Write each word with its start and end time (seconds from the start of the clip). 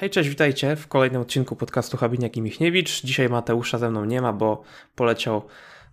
Hej, 0.00 0.10
cześć, 0.10 0.28
witajcie 0.28 0.76
w 0.76 0.88
kolejnym 0.88 1.22
odcinku 1.22 1.56
podcastu 1.56 1.96
Habiniak 1.96 2.36
i 2.36 2.42
Michniewicz. 2.42 3.02
Dzisiaj 3.02 3.28
Mateusza 3.28 3.78
ze 3.78 3.90
mną 3.90 4.04
nie 4.04 4.22
ma, 4.22 4.32
bo 4.32 4.62
poleciał 4.94 5.42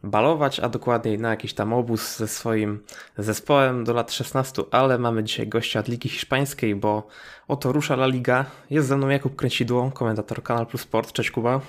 balować, 0.04 0.59
a 0.59 0.70
dokładniej 0.70 1.20
na 1.20 1.29
jakiś 1.29 1.54
tam 1.54 1.74
obóz 1.74 2.17
ze 2.17 2.27
swoim 2.27 2.83
zespołem 3.17 3.83
do 3.83 3.93
lat 3.93 4.11
16, 4.11 4.63
ale 4.71 4.97
mamy 4.97 5.23
dzisiaj 5.23 5.47
gościa 5.47 5.79
od 5.79 5.87
Ligi 5.87 6.09
Hiszpańskiej, 6.09 6.75
bo 6.75 7.07
oto 7.47 7.71
rusza 7.71 7.93
La 7.93 8.07
Liga. 8.07 8.45
Jest 8.70 8.88
ze 8.88 8.97
mną 8.97 9.09
Jakub 9.09 9.36
Kręcidło, 9.36 9.91
komentator 9.91 10.43
Kanal 10.43 10.65
Plus 10.65 10.81
Sport. 10.81 11.11
Cześć 11.11 11.31
Kuba. 11.31 11.61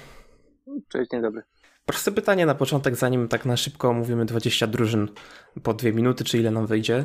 Cześć, 0.89 1.11
dzień 1.11 1.23
dobry. 1.23 1.43
Proste 1.87 2.13
pytanie 2.13 2.47
na 2.47 2.55
początek, 2.55 2.97
zanim 2.97 3.29
tak 3.29 3.45
na 3.45 3.57
szybko 3.57 3.89
omówimy 3.89 4.25
20 4.25 4.67
drużyn 4.67 5.09
po 5.63 5.75
dwie 5.75 5.93
minuty, 5.93 6.25
czy 6.25 6.39
ile 6.39 6.51
nam 6.51 6.67
wyjdzie. 6.67 7.05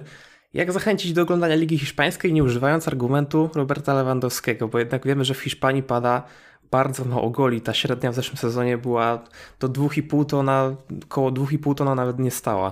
Jak 0.54 0.71
zachęcić 0.71 1.13
do 1.13 1.21
oglądania 1.21 1.55
Ligi 1.55 1.77
Hiszpańskiej, 1.77 2.33
nie 2.33 2.43
używając 2.43 2.88
argumentu 2.88 3.50
Roberta 3.55 3.93
Lewandowskiego? 3.93 4.68
Bo 4.68 4.79
jednak 4.79 5.05
wiemy, 5.05 5.25
że 5.25 5.33
w 5.33 5.39
Hiszpanii 5.39 5.83
pada 5.83 6.23
bardzo 6.71 7.05
mało 7.05 7.29
goli. 7.29 7.61
Ta 7.61 7.73
średnia 7.73 8.11
w 8.11 8.15
zeszłym 8.15 8.37
sezonie 8.37 8.78
była 8.78 9.19
do 9.59 9.69
2,5 9.69 10.25
tona, 10.25 10.75
około 11.04 11.32
2,5 11.32 11.75
tona 11.75 11.95
nawet 11.95 12.19
nie 12.19 12.32
stała. 12.32 12.71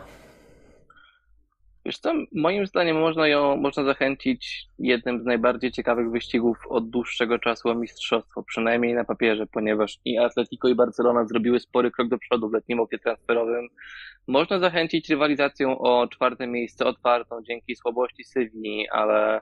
Wiesz 1.90 2.00
co, 2.00 2.14
moim 2.32 2.66
zdaniem 2.66 3.00
można 3.00 3.28
ją 3.28 3.58
można 3.58 3.84
zachęcić 3.84 4.68
jednym 4.80 5.22
z 5.22 5.26
najbardziej 5.26 5.72
ciekawych 5.72 6.12
wyścigów 6.12 6.58
od 6.68 6.90
dłuższego 6.90 7.40
czasu 7.40 7.70
o 7.70 7.76
mistrzostwo, 7.76 8.44
przynajmniej 8.44 8.94
na 8.94 9.04
papierze, 9.04 9.46
ponieważ 9.48 10.00
i 10.06 10.18
Atletico 10.18 10.68
i 10.68 10.76
Barcelona 10.76 11.26
zrobiły 11.26 11.60
spory 11.60 11.92
krok 11.92 12.08
do 12.08 12.18
przodu 12.18 12.50
w 12.50 12.54
letnim 12.54 12.80
oknie 12.80 13.00
transferowym. 13.00 13.68
Można 14.28 14.60
zachęcić 14.60 15.10
rywalizacją 15.10 15.80
o 15.80 16.08
czwarte 16.08 16.48
miejsce 16.48 16.86
otwartą 16.86 17.42
dzięki 17.44 17.76
słabości 17.76 18.24
Sywii, 18.24 18.90
ale 18.92 19.42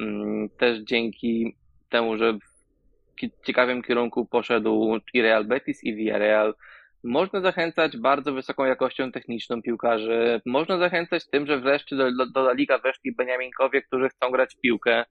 mm, 0.00 0.48
też 0.48 0.78
dzięki 0.78 1.56
temu, 1.88 2.16
że 2.16 2.32
w 2.32 3.46
ciekawym 3.46 3.82
kierunku 3.82 4.26
poszedł 4.26 4.98
i 5.14 5.22
Real 5.22 5.44
Betis 5.44 5.84
i 5.84 5.94
Villarreal, 5.94 6.54
można 7.04 7.40
zachęcać 7.40 7.96
bardzo 7.96 8.32
wysoką 8.32 8.64
jakością 8.64 9.12
techniczną 9.12 9.62
piłkarzy. 9.62 10.40
Można 10.46 10.78
zachęcać 10.78 11.26
tym, 11.30 11.46
że 11.46 11.60
wreszcie 11.60 11.96
do, 11.96 12.12
do, 12.12 12.26
do 12.26 12.52
Liga 12.52 12.78
weszli 12.78 13.14
Beniaminkowie, 13.14 13.82
którzy 13.82 14.08
chcą 14.08 14.30
grać 14.30 14.54
w 14.54 14.60
piłkę, 14.60 15.04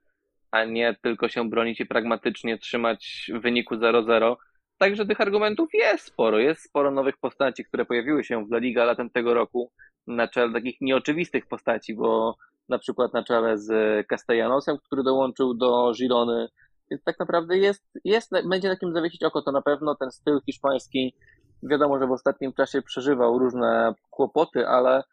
a 0.52 0.66
nie 0.66 0.95
tylko 1.02 1.30
się 1.30 1.50
bronić 1.50 1.80
i 1.80 1.86
pragmatycznie 1.86 2.58
trzymać 2.58 3.31
wyniku 3.33 3.75
0-0. 3.75 4.36
Także 4.78 5.06
tych 5.06 5.22
argumentów 5.22 5.69
jest 5.73 6.06
sporo. 6.06 6.39
Jest 6.39 6.61
sporo 6.61 6.91
nowych 6.91 7.17
postaci, 7.17 7.66
które 7.66 7.86
pojawiły 7.86 8.23
się 8.23 8.45
w 8.45 8.52
La 8.52 8.58
Liga 8.58 8.86
latem 8.86 9.09
tego 9.09 9.33
roku 9.33 9.72
na 10.08 10.28
czele 10.28 10.53
takich 10.53 10.81
nieoczywistych 10.81 11.47
postaci, 11.47 11.95
bo 11.95 12.36
na 12.69 12.80
przykład 12.80 13.13
na 13.13 13.23
czele 13.23 13.58
z 13.58 14.08
Castellanosem, 14.08 14.78
który 14.78 15.03
dołączył 15.03 15.53
do 15.53 15.91
Girony. 15.97 16.47
Więc 16.91 17.03
tak 17.03 17.19
naprawdę 17.19 17.58
jest, 17.58 17.83
jest, 18.03 18.31
będzie 18.50 18.69
na 18.69 18.75
kim 18.75 18.94
zawiesić 18.94 19.23
oko, 19.23 19.41
to 19.41 19.52
na 19.52 19.61
pewno 19.61 19.95
ten 19.95 20.11
styl 20.11 20.39
hiszpański 20.45 21.16
Wiadomo, 21.64 22.00
że 22.00 22.08
w 22.08 22.11
ostatnim 22.11 22.53
czasie 22.53 22.81
przeżywał 22.81 23.39
różne 23.39 23.94
kłopoty, 24.09 24.67
ale 24.67 25.03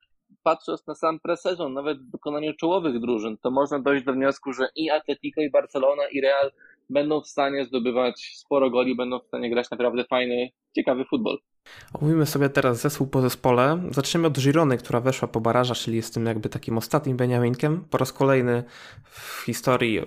patrząc 0.43 0.87
na 0.87 0.95
sam 0.95 1.21
presezon, 1.21 1.73
nawet 1.73 1.99
w 1.99 2.11
wykonaniu 2.11 2.55
czołowych 2.55 3.01
drużyn, 3.01 3.37
to 3.39 3.51
można 3.51 3.79
dojść 3.79 4.05
do 4.05 4.13
wniosku, 4.13 4.53
że 4.53 4.69
i 4.77 4.91
Atletico, 4.91 5.41
i 5.41 5.51
Barcelona, 5.51 6.03
i 6.13 6.21
Real 6.21 6.53
będą 6.91 7.21
w 7.21 7.27
stanie 7.27 7.65
zdobywać 7.65 8.33
sporo 8.37 8.71
goli, 8.71 8.97
będą 8.97 9.19
w 9.19 9.27
stanie 9.27 9.51
grać 9.51 9.71
naprawdę 9.71 10.05
fajny, 10.05 10.51
ciekawy 10.75 11.05
futbol. 11.05 11.39
Omówimy 11.93 12.27
sobie 12.27 12.49
teraz 12.49 12.81
zespół 12.81 13.07
po 13.07 13.21
zespole. 13.21 13.83
Zaczniemy 13.91 14.27
od 14.27 14.39
Girony, 14.39 14.79
która 14.79 15.01
weszła 15.01 15.29
po 15.29 15.41
baraża, 15.41 15.75
czyli 15.75 15.97
jest 15.97 16.15
tym 16.15 16.27
jakby 16.27 16.49
takim 16.49 16.79
ostatnim 16.79 17.17
Beniaminkiem. 17.17 17.85
Po 17.91 17.99
raz 17.99 18.13
kolejny 18.13 18.65
w 19.05 19.43
historii 19.47 20.01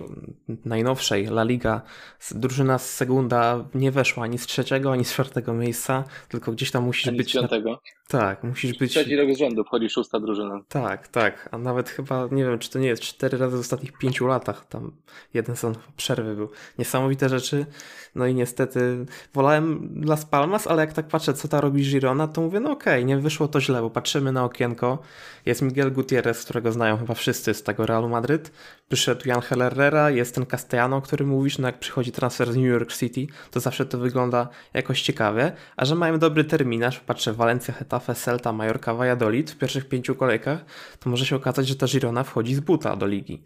najnowszej 0.64 1.26
La 1.26 1.44
Liga 1.44 1.82
drużyna 2.30 2.78
z 2.78 2.94
Segunda 2.94 3.64
nie 3.74 3.90
weszła 3.90 4.24
ani 4.24 4.38
z 4.38 4.46
trzeciego, 4.46 4.92
ani 4.92 5.04
z 5.04 5.12
czwartego 5.12 5.54
miejsca, 5.54 6.04
tylko 6.28 6.52
gdzieś 6.52 6.70
tam 6.70 6.84
musisz 6.84 7.08
ani 7.08 7.16
być... 7.16 7.30
Z 7.30 7.34
piątego. 7.34 7.70
Na... 7.70 7.78
Tak, 8.08 8.44
musisz 8.44 8.78
być... 8.78 8.90
Trzeci 8.90 9.16
rok 9.16 9.34
z 9.34 9.38
rzędu 9.38 9.64
wchodzi 9.64 9.90
szósta 9.90 10.20
drużyna. 10.20 10.60
Tak, 10.68 11.08
tak, 11.08 11.48
a 11.52 11.58
nawet 11.58 11.88
chyba, 11.88 12.28
nie 12.30 12.44
wiem, 12.44 12.58
czy 12.58 12.70
to 12.70 12.78
nie 12.78 12.88
jest 12.88 13.02
cztery 13.02 13.38
razy 13.38 13.56
w 13.56 13.60
ostatnich 13.60 13.92
pięciu 13.92 14.26
latach, 14.26 14.66
tam 14.66 14.92
jeden 15.34 15.56
sezon 15.56 15.74
przerwy 15.96 16.34
był. 16.36 16.50
Niesamowite 16.78 17.28
rzeczy, 17.28 17.66
no 18.14 18.26
i 18.26 18.34
niestety 18.34 19.06
wolałem 19.34 20.00
Las 20.04 20.24
Palmas, 20.24 20.66
ale 20.66 20.82
jak 20.82 20.92
tak 20.92 21.08
patrzę, 21.08 21.34
co 21.34 21.45
ta 21.48 21.60
robi 21.60 21.82
Girona, 21.82 22.28
to 22.28 22.40
mówię, 22.40 22.60
no 22.60 22.70
okej, 22.70 22.94
okay, 22.94 23.04
nie 23.04 23.18
wyszło 23.18 23.48
to 23.48 23.60
źle, 23.60 23.80
bo 23.80 23.90
patrzymy 23.90 24.32
na 24.32 24.44
okienko, 24.44 24.98
jest 25.46 25.62
Miguel 25.62 25.92
Gutierrez, 25.92 26.44
którego 26.44 26.72
znają 26.72 26.96
chyba 26.96 27.14
wszyscy 27.14 27.54
z 27.54 27.62
tego 27.62 27.86
Realu 27.86 28.08
Madryt, 28.08 28.52
przyszedł 28.88 29.28
Jan 29.28 29.40
Herrera, 29.40 30.10
jest 30.10 30.34
ten 30.34 30.46
Castellano, 30.46 30.96
o 30.96 31.02
którym 31.02 31.28
mówisz, 31.28 31.58
no 31.58 31.68
jak 31.68 31.78
przychodzi 31.78 32.12
transfer 32.12 32.52
z 32.52 32.56
New 32.56 32.66
York 32.66 32.92
City, 32.92 33.26
to 33.50 33.60
zawsze 33.60 33.86
to 33.86 33.98
wygląda 33.98 34.48
jakoś 34.74 35.02
ciekawie, 35.02 35.52
a 35.76 35.84
że 35.84 35.94
mają 35.94 36.18
dobry 36.18 36.44
terminarz, 36.44 37.00
patrzę 37.00 37.32
Valencia, 37.32 37.74
Hetafe, 37.74 38.14
Celta, 38.14 38.52
Mallorca, 38.52 38.94
Valladolid 38.94 39.50
w 39.50 39.58
pierwszych 39.58 39.88
pięciu 39.88 40.14
kolejkach, 40.14 40.64
to 41.00 41.10
może 41.10 41.26
się 41.26 41.36
okazać, 41.36 41.68
że 41.68 41.76
ta 41.76 41.86
Girona 41.86 42.24
wchodzi 42.24 42.54
z 42.54 42.60
buta 42.60 42.96
do 42.96 43.06
ligi. 43.06 43.42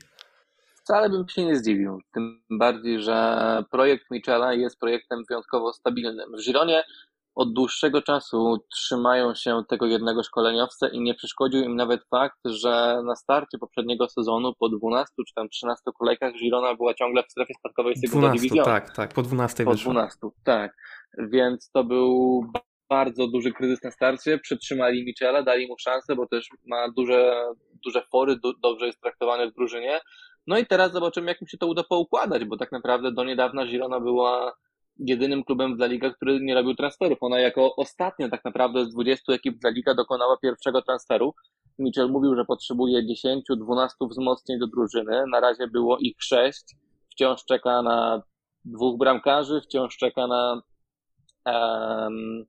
Wcale 0.91 1.11
bym 1.11 1.29
się 1.29 1.45
nie 1.45 1.57
zdziwił. 1.57 2.01
Tym 2.15 2.43
bardziej, 2.51 3.03
że 3.03 3.65
projekt 3.71 4.11
Michela 4.11 4.55
jest 4.55 4.79
projektem 4.79 5.23
wyjątkowo 5.29 5.73
stabilnym. 5.73 6.37
W 6.37 6.45
Gironie 6.45 6.83
od 7.35 7.53
dłuższego 7.53 8.03
czasu 8.03 8.59
trzymają 8.73 9.35
się 9.35 9.63
tego 9.69 9.87
jednego 9.87 10.23
szkoleniowca 10.23 10.89
i 10.89 11.01
nie 11.01 11.15
przeszkodził 11.15 11.61
im 11.61 11.77
nawet 11.77 12.01
fakt, 12.11 12.39
że 12.45 13.03
na 13.05 13.17
starcie 13.17 13.59
poprzedniego 13.59 14.09
sezonu 14.09 14.53
po 14.59 14.69
12 14.69 15.15
czy 15.29 15.35
tam 15.35 15.49
13 15.49 15.83
kolejkach 15.99 16.33
Girona 16.35 16.75
była 16.75 16.95
ciągle 16.95 17.23
w 17.23 17.31
strefie 17.31 17.55
spadkowej 17.59 17.97
Segunda 17.97 18.29
12, 18.29 18.63
tak, 18.65 18.97
tak, 18.97 19.13
po 19.15 19.23
12 19.23 19.65
Po 19.65 19.75
12, 19.75 20.19
tak. 20.45 20.77
Więc 21.19 21.71
to 21.71 21.85
był 21.85 22.45
bardzo 22.89 23.27
duży 23.29 23.53
kryzys 23.53 23.83
na 23.83 23.91
starcie, 23.91 24.39
przytrzymali 24.39 25.05
Michela, 25.05 25.43
dali 25.43 25.67
mu 25.67 25.79
szansę, 25.79 26.17
bo 26.17 26.27
też 26.27 26.49
ma 26.67 26.89
duże, 26.97 27.45
duże 27.85 28.03
fory, 28.13 28.37
do, 28.37 28.53
dobrze 28.63 28.87
jest 28.87 29.01
traktowany 29.01 29.51
w 29.51 29.55
drużynie. 29.55 30.01
No 30.47 30.59
i 30.59 30.67
teraz 30.67 30.93
zobaczymy, 30.93 31.29
jak 31.29 31.41
mi 31.41 31.49
się 31.49 31.59
to 31.59 31.67
uda 31.67 31.83
poukładać, 31.83 32.45
bo 32.45 32.57
tak 32.57 32.73
naprawdę 32.73 33.13
do 33.13 33.25
niedawna 33.25 33.67
Girona 33.67 34.01
była 34.01 34.53
jedynym 35.07 35.45
klubem 35.45 35.77
w 35.77 35.81
La 35.81 36.11
który 36.11 36.41
nie 36.41 36.55
robił 36.55 36.75
transferów. 36.75 37.19
Ona 37.21 37.41
jako 37.41 37.77
ostatnia 37.77 38.29
tak 38.29 38.45
naprawdę 38.45 38.85
z 38.85 38.91
20 38.95 39.33
ekip 39.33 39.57
w 39.57 39.95
dokonała 39.97 40.37
pierwszego 40.37 40.83
transferu. 40.83 41.35
Mitchell 41.79 42.11
mówił, 42.11 42.37
że 42.37 42.45
potrzebuje 42.45 43.03
10-12 43.27 43.89
wzmocnień 44.11 44.59
do 44.59 44.67
drużyny. 44.67 45.25
Na 45.33 45.41
razie 45.41 45.69
było 45.69 45.99
ich 45.99 46.17
6. 46.19 46.63
Wciąż 47.11 47.45
czeka 47.45 47.83
na 47.83 48.23
dwóch 48.65 48.99
bramkarzy, 48.99 49.61
wciąż 49.61 49.97
czeka 49.97 50.27
na, 50.27 50.63
um, 51.47 52.45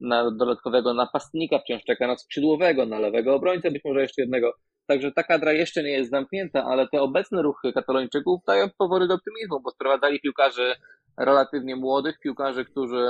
na 0.00 0.30
dodatkowego 0.30 0.94
napastnika, 0.94 1.58
wciąż 1.58 1.84
czeka 1.84 2.06
na 2.06 2.16
skrzydłowego, 2.16 2.86
na 2.86 2.98
lewego 2.98 3.34
obrońcę, 3.34 3.70
być 3.70 3.84
może 3.84 4.00
jeszcze 4.00 4.22
jednego. 4.22 4.52
Także 4.86 5.12
ta 5.12 5.22
kadra 5.22 5.52
jeszcze 5.52 5.82
nie 5.82 5.90
jest 5.90 6.10
zamknięta, 6.10 6.64
ale 6.64 6.88
te 6.88 7.02
obecne 7.02 7.42
ruchy 7.42 7.72
katalończyków 7.72 8.40
dają 8.46 8.66
powody 8.78 9.08
do 9.08 9.14
optymizmu, 9.14 9.60
bo 9.60 9.70
sprowadzali 9.70 10.20
piłkarzy 10.20 10.74
relatywnie 11.18 11.76
młodych, 11.76 12.18
piłkarzy, 12.18 12.64
którzy 12.64 13.06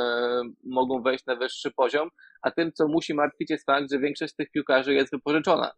mogą 0.64 1.02
wejść 1.02 1.26
na 1.26 1.36
wyższy 1.36 1.70
poziom, 1.70 2.08
a 2.42 2.50
tym, 2.50 2.72
co 2.72 2.88
musi 2.88 3.14
martwić 3.14 3.50
jest 3.50 3.66
fakt, 3.66 3.90
że 3.92 3.98
większość 3.98 4.32
z 4.32 4.36
tych 4.36 4.50
piłkarzy 4.50 4.94
jest 4.94 5.12
wypożyczona. 5.12 5.72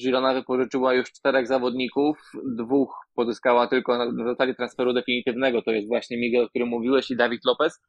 Girona 0.00 0.34
wypożyczyła 0.34 0.94
już 0.94 1.12
czterech 1.12 1.46
zawodników, 1.46 2.32
dwóch 2.44 2.94
pozyskała 3.14 3.66
tylko 3.66 3.98
na 3.98 4.24
zasadzie 4.24 4.54
transferu 4.54 4.92
definitywnego, 4.92 5.62
to 5.62 5.70
jest 5.70 5.88
właśnie 5.88 6.16
Miguel, 6.18 6.44
o 6.44 6.48
którym 6.48 6.68
mówiłeś 6.68 7.10
i 7.10 7.16
Dawid 7.16 7.44
Lopez. 7.44 7.80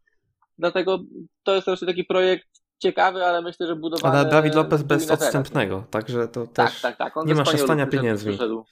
Dlatego 0.57 0.99
to 1.43 1.55
jest 1.55 1.67
raczej 1.67 1.87
taki 1.87 2.03
projekt 2.03 2.47
ciekawy, 2.79 3.25
ale 3.25 3.41
myślę, 3.41 3.67
że 3.67 3.75
budowany... 3.75 4.17
Ale 4.17 4.29
Dawid 4.29 4.55
Lopez 4.55 4.83
bez 4.83 5.11
odstępnego, 5.11 5.83
także 5.91 6.27
to 6.27 6.47
tak, 6.47 6.71
też 6.71 6.81
tak, 6.81 6.97
tak. 6.97 7.17
On 7.17 7.27
nie 7.27 7.35
ma 7.35 7.45
szastania. 7.45 7.87
Przyszedł. 8.17 8.65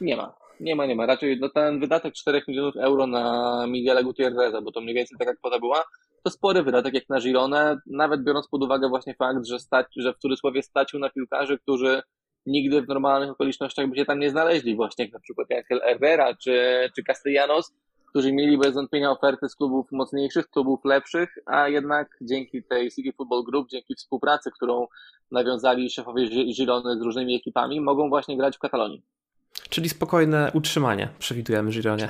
Nie 0.00 0.16
ma. 0.16 0.34
Nie 0.60 0.76
ma, 0.76 0.86
nie 0.86 0.96
ma. 0.96 1.06
Raczej 1.06 1.38
no, 1.40 1.48
ten 1.48 1.80
wydatek 1.80 2.14
4 2.14 2.42
milionów 2.48 2.76
euro 2.76 3.06
na 3.06 3.64
Miguela 3.68 4.02
Gutierreza, 4.02 4.60
bo 4.62 4.72
to 4.72 4.80
mniej 4.80 4.94
więcej 4.94 5.18
taka 5.18 5.34
kwota 5.34 5.58
była, 5.58 5.84
to 6.24 6.30
spory 6.30 6.62
wydatek 6.62 6.94
jak 6.94 7.08
na 7.08 7.20
Gironę, 7.20 7.76
nawet 7.86 8.24
biorąc 8.24 8.48
pod 8.48 8.62
uwagę 8.62 8.88
właśnie 8.88 9.14
fakt, 9.14 9.46
że, 9.46 9.58
stać, 9.58 9.86
że 9.96 10.14
w 10.14 10.18
cudzysłowie 10.18 10.62
stacił 10.62 10.98
na 10.98 11.10
piłkarzy, 11.10 11.58
którzy 11.58 12.02
nigdy 12.46 12.82
w 12.82 12.88
normalnych 12.88 13.30
okolicznościach 13.30 13.90
by 13.90 13.96
się 13.96 14.04
tam 14.04 14.18
nie 14.18 14.30
znaleźli, 14.30 14.76
właśnie 14.76 15.04
jak 15.04 15.14
na 15.14 15.20
przykład 15.20 15.48
Angel 15.50 15.80
Herrera 15.80 16.34
czy, 16.34 16.88
czy 16.96 17.02
Castellanos, 17.02 17.74
którzy 18.08 18.32
mieli 18.32 18.58
bez 18.58 18.74
wątpienia 18.74 19.10
oferty 19.10 19.48
z 19.48 19.56
klubów 19.56 19.86
mocniejszych, 19.92 20.48
klubów 20.50 20.80
lepszych, 20.84 21.34
a 21.46 21.68
jednak 21.68 22.08
dzięki 22.20 22.62
tej 22.62 22.90
City 22.90 23.12
Football 23.12 23.44
Group, 23.44 23.68
dzięki 23.68 23.94
współpracy, 23.94 24.50
którą 24.50 24.86
nawiązali 25.30 25.90
szefowie 25.90 26.28
Girony 26.28 26.98
z 26.98 27.02
różnymi 27.02 27.36
ekipami, 27.36 27.80
mogą 27.80 28.08
właśnie 28.08 28.36
grać 28.36 28.56
w 28.56 28.60
Katalonii. 28.60 29.02
Czyli 29.70 29.88
spokojne 29.88 30.50
utrzymanie 30.54 31.08
przewidujemy 31.18 31.70
Gironie. 31.70 32.08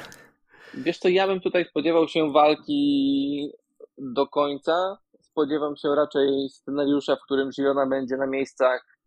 Wiesz 0.75 0.99
co, 0.99 1.09
ja 1.09 1.27
bym 1.27 1.41
tutaj 1.41 1.65
spodziewał 1.65 2.09
się 2.09 2.33
walki 2.33 3.51
do 3.99 4.27
końca. 4.27 4.99
Spodziewam 5.21 5.77
się 5.77 5.95
raczej 5.95 6.49
scenariusza, 6.49 7.17
w 7.17 7.21
którym 7.21 7.51
Girona 7.51 7.87
będzie 7.87 8.17
na 8.17 8.27
miejscach 8.27 8.99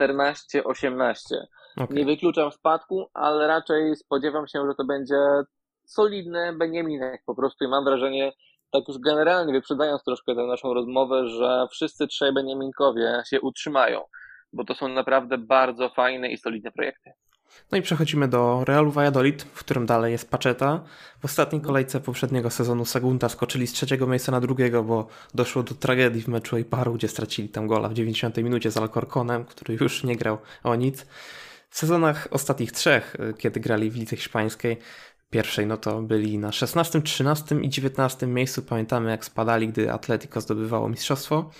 14-18. 0.00 1.14
Okay. 1.76 1.96
Nie 1.96 2.04
wykluczam 2.04 2.52
spadku, 2.52 3.06
ale 3.14 3.46
raczej 3.46 3.96
spodziewam 3.96 4.48
się, 4.48 4.66
że 4.68 4.74
to 4.74 4.84
będzie 4.84 5.16
solidny 5.84 6.52
Beniaminek 6.52 7.22
po 7.26 7.34
prostu 7.34 7.64
i 7.64 7.68
mam 7.68 7.84
wrażenie, 7.84 8.32
tak 8.70 8.88
już 8.88 8.98
generalnie 8.98 9.52
wyprzedzając 9.52 10.04
troszkę 10.04 10.34
tę 10.34 10.42
naszą 10.42 10.74
rozmowę, 10.74 11.28
że 11.28 11.66
wszyscy 11.70 12.06
trzej 12.06 12.32
Beniaminkowie 12.32 13.22
się 13.26 13.40
utrzymają, 13.40 14.04
bo 14.52 14.64
to 14.64 14.74
są 14.74 14.88
naprawdę 14.88 15.38
bardzo 15.38 15.88
fajne 15.88 16.28
i 16.28 16.38
solidne 16.38 16.72
projekty. 16.72 17.10
No 17.72 17.78
i 17.78 17.82
przechodzimy 17.82 18.28
do 18.28 18.64
Realu 18.64 18.90
Valladolid, 18.90 19.42
w 19.42 19.58
którym 19.58 19.86
dalej 19.86 20.12
jest 20.12 20.30
Pacheta. 20.30 20.84
W 21.20 21.24
ostatniej 21.24 21.62
kolejce 21.62 22.00
poprzedniego 22.00 22.50
sezonu 22.50 22.84
Segunda 22.84 23.28
skoczyli 23.28 23.66
z 23.66 23.72
trzeciego 23.72 24.06
miejsca 24.06 24.32
na 24.32 24.40
drugiego, 24.40 24.82
bo 24.82 25.08
doszło 25.34 25.62
do 25.62 25.74
tragedii 25.74 26.22
w 26.22 26.28
meczu 26.28 26.56
Eiparu, 26.56 26.94
gdzie 26.94 27.08
stracili 27.08 27.48
tam 27.48 27.66
gola 27.66 27.88
w 27.88 27.94
90 27.94 28.36
minucie 28.36 28.70
z 28.70 28.76
Alcorconem, 28.76 29.44
który 29.44 29.78
już 29.80 30.04
nie 30.04 30.16
grał 30.16 30.38
o 30.62 30.74
nic. 30.74 31.06
W 31.70 31.78
sezonach 31.78 32.28
ostatnich 32.30 32.72
trzech, 32.72 33.16
kiedy 33.38 33.60
grali 33.60 33.90
w 33.90 33.96
lidze 33.96 34.16
hiszpańskiej, 34.16 34.78
pierwszej, 35.30 35.66
no 35.66 35.76
to 35.76 36.02
byli 36.02 36.38
na 36.38 36.52
16, 36.52 37.02
13 37.02 37.56
i 37.56 37.68
19 37.68 38.26
miejscu. 38.26 38.62
Pamiętamy, 38.62 39.10
jak 39.10 39.24
spadali, 39.24 39.68
gdy 39.68 39.92
Atletico 39.92 40.40
zdobywało 40.40 40.88
mistrzostwo. 40.88 41.50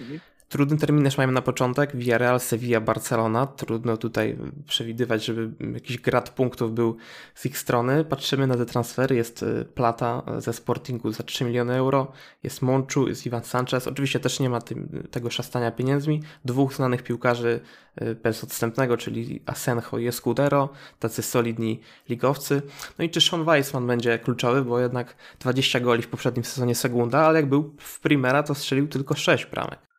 Mhm. 0.00 0.20
Trudny 0.54 0.76
terminarz 0.76 1.18
mają 1.18 1.30
na 1.30 1.42
początek. 1.42 1.96
Villarreal, 1.96 2.40
Sevilla, 2.40 2.80
Barcelona. 2.80 3.46
Trudno 3.46 3.96
tutaj 3.96 4.38
przewidywać, 4.66 5.24
żeby 5.24 5.72
jakiś 5.74 5.98
grad 5.98 6.30
punktów 6.30 6.74
był 6.74 6.96
z 7.34 7.46
ich 7.46 7.58
strony. 7.58 8.04
Patrzymy 8.04 8.46
na 8.46 8.56
te 8.56 8.66
transfery. 8.66 9.16
Jest 9.16 9.42
y, 9.42 9.64
Plata 9.74 10.22
ze 10.38 10.52
Sportingu 10.52 11.12
za 11.12 11.22
3 11.22 11.44
miliony 11.44 11.74
euro. 11.74 12.12
Jest 12.42 12.62
Monchu, 12.62 13.08
jest 13.08 13.26
Ivan 13.26 13.44
Sanchez. 13.44 13.88
Oczywiście 13.88 14.20
też 14.20 14.40
nie 14.40 14.50
ma 14.50 14.60
tym, 14.60 15.02
tego 15.10 15.30
szastania 15.30 15.70
pieniędzmi. 15.70 16.22
Dwóch 16.44 16.74
znanych 16.74 17.02
piłkarzy 17.02 17.60
y, 18.02 18.14
bez 18.14 18.44
odstępnego, 18.44 18.96
czyli 18.96 19.42
Asenjo 19.46 19.98
i 19.98 20.06
Escudero. 20.06 20.68
Tacy 20.98 21.22
solidni 21.22 21.80
ligowcy. 22.08 22.62
No 22.98 23.04
i 23.04 23.10
czy 23.10 23.20
Sean 23.20 23.44
Weissman 23.44 23.86
będzie 23.86 24.18
kluczowy, 24.18 24.64
bo 24.64 24.80
jednak 24.80 25.16
20 25.40 25.80
goli 25.80 26.02
w 26.02 26.08
poprzednim 26.08 26.44
sezonie 26.44 26.74
Segunda, 26.74 27.18
ale 27.18 27.40
jak 27.40 27.48
był 27.48 27.74
w 27.78 28.00
Primera, 28.00 28.42
to 28.42 28.54
strzelił 28.54 28.88
tylko 28.88 29.14
6 29.14 29.46
bramek. 29.46 29.93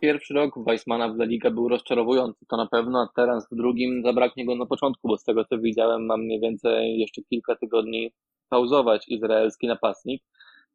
Pierwszy 0.00 0.34
rok 0.34 0.54
Weissmana 0.66 1.08
w 1.08 1.16
La 1.16 1.24
Liga 1.24 1.50
był 1.50 1.68
rozczarowujący, 1.68 2.46
to 2.48 2.56
na 2.56 2.66
pewno, 2.66 3.00
a 3.00 3.08
teraz 3.16 3.48
w 3.50 3.56
drugim 3.56 4.02
zabraknie 4.02 4.46
go 4.46 4.54
na 4.54 4.66
początku, 4.66 5.08
bo 5.08 5.16
z 5.16 5.24
tego 5.24 5.44
co 5.44 5.58
widziałem, 5.58 6.06
mam 6.06 6.20
mniej 6.20 6.40
więcej 6.40 6.98
jeszcze 6.98 7.22
kilka 7.22 7.56
tygodni 7.56 8.12
pauzować 8.48 9.08
izraelski 9.08 9.66
napastnik. 9.66 10.22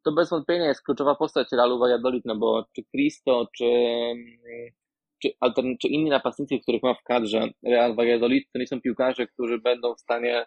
To 0.02 0.12
bez 0.12 0.30
wątpienia 0.30 0.66
jest 0.66 0.82
kluczowa 0.82 1.14
postać 1.14 1.48
Realu 1.52 1.78
Valladolid, 1.78 2.24
no 2.24 2.36
bo 2.36 2.64
czy 2.72 2.84
Cristo, 2.84 3.48
czy, 3.56 3.64
czy, 5.22 5.30
czy 5.80 5.88
inni 5.88 6.10
napastnicy, 6.10 6.58
których 6.58 6.82
ma 6.82 6.94
w 6.94 7.02
kadrze 7.02 7.48
Real 7.66 7.94
Valladolid, 7.94 8.48
to 8.52 8.58
nie 8.58 8.66
są 8.66 8.80
piłkarze, 8.80 9.26
którzy 9.26 9.58
będą 9.58 9.94
w 9.94 10.00
stanie 10.00 10.46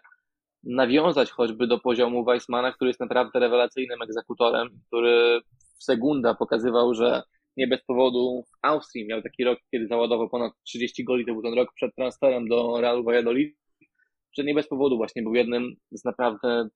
nawiązać 0.64 1.30
choćby 1.30 1.66
do 1.66 1.78
poziomu 1.78 2.24
Weissmana, 2.24 2.72
który 2.72 2.88
jest 2.90 3.00
naprawdę 3.00 3.40
rewelacyjnym 3.40 4.02
egzekutorem, 4.02 4.68
który 4.86 5.40
w 5.78 5.84
Segunda 5.84 6.34
pokazywał, 6.34 6.94
że 6.94 7.22
nie 7.56 7.66
bez 7.66 7.84
powodu 7.84 8.44
w 8.48 8.66
Austrii 8.66 9.06
miał 9.06 9.22
taki 9.22 9.44
rok, 9.44 9.58
kiedy 9.70 9.86
załadował 9.86 10.28
ponad 10.28 10.52
30 10.62 11.04
goli, 11.04 11.26
to 11.26 11.32
był 11.32 11.42
ten 11.42 11.54
rok 11.54 11.72
przed 11.74 11.94
transferem 11.94 12.48
do 12.48 12.80
Realu 12.80 13.04
Valladolid, 13.04 13.56
że 14.36 14.44
nie 14.44 14.54
bez 14.54 14.68
powodu 14.68 14.96
właśnie 14.96 15.22
był 15.22 15.34
jednym 15.34 15.74
z 15.90 16.04
naprawdę 16.04 16.68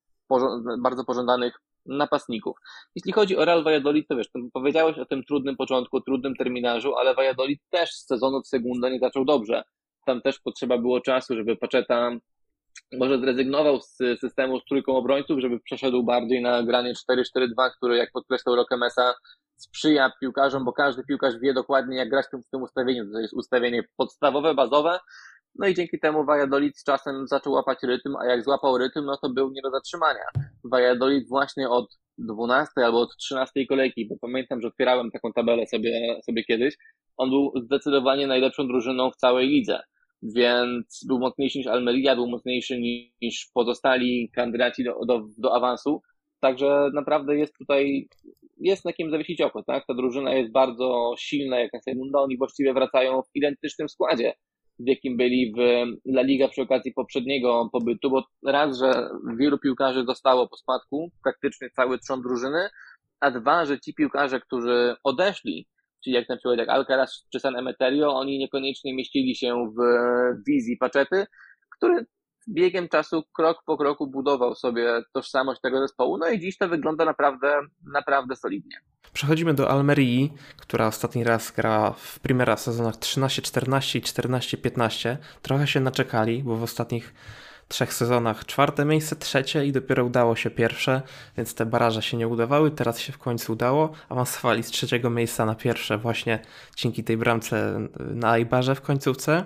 bardzo 0.83 1.05
pożądanych 1.05 1.55
napastników. 1.87 2.57
Jeśli 2.95 3.13
chodzi 3.13 3.37
o 3.37 3.45
Real 3.45 3.65
Valladolid, 3.65 4.09
to 4.09 4.17
wiesz, 4.17 4.29
powiedziałeś 4.53 4.99
o 4.99 5.07
tym 5.07 5.25
trudnym 5.25 5.57
początku, 5.57 6.01
trudnym 6.01 6.37
terminarzu, 6.37 6.95
ale 6.95 7.15
Valladolid 7.15 7.61
też 7.71 7.91
z 7.91 8.07
sezonu 8.07 8.43
w 8.43 8.47
Segunda 8.47 8.89
nie 8.89 8.99
zaczął 8.99 9.25
dobrze. 9.25 9.63
Tam 10.07 10.21
też 10.21 10.41
potrzeba 10.41 10.79
było 10.79 11.01
czasu, 11.01 11.37
żeby 11.37 11.57
Paczeta 11.57 12.11
może 12.99 13.19
zrezygnował 13.19 13.81
z 13.81 13.97
systemu 14.21 14.61
z 14.61 14.65
trójką 14.65 14.97
obrońców, 14.97 15.41
żeby 15.41 15.61
przeszedł 15.61 16.03
bardziej 16.03 16.43
na 16.43 16.63
granie 16.63 16.93
4-4-2, 17.11 17.71
które 17.77 17.97
jak 17.97 18.13
podkreślał 18.13 18.57
Rokemesa 18.57 19.15
sprzyja 19.57 20.13
piłkarzom, 20.21 20.65
bo 20.65 20.73
każdy 20.73 21.05
piłkarz 21.05 21.39
wie 21.39 21.55
dokładnie, 21.55 21.97
jak 21.97 22.09
grać 22.09 22.27
w 22.27 22.51
tym 22.51 22.63
ustawieniu. 22.63 23.13
To 23.13 23.21
jest 23.21 23.35
ustawienie 23.35 23.83
podstawowe, 23.97 24.55
bazowe. 24.55 24.99
No 25.59 25.67
i 25.67 25.75
dzięki 25.75 25.99
temu 26.01 26.25
Valladolid 26.25 26.79
z 26.79 26.85
czasem 26.85 27.27
zaczął 27.29 27.53
łapać 27.53 27.79
rytm, 27.83 28.17
a 28.17 28.27
jak 28.27 28.45
złapał 28.45 28.79
rytm, 28.79 29.05
no 29.05 29.17
to 29.17 29.29
był 29.29 29.51
nie 29.51 29.63
do 29.63 29.71
zatrzymania. 29.71 30.25
Valladolid 30.65 31.29
właśnie 31.29 31.69
od 31.69 31.99
12 32.19 32.71
albo 32.77 33.01
od 33.01 33.17
13 33.17 33.67
kolejki, 33.67 34.09
bo 34.09 34.15
pamiętam, 34.21 34.61
że 34.61 34.69
otwierałem 34.69 35.11
taką 35.11 35.33
tabelę 35.33 35.67
sobie, 35.67 36.21
sobie 36.27 36.45
kiedyś, 36.45 36.75
on 37.17 37.31
był 37.31 37.53
zdecydowanie 37.65 38.27
najlepszą 38.27 38.69
drużyną 38.69 39.11
w 39.11 39.17
całej 39.17 39.49
lidze. 39.49 39.81
Więc 40.23 41.05
był 41.09 41.19
mocniejszy 41.19 41.59
niż 41.59 41.67
Almeria, 41.67 42.17
był 42.17 42.27
mocniejszy 42.27 42.79
niż 43.23 43.51
pozostali 43.55 44.31
kandydaci 44.35 44.85
do, 44.85 45.05
do, 45.07 45.27
do 45.39 45.55
awansu. 45.55 46.03
Także 46.45 46.91
naprawdę 46.95 47.37
jest 47.37 47.59
tutaj 47.59 48.09
jest 48.61 48.85
na 48.85 48.93
kim 48.93 49.11
zawiesić 49.11 49.41
oko, 49.41 49.63
tak? 49.63 49.87
Ta 49.87 49.95
drużyna 49.95 50.35
jest 50.35 50.53
bardzo 50.53 51.15
silna, 51.19 51.61
jak 51.61 51.73
na 51.73 51.81
Segunda, 51.81 52.21
oni 52.21 52.39
właściwie 52.39 52.75
wracają 52.75 53.23
w 53.23 53.31
identycznym 53.35 53.89
składzie, 53.89 54.33
w 54.79 54.89
jakim 54.89 55.17
byli 55.17 55.53
w 55.53 55.59
La 56.07 56.23
Liga 56.23 56.49
przy 56.49 56.63
okazji 56.63 56.93
poprzedniego 56.93 57.69
pobytu, 57.73 58.11
bo 58.11 58.25
raz, 58.47 58.79
że 58.79 59.09
wielu 59.39 59.59
piłkarzy 59.59 60.05
zostało 60.05 60.49
po 60.49 60.57
spadku, 60.57 61.11
praktycznie 61.23 61.71
cały 61.71 61.99
trzon 61.99 62.23
drużyny, 62.23 62.69
a 63.21 63.31
dwa, 63.31 63.65
że 63.65 63.81
ci 63.81 63.95
piłkarze, 63.95 64.41
którzy 64.41 64.95
odeszli, 65.05 65.67
czyli 66.05 66.17
jak 66.17 66.29
na 66.29 66.37
przykład 66.37 66.59
jak 66.59 66.69
Alcaraz 66.69 67.27
czy 67.33 67.41
San 67.41 67.57
Emeterio, 67.57 68.15
oni 68.15 68.39
niekoniecznie 68.39 68.95
mieścili 68.95 69.37
się 69.37 69.73
w 69.79 69.83
wizji 70.47 70.77
Paczety, 70.77 71.25
który 71.79 72.07
biegiem 72.49 72.89
czasu 72.89 73.23
krok 73.33 73.63
po 73.67 73.77
kroku 73.77 74.07
budował 74.07 74.55
sobie 74.55 75.03
tożsamość 75.13 75.61
tego 75.61 75.81
zespołu. 75.81 76.19
No 76.19 76.31
i 76.31 76.41
dziś 76.41 76.59
to 76.59 76.69
wygląda 76.69 77.05
naprawdę, 77.05 77.61
naprawdę 77.93 78.37
solidnie. 78.37 78.77
Przechodzimy 79.13 79.55
do 79.55 79.71
Almerii, 79.71 80.33
która 80.57 80.87
ostatni 80.87 81.25
raz 81.25 81.51
gra 81.51 81.91
w 81.91 82.21
Primera 82.21 82.57
w 82.57 82.61
sezonach 82.61 82.95
13-14 82.95 83.99
i 83.99 84.03
14-15. 84.03 85.17
Trochę 85.43 85.67
się 85.67 85.81
naczekali, 85.81 86.43
bo 86.43 86.57
w 86.57 86.63
ostatnich 86.63 87.15
trzech 87.69 87.95
sezonach 87.95 88.45
czwarte 88.45 88.85
miejsce, 88.85 89.17
trzecie 89.17 89.67
i 89.67 89.73
dopiero 89.73 90.05
udało 90.05 90.37
się 90.37 90.51
pierwsze, 90.51 91.03
więc 91.37 91.55
te 91.55 91.67
baraże 91.67 92.03
się 92.03 92.17
nie 92.17 92.29
udawały. 92.29 92.71
Teraz 92.71 92.99
się 93.01 93.13
w 93.13 93.19
końcu 93.19 93.53
udało. 93.53 93.93
Awansowali 94.09 94.63
z 94.63 94.67
trzeciego 94.67 95.11
miejsca 95.11 95.47
na 95.47 95.55
pierwsze 95.55 95.99
właśnie 95.99 96.39
dzięki 96.77 97.05
tej 97.05 97.17
bramce 97.17 97.89
na 98.01 98.31
Aibarze 98.31 98.75
w 98.75 98.81
końcówce. 98.81 99.45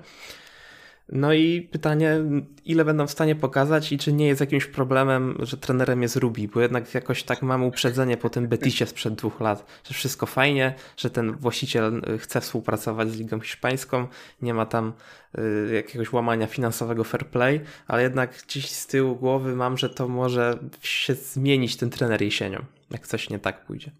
No 1.12 1.32
i 1.32 1.62
pytanie, 1.62 2.16
ile 2.64 2.84
będą 2.84 3.06
w 3.06 3.10
stanie 3.10 3.34
pokazać 3.34 3.92
i 3.92 3.98
czy 3.98 4.12
nie 4.12 4.26
jest 4.26 4.40
jakimś 4.40 4.66
problemem, 4.66 5.36
że 5.38 5.56
trenerem 5.56 6.02
jest 6.02 6.16
Rubi, 6.16 6.48
bo 6.48 6.60
jednak 6.60 6.94
jakoś 6.94 7.22
tak 7.22 7.42
mamy 7.42 7.64
uprzedzenie 7.64 8.16
po 8.16 8.30
tym 8.30 8.48
Betisie 8.48 8.86
sprzed 8.86 9.14
dwóch 9.14 9.40
lat, 9.40 9.82
że 9.84 9.94
wszystko 9.94 10.26
fajnie, 10.26 10.74
że 10.96 11.10
ten 11.10 11.32
właściciel 11.32 12.02
y, 12.14 12.18
chce 12.18 12.40
współpracować 12.40 13.10
z 13.10 13.16
Ligą 13.16 13.40
Hiszpańską, 13.40 14.06
nie 14.42 14.54
ma 14.54 14.66
tam 14.66 14.92
y, 15.38 15.74
jakiegoś 15.74 16.12
łamania 16.12 16.46
finansowego 16.46 17.04
fair 17.04 17.26
play, 17.26 17.60
ale 17.86 18.02
jednak 18.02 18.42
gdzieś 18.48 18.70
z 18.70 18.86
tyłu 18.86 19.16
głowy 19.16 19.56
mam, 19.56 19.78
że 19.78 19.90
to 19.90 20.08
może 20.08 20.58
się 20.80 21.14
zmienić 21.14 21.76
ten 21.76 21.90
trener 21.90 22.22
jesienią, 22.22 22.64
jak 22.90 23.06
coś 23.06 23.30
nie 23.30 23.38
tak 23.38 23.64
pójdzie. 23.66 23.90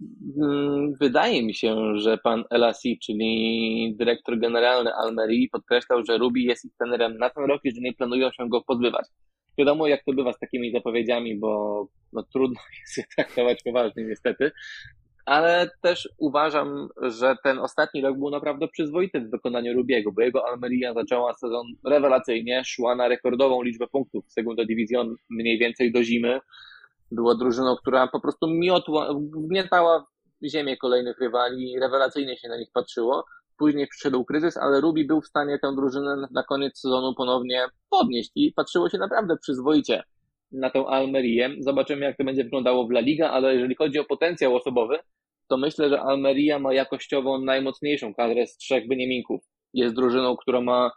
Mm, 0.00 0.94
wydaje 1.00 1.42
mi 1.42 1.54
się, 1.54 1.98
że 1.98 2.18
pan 2.18 2.44
Elasi, 2.50 2.98
czyli 2.98 3.94
dyrektor 3.98 4.38
generalny 4.38 4.94
Almerii, 4.94 5.48
podkreślał, 5.48 6.04
że 6.04 6.18
Rubi 6.18 6.44
jest 6.44 6.64
ich 6.64 6.72
trenerem 6.78 7.18
na 7.18 7.30
ten 7.30 7.44
rok 7.44 7.60
i 7.64 7.74
że 7.74 7.80
nie 7.80 7.92
planują 7.92 8.30
się 8.30 8.48
go 8.48 8.62
pozbywać. 8.62 9.06
Wiadomo, 9.58 9.86
jak 9.86 10.04
to 10.04 10.12
bywa 10.12 10.32
z 10.32 10.38
takimi 10.38 10.72
zapowiedziami, 10.72 11.38
bo 11.38 11.86
no, 12.12 12.22
trudno 12.22 12.60
jest 12.80 12.98
je 12.98 13.04
traktować 13.16 13.62
poważnie, 13.62 14.04
niestety. 14.04 14.52
Ale 15.26 15.70
też 15.82 16.08
uważam, 16.18 16.88
że 17.02 17.36
ten 17.44 17.58
ostatni 17.58 18.02
rok 18.02 18.18
był 18.18 18.30
naprawdę 18.30 18.68
przyzwoity 18.68 19.20
w 19.20 19.30
wykonaniu 19.30 19.74
Rubiego, 19.74 20.12
bo 20.12 20.22
jego 20.22 20.48
Almeria 20.48 20.94
zaczęła 20.94 21.34
sezon 21.34 21.66
rewelacyjnie, 21.84 22.62
szła 22.64 22.94
na 22.96 23.08
rekordową 23.08 23.62
liczbę 23.62 23.86
punktów 23.86 24.26
w 24.26 24.32
Segunda 24.32 24.64
Division 24.64 25.16
mniej 25.30 25.58
więcej 25.58 25.92
do 25.92 26.04
zimy 26.04 26.40
była 27.10 27.34
drużyną, 27.34 27.76
która 27.76 28.06
po 28.06 28.20
prostu 28.20 28.46
miotła, 28.50 29.14
wgniatała 29.14 30.06
ziemię 30.44 30.76
kolejnych 30.76 31.18
rywali, 31.18 31.78
rewelacyjnie 31.80 32.36
się 32.36 32.48
na 32.48 32.56
nich 32.56 32.68
patrzyło. 32.74 33.24
Później 33.58 33.86
przyszedł 33.86 34.24
kryzys, 34.24 34.56
ale 34.56 34.80
Rubi 34.80 35.06
był 35.06 35.20
w 35.20 35.26
stanie 35.26 35.58
tę 35.58 35.74
drużynę 35.76 36.16
na 36.30 36.42
koniec 36.42 36.80
sezonu 36.80 37.14
ponownie 37.14 37.66
podnieść 37.90 38.30
i 38.34 38.52
patrzyło 38.52 38.90
się 38.90 38.98
naprawdę 38.98 39.36
przyzwoicie 39.36 40.02
na 40.52 40.70
tę 40.70 40.84
Almerię. 40.88 41.50
Zobaczymy, 41.60 42.04
jak 42.04 42.16
to 42.16 42.24
będzie 42.24 42.44
wyglądało 42.44 42.86
w 42.86 42.90
La 42.90 43.00
Liga, 43.00 43.30
ale 43.30 43.54
jeżeli 43.54 43.74
chodzi 43.74 43.98
o 43.98 44.04
potencjał 44.04 44.56
osobowy, 44.56 44.98
to 45.48 45.56
myślę, 45.56 45.88
że 45.88 46.00
Almeria 46.00 46.58
ma 46.58 46.72
jakościowo 46.72 47.38
najmocniejszą 47.38 48.14
kadrę 48.14 48.46
z 48.46 48.56
trzech 48.56 48.88
Beniaminków. 48.88 49.40
Jest 49.74 49.94
drużyną, 49.94 50.36
która 50.36 50.60
ma 50.60 50.90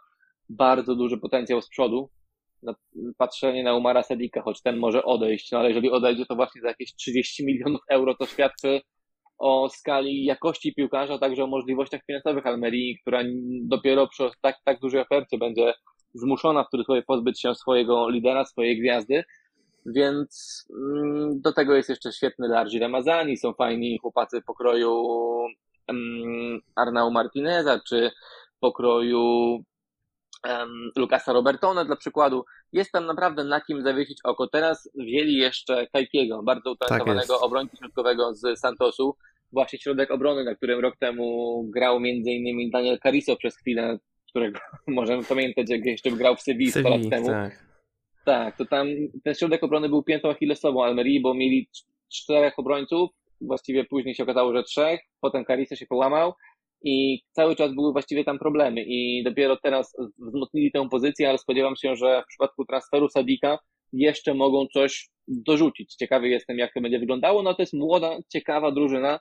bardzo 0.48 0.94
duży 0.94 1.18
potencjał 1.18 1.62
z 1.62 1.68
przodu, 1.68 2.10
patrzenie 3.18 3.62
na 3.62 3.76
Umara 3.76 4.02
Sadika, 4.02 4.42
choć 4.42 4.62
ten 4.62 4.76
może 4.76 5.04
odejść, 5.04 5.52
no 5.52 5.58
ale 5.58 5.68
jeżeli 5.68 5.90
odejdzie, 5.90 6.26
to 6.26 6.36
właśnie 6.36 6.60
za 6.60 6.68
jakieś 6.68 6.94
30 6.94 7.44
milionów 7.44 7.80
euro 7.88 8.14
to 8.14 8.26
świadczy 8.26 8.80
o 9.38 9.68
skali 9.68 10.24
jakości 10.24 10.74
piłkarza, 10.74 11.18
także 11.18 11.44
o 11.44 11.46
możliwościach 11.46 12.00
finansowych 12.06 12.46
Almerii, 12.46 12.98
która 13.02 13.22
dopiero 13.62 14.08
przy 14.08 14.30
tak, 14.40 14.56
tak 14.64 14.80
dużej 14.80 15.00
ofercie 15.00 15.38
będzie 15.38 15.74
zmuszona 16.14 16.64
w 16.64 16.68
cudzysłowie 16.68 17.02
pozbyć 17.02 17.40
się 17.40 17.54
swojego 17.54 18.08
lidera, 18.08 18.44
swojej 18.44 18.80
gwiazdy. 18.80 19.24
Więc 19.86 20.64
mm, 20.70 21.40
do 21.40 21.52
tego 21.52 21.74
jest 21.74 21.88
jeszcze 21.88 22.12
świetny 22.12 22.48
Largi 22.48 22.78
Ramazani, 22.78 23.36
są 23.36 23.52
fajni 23.52 23.98
chłopacy 23.98 24.42
pokroju 24.42 24.92
um, 25.88 26.60
Arnau 26.76 27.10
Martineza, 27.10 27.80
czy 27.88 28.10
pokroju 28.60 29.58
Lucasa 30.96 31.32
Robertone 31.32 31.84
dla 31.84 31.96
przykładu. 31.96 32.44
Jest 32.72 32.92
tam 32.92 33.06
naprawdę 33.06 33.44
na 33.44 33.60
kim 33.60 33.82
zawiesić 33.82 34.18
oko. 34.24 34.48
Teraz 34.48 34.90
wzięli 34.94 35.34
jeszcze 35.34 35.86
Kajkiego, 35.86 36.42
bardzo 36.42 36.72
utalentowanego 36.72 37.34
tak 37.34 37.42
obrońcy 37.42 37.76
środkowego 37.76 38.34
z 38.34 38.58
Santosu. 38.58 39.16
Właśnie 39.52 39.78
środek 39.78 40.10
obrony, 40.10 40.44
na 40.44 40.54
którym 40.54 40.80
rok 40.80 40.96
temu 40.96 41.64
grał 41.74 42.00
innymi 42.00 42.70
Daniel 42.70 42.98
Cariso 42.98 43.36
przez 43.36 43.56
chwilę, 43.56 43.98
którego 44.28 44.58
możemy 44.86 45.24
pamiętać, 45.24 45.70
jak 45.70 45.84
jeszcze 45.84 46.10
grał 46.10 46.36
w 46.36 46.42
Sevilla 46.42 46.70
100 46.70 46.88
lat 46.88 47.00
temu. 47.10 47.26
Tak. 47.26 47.70
Tak, 48.24 48.56
to 48.56 48.64
tam 48.64 48.88
ten 49.24 49.34
środek 49.34 49.64
obrony 49.64 49.88
był 49.88 50.02
piętą 50.02 50.30
Achillesową 50.30 50.84
Almerii, 50.84 51.20
bo 51.20 51.34
mieli 51.34 51.68
czterech 52.12 52.58
obrońców, 52.58 53.10
właściwie 53.40 53.84
później 53.84 54.14
się 54.14 54.22
okazało, 54.22 54.52
że 54.52 54.62
trzech, 54.62 55.00
potem 55.20 55.44
Cariso 55.44 55.76
się 55.76 55.86
połamał 55.86 56.34
i 56.82 57.20
cały 57.32 57.56
czas 57.56 57.74
były 57.74 57.92
właściwie 57.92 58.24
tam 58.24 58.38
problemy 58.38 58.84
i 58.86 59.22
dopiero 59.24 59.56
teraz 59.56 59.96
wzmocnili 60.18 60.72
tę 60.72 60.88
pozycję, 60.88 61.28
ale 61.28 61.38
spodziewam 61.38 61.76
się, 61.76 61.96
że 61.96 62.22
w 62.22 62.28
przypadku 62.28 62.64
transferu 62.64 63.08
Sadika 63.08 63.58
jeszcze 63.92 64.34
mogą 64.34 64.66
coś 64.66 65.08
dorzucić. 65.28 65.94
Ciekawy 65.94 66.28
jestem, 66.28 66.58
jak 66.58 66.74
to 66.74 66.80
będzie 66.80 66.98
wyglądało. 66.98 67.42
No 67.42 67.54
to 67.54 67.62
jest 67.62 67.72
młoda, 67.72 68.18
ciekawa 68.32 68.72
drużyna. 68.72 69.20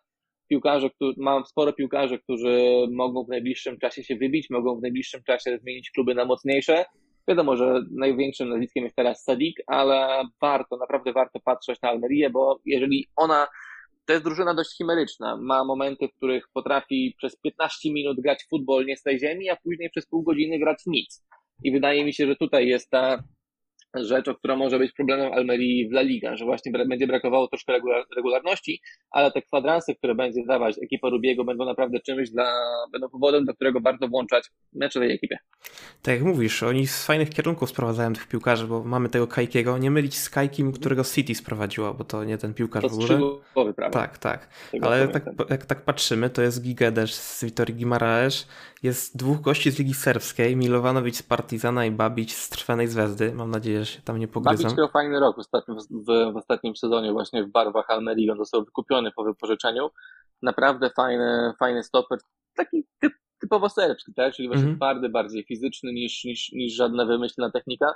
Piłkarze, 0.50 0.90
którzy, 0.90 1.14
mam 1.18 1.46
sporo 1.46 1.74
piłkarzy, 1.74 2.20
którzy 2.20 2.88
mogą 2.92 3.24
w 3.24 3.30
najbliższym 3.30 3.78
czasie 3.78 4.04
się 4.04 4.16
wybić, 4.16 4.50
mogą 4.50 4.80
w 4.80 4.82
najbliższym 4.82 5.24
czasie 5.24 5.58
zmienić 5.58 5.92
kluby 5.92 6.16
na 6.16 6.26
mocniejsze. 6.26 6.86
Wiadomo, 7.28 7.56
że 7.56 7.82
największym 7.92 8.50
nazwiskiem 8.50 8.84
jest 8.84 8.96
teraz 8.96 9.24
Sadik, 9.24 9.58
ale 9.68 10.24
warto, 10.42 10.78
naprawdę 10.78 11.14
warto 11.14 11.40
patrzeć 11.40 11.82
na 11.82 11.90
Almerię, 11.90 12.30
bo 12.30 12.60
jeżeli 12.66 13.08
ona 13.16 13.48
to 14.10 14.14
jest 14.14 14.26
drużyna 14.26 14.54
dość 14.54 14.78
chimeryczna. 14.78 15.38
Ma 15.42 15.64
momenty, 15.64 16.08
w 16.08 16.16
których 16.16 16.44
potrafi 16.54 17.16
przez 17.18 17.36
15 17.36 17.92
minut 17.92 18.22
grać 18.22 18.46
futbol 18.50 18.86
nie 18.86 18.98
z 18.98 19.04
tej 19.04 19.20
ziemi, 19.20 19.50
a 19.50 19.56
później 19.56 19.90
przez 19.90 20.06
pół 20.06 20.24
godziny 20.24 20.60
grać 20.60 20.84
nic. 20.86 21.26
I 21.64 21.72
wydaje 21.72 22.06
mi 22.06 22.14
się, 22.14 22.28
że 22.28 22.36
tutaj 22.36 22.68
jest 22.68 22.90
ta 22.90 23.24
rzecz, 23.96 24.26
która 24.40 24.56
może 24.56 24.80
być 24.80 24.92
problemem 24.92 25.34
Almerii 25.34 25.90
w 25.90 25.92
La 25.92 26.02
Liga, 26.02 26.36
że 26.36 26.46
właśnie 26.46 26.72
będzie 26.72 27.08
brakowało 27.08 27.48
troszkę 27.48 27.74
regularności, 28.16 28.82
ale 29.12 29.32
te 29.32 29.42
kwadranse, 29.42 29.96
które 29.96 30.16
będzie 30.16 30.42
dawać 30.48 30.76
ekipa 30.84 31.10
Rubiego 31.10 31.44
będą 31.44 31.66
naprawdę 31.66 32.00
czymś 32.00 32.30
dla, 32.30 32.54
będą 32.92 33.10
powodem, 33.10 33.46
do 33.46 33.54
którego 33.54 33.80
warto 33.80 34.08
włączać 34.08 34.50
mecze 34.74 35.00
tej 35.00 35.12
ekipie. 35.12 35.38
Tak 36.02 36.16
jak 36.16 36.24
mówisz, 36.24 36.64
oni 36.64 36.88
z 36.88 37.06
fajnych 37.06 37.30
kierunków 37.30 37.70
sprowadzają 37.70 38.14
tych 38.14 38.28
piłkarzy, 38.28 38.68
bo 38.68 38.84
mamy 38.84 39.10
tego 39.10 39.28
Kajkiego, 39.28 39.78
nie 39.78 39.92
mylić 39.92 40.18
z 40.18 40.30
Kajkim, 40.30 40.72
którego 40.72 41.04
City 41.04 41.36
sprowadziła, 41.36 41.94
bo 41.94 42.04
to 42.04 42.24
nie 42.24 42.38
ten 42.38 42.54
piłkarz 42.54 42.84
to 42.84 42.90
w 42.90 42.94
ogóle. 42.94 43.20
Prawda? 43.54 43.90
Tak, 43.90 44.18
tak. 44.18 44.50
Ale 44.82 45.08
tak, 45.08 45.26
jak 45.50 45.66
tak 45.66 45.82
patrzymy, 45.82 46.30
to 46.30 46.42
jest 46.42 46.64
Gigedesz 46.64 47.14
z 47.14 47.44
Witorii 47.46 47.76
Gimaraesz, 47.76 48.48
jest 48.84 49.18
dwóch 49.18 49.42
gości 49.42 49.72
z 49.72 49.80
Ligi 49.80 49.94
Serbskiej, 49.94 50.56
Milowanowicz 50.56 51.16
z 51.16 51.24
Partizana 51.24 51.86
i 51.86 51.92
Babić 51.92 52.36
z 52.36 52.50
Trwenej 52.50 52.88
Zvezdy. 52.88 53.34
Mam 53.34 53.52
nadzieję, 53.52 53.80
że 53.80 53.86
się 53.86 54.02
tam 54.02 54.18
nie 54.18 54.28
pogryzą. 54.28 54.64
Babić 54.64 54.78
miał 54.78 54.90
fajny 54.90 55.20
rok 55.20 55.36
w 55.36 55.40
ostatnim, 55.40 55.78
w, 55.78 56.34
w 56.34 56.38
ostatnim 56.38 56.76
sezonie 56.76 57.12
właśnie 57.12 57.44
w 57.44 57.52
barwach 57.52 57.90
Almerii. 57.90 58.32
On 58.32 58.38
został 58.38 58.66
wykupiony 58.66 59.12
po 59.12 59.24
wypożyczeniu. 59.24 59.90
Naprawdę 60.42 60.90
fajny, 60.90 61.54
fajny 61.60 61.84
stoper. 61.84 62.20
Taki 62.56 62.84
typ, 63.00 63.14
typowo 63.42 63.70
serbski, 63.70 64.14
tak? 64.14 64.34
Czyli 64.34 64.48
właśnie 64.48 64.64
mm 64.64 64.76
-hmm. 64.76 64.80
twardy, 64.80 65.10
bardziej 65.10 65.44
fizyczny 65.44 65.94
niż, 65.94 66.24
niż, 66.24 66.52
niż 66.52 66.74
żadna 66.74 67.06
wymyślna 67.06 67.52
technika. 67.52 67.94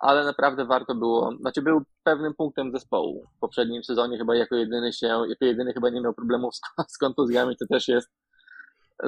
Ale 0.00 0.24
naprawdę 0.24 0.64
warto 0.64 0.94
było, 0.94 1.32
znaczy 1.40 1.62
był 1.62 1.82
pewnym 2.02 2.34
punktem 2.34 2.72
zespołu. 2.72 3.26
W 3.36 3.40
poprzednim 3.40 3.84
sezonie 3.84 4.18
chyba 4.18 4.36
jako 4.36 4.56
jedyny 4.56 4.92
się, 4.92 5.06
jako 5.06 5.44
jedyny 5.44 5.72
chyba 5.72 5.90
nie 5.90 6.00
miał 6.00 6.14
problemów 6.14 6.54
z, 6.56 6.60
z 6.94 6.98
kontuzjami, 6.98 7.56
to 7.56 7.66
też 7.66 7.88
jest 7.88 8.08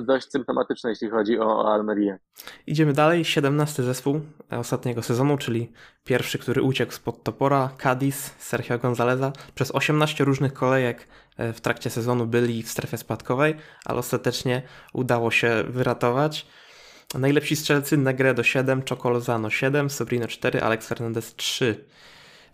dość 0.02 0.30
symptomatyczne, 0.30 0.90
jeśli 0.90 1.10
chodzi 1.10 1.38
o 1.38 1.72
Almerię. 1.72 2.18
Idziemy 2.66 2.92
dalej. 2.92 3.24
17 3.24 3.82
zespół 3.82 4.20
ostatniego 4.50 5.02
sezonu, 5.02 5.38
czyli 5.38 5.72
pierwszy, 6.04 6.38
który 6.38 6.62
uciekł 6.62 6.92
spod 6.92 7.22
topora, 7.22 7.70
Cadiz, 7.82 8.34
Sergio 8.38 8.78
Gonzaleza. 8.78 9.32
Przez 9.54 9.70
18 9.70 10.24
różnych 10.24 10.52
kolejek 10.52 11.08
e, 11.36 11.52
w 11.52 11.60
trakcie 11.60 11.90
sezonu 11.90 12.26
byli 12.26 12.62
w 12.62 12.70
strefie 12.70 12.96
spadkowej, 12.96 13.54
ale 13.84 13.98
ostatecznie 13.98 14.62
udało 14.92 15.30
się 15.30 15.64
wyratować. 15.68 16.46
Najlepsi 17.14 17.56
strzelcy 17.56 17.96
Negredo 17.96 18.42
7, 18.42 18.82
Chocolzano 18.88 19.50
7, 19.50 19.90
Sobrino 19.90 20.26
4, 20.26 20.60
Alex 20.60 20.88
Fernandez 20.88 21.34
3. 21.36 21.84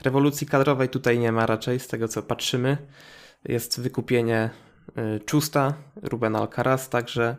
Rewolucji 0.03 0.47
kadrowej 0.47 0.89
tutaj 0.89 1.19
nie 1.19 1.33
ma 1.33 1.47
raczej, 1.47 1.81
z 1.81 1.89
tego 1.89 2.09
co 2.09 2.23
patrzymy. 2.23 2.77
Jest 3.45 3.81
wykupienie 3.81 4.51
Czusta, 5.27 5.75
Ruben 6.03 6.37
Alcaraz, 6.37 6.89
także 6.89 7.37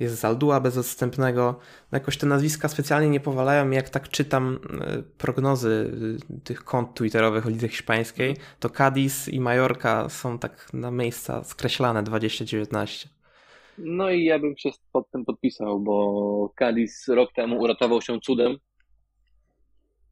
jest 0.00 0.20
Zaldua 0.20 0.60
bez 0.60 0.78
odstępnego. 0.78 1.58
No 1.92 1.98
jakoś 1.98 2.16
te 2.18 2.26
nazwiska 2.26 2.68
specjalnie 2.68 3.08
nie 3.08 3.20
powalają. 3.20 3.70
Jak 3.70 3.88
tak 3.88 4.08
czytam 4.08 4.58
y, 4.98 5.02
prognozy 5.18 5.90
y, 6.30 6.40
tych 6.40 6.64
kont 6.64 6.94
twitterowych 6.94 7.46
o 7.46 7.50
lidze 7.50 7.68
hiszpańskiej, 7.68 8.36
to 8.60 8.70
Cadiz 8.70 9.28
i 9.28 9.40
Majorka 9.40 10.08
są 10.08 10.38
tak 10.38 10.72
na 10.72 10.90
miejsca 10.90 11.44
skreślane 11.44 12.02
2019. 12.02 13.08
No 13.78 14.10
i 14.10 14.24
ja 14.24 14.38
bym 14.38 14.56
się 14.56 14.70
pod 14.92 15.10
tym 15.10 15.24
podpisał, 15.24 15.80
bo 15.80 16.52
Cadiz 16.58 17.08
rok 17.08 17.32
temu 17.32 17.60
uratował 17.60 18.02
się 18.02 18.20
cudem 18.20 18.56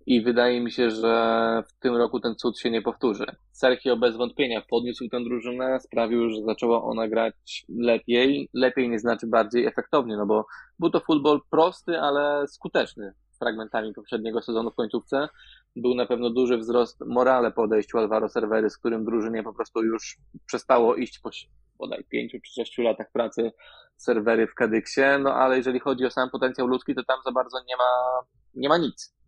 i 0.07 0.23
wydaje 0.23 0.61
mi 0.61 0.73
się, 0.73 0.91
że 0.91 1.63
w 1.69 1.79
tym 1.79 1.97
roku 1.97 2.21
ten 2.21 2.35
cud 2.35 2.59
się 2.59 2.71
nie 2.71 2.83
powtórzy. 2.83 3.27
Sergio 3.53 3.97
bez 3.97 4.17
wątpienia 4.17 4.63
podniósł 4.71 5.09
tę 5.09 5.25
drużynę, 5.25 5.81
sprawił, 5.81 6.31
że 6.31 6.43
zaczęła 6.43 6.85
ona 6.85 7.09
grać 7.09 7.65
lepiej. 7.69 8.49
Lepiej 8.55 8.89
nie 8.89 8.99
znaczy 8.99 9.27
bardziej 9.27 9.67
efektownie, 9.67 10.17
no 10.17 10.27
bo 10.27 10.47
był 10.79 10.91
to 10.91 11.01
futbol 11.01 11.41
prosty, 11.51 12.01
ale 12.01 12.49
skuteczny 12.49 13.15
fragmentami 13.39 13.93
poprzedniego 13.95 14.43
sezonu 14.43 14.71
w 14.71 14.75
końcówce. 14.75 15.29
Był 15.77 15.95
na 15.95 16.07
pewno 16.07 16.31
duży 16.31 16.59
wzrost 16.59 17.01
morale 17.07 17.53
po 17.53 17.63
odejściu 17.63 17.99
Alvaro 17.99 18.29
Servery, 18.29 18.71
z 18.71 18.79
którym 18.79 19.05
drużynie 19.05 19.43
po 19.43 19.55
prostu 19.55 19.83
już 19.83 20.17
przestało 20.47 20.95
iść 20.95 21.19
po 21.19 21.31
bodaj 21.79 22.05
pięciu 22.05 22.39
czy 22.47 22.53
sześciu 22.53 22.83
latach 22.83 23.13
pracy 23.13 23.53
serwery 23.97 24.47
w 24.47 24.55
Kadyksie, 24.55 25.01
no 25.21 25.35
ale 25.35 25.57
jeżeli 25.57 25.81
chodzi 25.81 26.07
o 26.07 26.11
sam 26.11 26.31
potencjał 26.31 26.67
ludzki, 26.67 26.95
to 26.95 27.05
tam 27.05 27.19
za 27.25 27.33
bardzo 27.33 27.59
nie 27.69 27.77
ma, 27.77 28.21
nie 28.55 28.69
ma 28.69 28.79
nic 28.79 29.22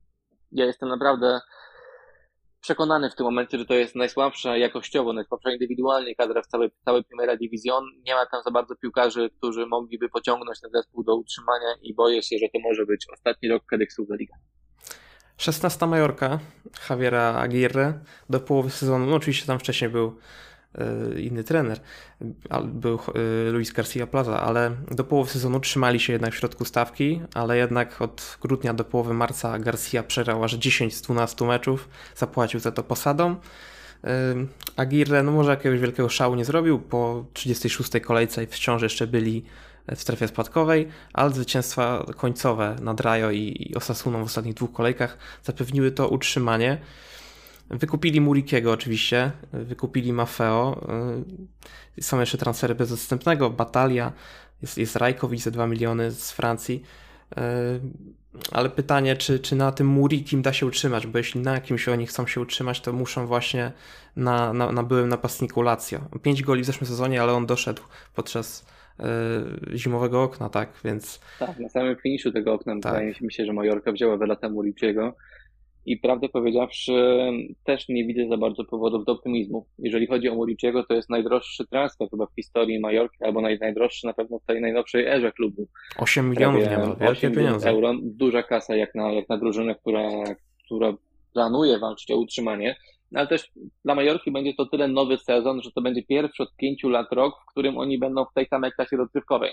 ja 0.55 0.65
jestem 0.65 0.89
naprawdę 0.89 1.41
przekonany 2.61 3.11
w 3.11 3.15
tym 3.15 3.27
momencie, 3.27 3.59
że 3.59 3.67
to 3.67 3.75
jest 3.75 3.95
najsłabsza 3.95 4.57
jakościowo, 4.57 5.13
najsłabsza 5.13 5.53
indywidualnie 5.53 6.15
kadra 6.15 6.43
w 6.43 6.47
całej, 6.47 6.71
całej 6.85 7.05
Primera 7.05 7.37
Division. 7.37 7.85
Nie 8.07 8.15
ma 8.15 8.27
tam 8.27 8.43
za 8.45 8.51
bardzo 8.51 8.77
piłkarzy, 8.77 9.31
którzy 9.39 9.67
mogliby 9.67 10.09
pociągnąć 10.09 10.61
ten 10.61 10.71
zespół 10.75 11.05
do 11.05 11.17
utrzymania 11.17 11.75
i 11.83 11.95
boję 11.95 12.23
się, 12.23 12.37
że 12.39 12.47
to 12.53 12.59
może 12.69 12.87
być 12.87 13.07
ostatni 13.13 13.49
rok 13.49 13.63
Kadeksu 13.67 14.07
za 14.07 14.15
Liga. 14.15 14.35
16 15.37 15.87
Majorka 15.87 16.39
Javiera 16.91 17.35
Aguirre 17.35 17.93
do 18.31 18.41
połowy 18.41 18.71
sezonu, 18.71 19.07
no 19.07 19.17
oczywiście 19.17 19.47
tam 19.47 19.59
wcześniej 19.59 19.91
był 19.91 20.17
inny 21.21 21.45
trener, 21.45 21.81
był 22.65 22.99
e, 23.49 23.51
Luis 23.51 23.73
Garcia 23.73 24.07
Plaza, 24.07 24.41
ale 24.41 24.77
do 24.91 25.05
połowy 25.05 25.31
sezonu 25.31 25.61
trzymali 25.61 26.01
się 26.01 26.13
jednak 26.13 26.35
w 26.35 26.37
środku 26.37 26.65
stawki, 26.65 27.21
ale 27.35 27.57
jednak 27.57 28.03
od 28.03 28.39
grudnia 28.41 28.75
do 28.75 28.85
połowy 28.85 29.15
marca 29.15 29.59
Garcia 29.59 30.03
przegrał 30.03 30.45
aż 30.45 30.55
10 30.55 30.97
z 30.97 31.03
12 31.03 31.45
meczów, 31.45 31.89
zapłacił 32.17 32.61
za 32.61 32.73
to 32.73 32.83
posadą. 32.83 33.37
E, 34.05 34.35
Aguirre 34.77 35.23
no 35.23 35.33
może 35.33 35.51
jakiegoś 35.51 35.81
wielkiego 35.81 36.09
szału 36.09 36.35
nie 36.35 36.45
zrobił, 36.45 36.79
po 36.79 37.25
36 37.33 37.91
kolejce 38.03 38.47
wciąż 38.47 38.83
jeszcze 38.83 39.07
byli 39.07 39.45
w 39.97 40.01
strefie 40.01 40.29
spadkowej, 40.29 40.89
ale 41.13 41.31
zwycięstwa 41.31 42.05
końcowe 42.17 42.77
nad 42.83 43.01
Rajo 43.01 43.31
i 43.31 43.73
Osasuną 43.77 44.23
w 44.23 44.27
ostatnich 44.27 44.55
dwóch 44.55 44.73
kolejkach 44.73 45.19
zapewniły 45.43 45.91
to 45.91 46.09
utrzymanie. 46.09 46.79
Wykupili 47.71 48.21
Murikiego 48.21 48.73
oczywiście, 48.73 49.31
wykupili 49.53 50.13
Mafeo. 50.13 50.87
Y, 51.99 52.03
są 52.03 52.21
jeszcze 52.21 52.39
transfery 52.39 52.75
bez 52.75 52.93
odstępnego, 52.93 53.51
Batalia, 53.51 54.13
jest, 54.63 54.79
jest 54.79 54.97
Rajkowicz 54.97 55.41
za 55.41 55.51
2 55.51 55.67
miliony 55.67 56.11
z 56.11 56.33
Francji. 56.33 56.83
Y, 57.33 57.41
ale 58.53 58.71
pytanie, 58.71 59.17
czy, 59.17 59.39
czy 59.39 59.57
na 59.57 59.73
tym 59.73 59.87
Murikim 59.87 60.43
da 60.43 60.53
się 60.53 60.67
utrzymać, 60.67 61.07
bo 61.07 61.19
jeśli 61.19 61.41
na 61.41 61.61
kimś 61.61 61.89
oni 61.89 62.07
chcą 62.07 62.27
się 62.27 62.41
utrzymać, 62.41 62.81
to 62.81 62.93
muszą 62.93 63.27
właśnie 63.27 63.73
na, 64.17 64.53
na, 64.53 64.73
na 64.73 64.83
byłym 64.83 65.09
napastniku 65.09 65.63
Lazio. 65.63 66.01
5 66.23 66.43
goli 66.43 66.63
w 66.63 66.67
zeszłym 66.67 66.87
sezonie, 66.87 67.23
ale 67.23 67.33
on 67.33 67.47
doszedł 67.47 67.83
podczas 68.15 68.67
y, 69.01 69.79
zimowego 69.79 70.23
okna, 70.23 70.49
tak, 70.49 70.69
więc... 70.85 71.21
Tak, 71.39 71.59
na 71.59 71.69
samym 71.69 71.97
finiszu 71.97 72.33
tego 72.33 72.53
okna 72.53 72.73
tak. 72.81 72.93
wydaje 72.93 73.15
mi 73.21 73.33
się, 73.33 73.47
że 73.47 73.53
Majorka 73.53 73.93
wzięła 73.93 74.17
Welata 74.17 74.49
Murikiego 74.49 75.15
i 75.87 75.97
prawdę 75.97 76.29
powiedziawszy, 76.29 76.93
też 77.65 77.89
nie 77.89 78.07
widzę 78.07 78.29
za 78.29 78.37
bardzo 78.37 78.65
powodów 78.65 79.05
do 79.05 79.13
optymizmu. 79.13 79.67
Jeżeli 79.79 80.07
chodzi 80.07 80.29
o 80.29 80.35
Muriciego, 80.35 80.85
to 80.85 80.95
jest 80.95 81.11
najdroższy 81.11 81.67
transfer 81.67 82.11
chyba 82.11 82.27
w 82.27 82.35
historii 82.35 82.81
Majorki, 82.81 83.25
albo 83.25 83.41
naj, 83.41 83.59
najdroższy 83.59 84.07
na 84.07 84.15
pewno 84.15 84.39
w 84.39 84.47
tej 84.47 84.61
najnowszej 84.61 85.07
erze 85.07 85.33
klubu. 85.33 85.69
8 85.99 86.31
milionów 86.31 86.71
nie 86.71 86.79
ma, 86.79 86.95
wielkie 86.95 87.31
pieniądze. 87.31 87.71
euro, 87.71 87.95
duża 88.03 88.43
kasa 88.43 88.77
jak 88.77 88.95
na, 88.95 89.13
jak 89.13 89.29
na 89.29 89.39
drużynę, 89.39 89.75
która, 89.75 90.09
która 90.65 90.95
planuje 91.33 91.79
walczyć 91.79 92.11
o 92.11 92.17
utrzymanie. 92.17 92.77
ale 93.15 93.27
też 93.27 93.51
dla 93.85 93.95
Majorki 93.95 94.33
będzie 94.33 94.55
to 94.55 94.67
tyle 94.67 94.89
nowy 94.89 95.19
sezon, 95.19 95.63
że 95.63 95.71
to 95.73 95.81
będzie 95.81 96.03
pierwszy 96.03 96.43
od 96.43 96.57
pięciu 96.57 96.89
lat 96.89 97.13
rok, 97.13 97.35
w 97.43 97.51
którym 97.51 97.79
oni 97.79 97.99
będą 97.99 98.25
w 98.25 98.35
tej 98.35 98.47
samej 98.47 98.73
klasie 98.73 98.97
rozgrywkowej. 98.97 99.51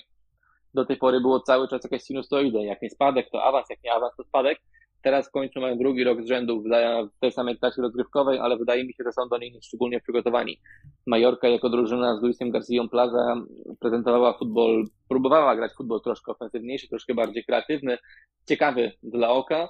Do 0.73 0.85
tej 0.85 0.97
pory 0.97 1.21
było 1.21 1.39
cały 1.39 1.67
czas 1.67 1.83
jakaś 1.83 2.03
sinusoida, 2.03 2.59
jak 2.59 2.81
nie 2.81 2.89
spadek, 2.89 3.29
to 3.31 3.43
awans, 3.43 3.69
jak 3.69 3.83
nie 3.83 3.93
awans, 3.93 4.15
to 4.17 4.23
spadek. 4.23 4.59
Teraz 5.01 5.27
w 5.27 5.31
końcu 5.31 5.61
mają 5.61 5.77
drugi 5.77 6.03
rok 6.03 6.23
z 6.23 6.27
rzędu 6.27 6.63
w 7.15 7.19
tej 7.19 7.31
samej 7.31 7.57
klasie 7.57 7.81
rozgrywkowej, 7.81 8.39
ale 8.39 8.57
wydaje 8.57 8.85
mi 8.85 8.93
się, 8.93 9.03
że 9.03 9.11
są 9.11 9.29
do 9.29 9.37
niej 9.37 9.59
szczególnie 9.63 9.99
przygotowani. 9.99 10.59
Majorka 11.07 11.47
jako 11.47 11.69
drużyna 11.69 12.17
z 12.17 12.21
Luisem 12.21 12.51
García 12.51 12.89
Plaza 12.89 13.35
prezentowała 13.79 14.37
futbol, 14.37 14.83
próbowała 15.09 15.55
grać 15.55 15.71
futbol 15.73 16.01
troszkę 16.01 16.31
ofensywniejszy, 16.31 16.87
troszkę 16.87 17.13
bardziej 17.13 17.45
kreatywny, 17.45 17.97
ciekawy 18.49 18.91
dla 19.03 19.29
oka. 19.29 19.69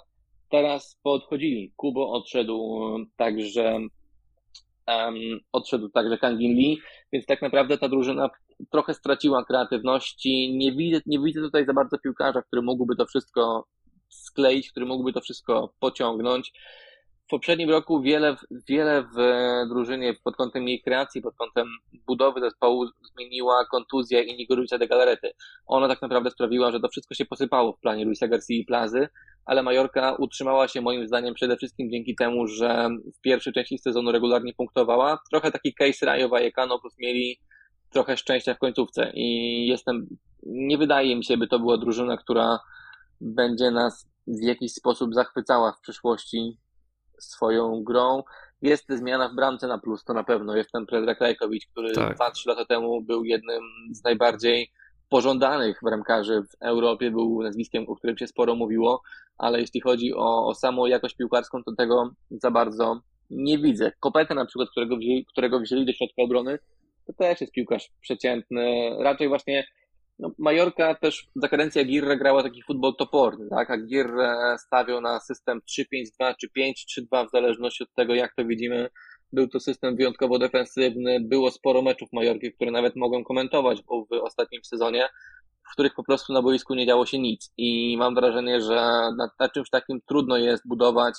Teraz 0.50 1.00
podchodzili. 1.04 1.74
Kubo 1.76 2.12
odszedł 2.12 2.80
także 3.18 3.80
um, 4.88 5.16
odszedł 5.52 5.90
także 5.90 6.18
Kangin 6.18 6.56
Lee, 6.56 6.78
więc 7.14 7.26
tak 7.26 7.42
naprawdę 7.42 7.78
ta 7.78 7.90
drużyna 7.90 8.30
trochę 8.72 8.94
straciła 8.94 9.46
kreatywności. 9.46 10.58
Nie 10.58 10.72
widzę, 10.72 11.02
nie 11.06 11.20
widzę 11.20 11.42
tutaj 11.42 11.66
za 11.66 11.74
bardzo 11.74 11.98
piłkarza, 11.98 12.42
który 12.42 12.62
mógłby 12.62 12.96
to 12.96 13.06
wszystko 13.06 13.66
skleić, 14.12 14.72
który 14.72 14.86
mógłby 14.86 15.14
to 15.14 15.22
wszystko 15.22 15.74
pociągnąć. 15.80 16.54
W 17.28 17.30
poprzednim 17.32 17.70
roku 17.70 18.02
wiele, 18.02 18.36
wiele 18.70 19.04
w 19.04 19.20
drużynie 19.70 20.14
pod 20.24 20.36
kątem 20.36 20.68
jej 20.68 20.82
kreacji, 20.82 21.22
pod 21.22 21.36
kątem 21.36 21.68
budowy 22.08 22.40
zespołu 22.42 22.86
zmieniła 23.14 23.66
kontuzja 23.66 24.22
Inigo 24.22 24.56
Luisa 24.56 24.78
de 24.78 24.88
Galarety. 24.88 25.32
Ona 25.66 25.88
tak 25.88 26.02
naprawdę 26.02 26.32
sprawiła, 26.32 26.72
że 26.72 26.80
to 26.80 26.90
wszystko 26.90 27.16
się 27.16 27.26
posypało 27.26 27.74
w 27.74 27.80
planie 27.80 28.06
Luisa 28.06 28.28
Garcia 28.28 28.54
i 28.54 28.66
Plazy, 28.66 29.08
ale 29.46 29.64
Majorka 29.64 30.16
utrzymała 30.16 30.68
się 30.68 30.82
moim 30.82 31.08
zdaniem 31.08 31.34
przede 31.34 31.58
wszystkim 31.58 31.92
dzięki 31.92 32.16
temu, 32.16 32.48
że 32.48 32.90
w 33.18 33.22
pierwszej 33.22 33.54
części 33.54 33.78
sezonu 33.78 34.12
regularnie 34.12 34.54
punktowała. 34.54 35.20
Trochę 35.32 35.52
taki 35.52 35.74
case 35.74 36.06
Rayo 36.06 36.30
Vallecano 36.30 36.80
plus 36.80 36.98
mieli 37.00 37.38
trochę 37.90 38.18
szczęścia 38.18 38.54
w 38.54 38.60
końcówce 38.60 39.12
i 39.14 39.68
jestem, 39.68 40.08
nie 40.44 40.78
wydaje 40.78 41.16
mi 41.16 41.24
się, 41.24 41.38
by 41.38 41.48
to 41.48 41.60
była 41.60 41.78
drużyna, 41.78 42.18
która 42.18 42.60
będzie 43.22 43.72
nas 43.72 44.08
w 44.28 44.42
jakiś 44.42 44.74
sposób 44.74 45.14
zachwycała 45.14 45.72
w 45.72 45.82
przyszłości 45.82 46.58
swoją 47.20 47.84
grą. 47.84 48.24
Jest 48.62 48.86
zmiana 48.90 49.30
w 49.30 49.36
bramce 49.36 49.68
na 49.68 49.78
plus, 49.78 50.04
to 50.04 50.14
na 50.14 50.24
pewno. 50.24 50.56
Jest 50.56 50.72
ten 50.72 50.86
Predrag 50.86 51.22
Rajkowicz, 51.22 51.68
który 51.68 51.92
tak. 51.92 52.18
2-3 52.18 52.48
lata 52.48 52.66
temu 52.66 53.02
był 53.02 53.24
jednym 53.24 53.62
z 53.92 54.04
najbardziej 54.04 54.72
pożądanych 55.10 55.80
bramkarzy 55.84 56.44
w 56.44 56.64
Europie, 56.66 57.12
był 57.12 57.44
nazwiskiem, 57.44 57.86
o 57.88 57.96
którym 57.96 58.18
się 58.18 58.28
sporo 58.28 58.56
mówiło, 58.56 59.02
ale 59.38 59.62
jeśli 59.62 59.82
chodzi 59.82 60.14
o, 60.14 60.48
o 60.48 60.56
samą 60.56 60.86
jakość 60.86 61.16
piłkarską, 61.16 61.64
to 61.64 61.76
tego 61.78 62.12
za 62.30 62.52
bardzo 62.52 63.02
nie 63.30 63.58
widzę. 63.58 63.92
Kopetę 64.00 64.36
na 64.36 64.46
przykład, 64.46 64.70
którego 64.70 64.98
wzięli, 64.98 65.26
którego 65.26 65.60
wzięli 65.60 65.86
do 65.86 65.94
środka 65.94 66.22
obrony, 66.24 66.60
to 67.08 67.14
też 67.14 67.42
jest 67.42 67.54
piłkarz 67.54 67.92
przeciętny. 68.02 68.90
Raczej 69.00 69.28
właśnie 69.28 69.64
no, 70.22 70.32
Majorka 70.38 70.96
też 70.96 71.28
za 71.36 71.48
kadencji 71.48 71.82
Aguirre 71.82 72.18
grała 72.18 72.44
taki 72.44 72.64
futbol 72.64 72.96
toporny, 72.96 73.50
tak? 73.50 73.72
Aguirre 73.72 74.56
stawiał 74.58 75.02
na 75.02 75.20
system 75.20 75.60
3-5-2 76.20 76.36
czy 76.42 76.48
5-3-2 76.48 77.28
w 77.28 77.32
zależności 77.32 77.84
od 77.84 77.94
tego, 77.96 78.16
jak 78.16 78.36
to 78.36 78.46
widzimy. 78.46 78.90
Był 79.34 79.48
to 79.48 79.60
system 79.60 79.96
wyjątkowo 79.96 80.40
defensywny, 80.40 81.20
było 81.20 81.52
sporo 81.52 81.82
meczów 81.82 82.10
Majorki, 82.14 82.54
które 82.54 82.72
nawet 82.72 82.96
mogłem 82.96 83.24
komentować 83.24 83.84
w 83.84 84.14
ostatnim 84.22 84.64
sezonie, 84.64 85.10
w 85.70 85.74
których 85.74 85.94
po 85.94 86.04
prostu 86.04 86.34
na 86.34 86.42
boisku 86.42 86.76
nie 86.76 86.86
działo 86.86 87.06
się 87.06 87.20
nic. 87.20 87.54
I 87.58 87.96
mam 87.98 88.16
wrażenie, 88.16 88.62
że 88.62 88.76
na, 89.18 89.32
na 89.40 89.50
czymś 89.50 89.70
takim 89.70 90.02
trudno 90.08 90.38
jest 90.38 90.68
budować 90.68 91.16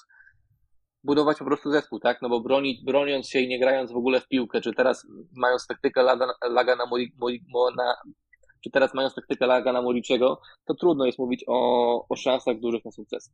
budować 1.05 1.39
po 1.39 1.45
prostu 1.45 1.71
zespół, 1.71 2.01
tak? 2.01 2.23
No 2.23 2.29
bo 2.29 2.41
bronić, 2.41 2.85
broniąc 2.85 3.29
się 3.29 3.41
i 3.41 3.49
nie 3.49 3.61
grając 3.61 3.93
w 3.93 3.97
ogóle 3.97 4.21
w 4.21 4.29
piłkę, 4.29 4.61
czy 4.61 4.73
teraz 4.73 5.07
mając 5.37 5.67
taktykę 5.67 6.03
laga, 6.03 6.27
laga 6.51 6.77
na, 6.77 6.87
Mori, 6.87 7.13
Mori, 7.19 7.45
na 7.77 7.95
czy 8.63 8.71
teraz 8.71 8.95
mając 8.95 9.15
taktykę 9.15 9.47
Lagana 9.47 9.83
Moliczego, 9.83 10.41
to 10.65 10.75
trudno 10.75 11.07
jest 11.07 11.19
mówić 11.19 11.45
o, 11.47 12.09
o 12.09 12.17
szansach 12.17 12.61
dużych 12.61 12.85
na 12.85 12.91
sukces. 12.91 13.31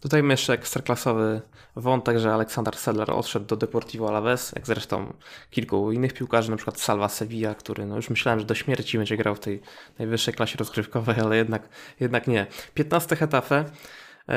Tutaj 0.00 0.28
jeszcze 0.28 0.52
ekstraklasowy 0.52 1.40
wątek, 1.76 2.18
że 2.18 2.34
Aleksander 2.34 2.76
Sedler 2.76 3.10
odszedł 3.10 3.46
do 3.46 3.56
Deportivo 3.56 4.08
Alaves, 4.08 4.52
jak 4.56 4.66
zresztą 4.66 5.12
kilku 5.50 5.92
innych 5.92 6.12
piłkarzy, 6.12 6.50
na 6.50 6.56
przykład 6.56 6.80
Salva 6.80 7.08
Sevilla, 7.08 7.54
który 7.54 7.86
no 7.86 7.96
już 7.96 8.10
myślałem, 8.10 8.40
że 8.40 8.46
do 8.46 8.54
śmierci 8.54 8.98
będzie 8.98 9.16
grał 9.16 9.34
w 9.34 9.40
tej 9.40 9.60
najwyższej 9.98 10.34
klasie 10.34 10.56
rozgrywkowej, 10.58 11.16
ale 11.20 11.36
jednak, 11.36 11.68
jednak 12.00 12.26
nie. 12.26 12.46
15 12.74 13.16
Hetafe, 13.16 13.64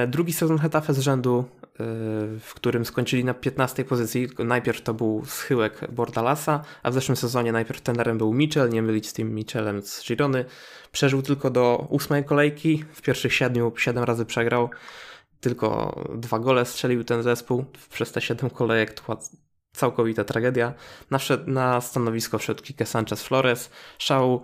drugi 0.07 0.33
sezon 0.33 0.57
Hetafe 0.57 0.93
z 0.93 0.99
rzędu 0.99 1.45
w 2.39 2.51
którym 2.55 2.85
skończyli 2.85 3.25
na 3.25 3.33
15 3.33 3.85
pozycji. 3.85 4.27
Najpierw 4.39 4.81
to 4.81 4.93
był 4.93 5.23
schyłek 5.25 5.91
Bordalasa, 5.91 6.63
a 6.83 6.91
w 6.91 6.93
zeszłym 6.93 7.15
sezonie 7.15 7.51
najpierw 7.51 7.81
tenerem 7.81 8.17
był 8.17 8.33
Mitchell, 8.33 8.69
nie 8.69 8.81
mylić 8.81 9.07
z 9.07 9.13
tym 9.13 9.35
Mitchellem 9.35 9.81
z 9.81 10.07
Girony. 10.07 10.45
Przeżył 10.91 11.21
tylko 11.21 11.49
do 11.49 11.87
ósmej 11.89 12.23
kolejki, 12.23 12.85
w 12.93 13.01
pierwszych 13.01 13.33
siedmiu 13.33 13.73
siedem 13.77 14.03
razy 14.03 14.25
przegrał. 14.25 14.69
Tylko 15.39 15.99
dwa 16.15 16.39
gole 16.39 16.65
strzelił 16.65 17.03
ten 17.03 17.23
zespół 17.23 17.65
przez 17.89 18.11
te 18.11 18.21
siedem 18.21 18.49
kolejek. 18.49 18.93
To 18.93 19.19
całkowita 19.71 20.23
tragedia. 20.23 20.73
Na, 21.09 21.19
na 21.45 21.81
stanowisko 21.81 22.37
wszedł 22.37 22.63
Kike 22.63 22.85
Sanchez 22.85 23.23
Flores. 23.23 23.69
Szał 23.97 24.43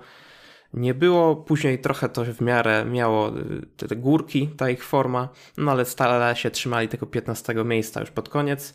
nie 0.74 0.94
było. 0.94 1.36
Później 1.36 1.80
trochę 1.80 2.10
to 2.10 2.26
w 2.26 2.42
miarę 2.42 2.86
miało 2.86 3.38
y, 3.38 3.88
te 3.88 3.96
górki, 3.96 4.48
ta 4.58 4.70
ich 4.70 4.84
forma, 4.84 5.30
no 5.58 5.72
ale 5.72 5.86
stale 5.86 6.36
się 6.36 6.52
trzymali 6.52 6.88
tego 6.88 7.06
15 7.06 7.54
miejsca 7.54 8.00
już 8.00 8.12
pod 8.12 8.30
koniec. 8.30 8.74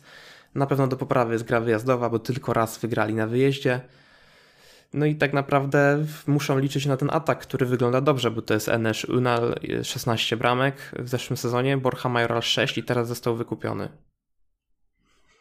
Na 0.55 0.65
pewno 0.65 0.87
do 0.87 0.97
poprawy 0.97 1.33
jest 1.33 1.45
gra 1.45 1.59
wyjazdowa, 1.59 2.09
bo 2.09 2.19
tylko 2.19 2.53
raz 2.53 2.77
wygrali 2.77 3.13
na 3.13 3.27
wyjeździe. 3.27 3.81
No 4.93 5.05
i 5.05 5.15
tak 5.15 5.33
naprawdę 5.33 6.05
muszą 6.27 6.59
liczyć 6.59 6.85
na 6.85 6.97
ten 6.97 7.09
atak, 7.11 7.39
który 7.39 7.65
wygląda 7.65 8.01
dobrze, 8.01 8.31
bo 8.31 8.41
to 8.41 8.53
jest 8.53 8.69
Enes 8.69 9.05
Unal 9.05 9.55
16 9.83 10.37
bramek 10.37 10.91
w 10.99 11.09
zeszłym 11.09 11.37
sezonie, 11.37 11.77
Borja 11.77 12.09
Majoral 12.09 12.41
6 12.41 12.77
i 12.77 12.83
teraz 12.83 13.07
został 13.07 13.35
wykupiony. 13.35 13.89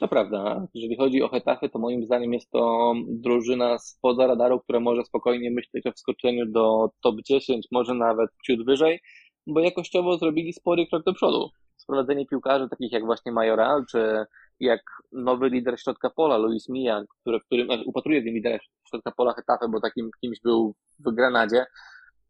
To 0.04 0.08
prawda. 0.08 0.66
Jeżeli 0.74 0.96
chodzi 0.96 1.22
o 1.22 1.28
Hetafy, 1.28 1.68
to 1.68 1.78
moim 1.78 2.04
zdaniem 2.04 2.32
jest 2.32 2.50
to 2.50 2.94
drużyna 3.08 3.78
spoza 3.78 4.26
radaru, 4.26 4.60
która 4.60 4.80
może 4.80 5.04
spokojnie 5.04 5.50
myśleć 5.50 5.86
o 5.86 5.92
wskoczeniu 5.92 6.46
do 6.46 6.90
top 7.02 7.16
10, 7.24 7.66
może 7.72 7.94
nawet 7.94 8.30
ciut 8.46 8.66
wyżej, 8.66 9.00
bo 9.46 9.60
jakościowo 9.60 10.18
zrobili 10.18 10.52
spory 10.52 10.86
krok 10.86 11.04
do 11.04 11.14
przodu. 11.14 11.50
Sprowadzenie 11.76 12.26
piłkarzy 12.26 12.68
takich 12.68 12.92
jak 12.92 13.04
właśnie 13.04 13.32
Majoral, 13.32 13.84
czy 13.90 14.24
jak 14.60 14.80
nowy 15.12 15.48
lider 15.48 15.80
środka 15.80 16.10
pola, 16.10 16.36
Luis 16.36 16.68
Mija, 16.68 17.02
który, 17.20 17.66
upatruje 17.86 18.22
w 18.22 18.24
nim 18.24 18.34
lidera 18.34 18.58
środka 18.88 19.12
pola 19.16 19.32
Hetafy, 19.32 19.68
bo 19.68 19.80
takim 19.80 20.10
kimś 20.20 20.40
był 20.40 20.74
w 20.98 21.14
Granadzie, 21.14 21.66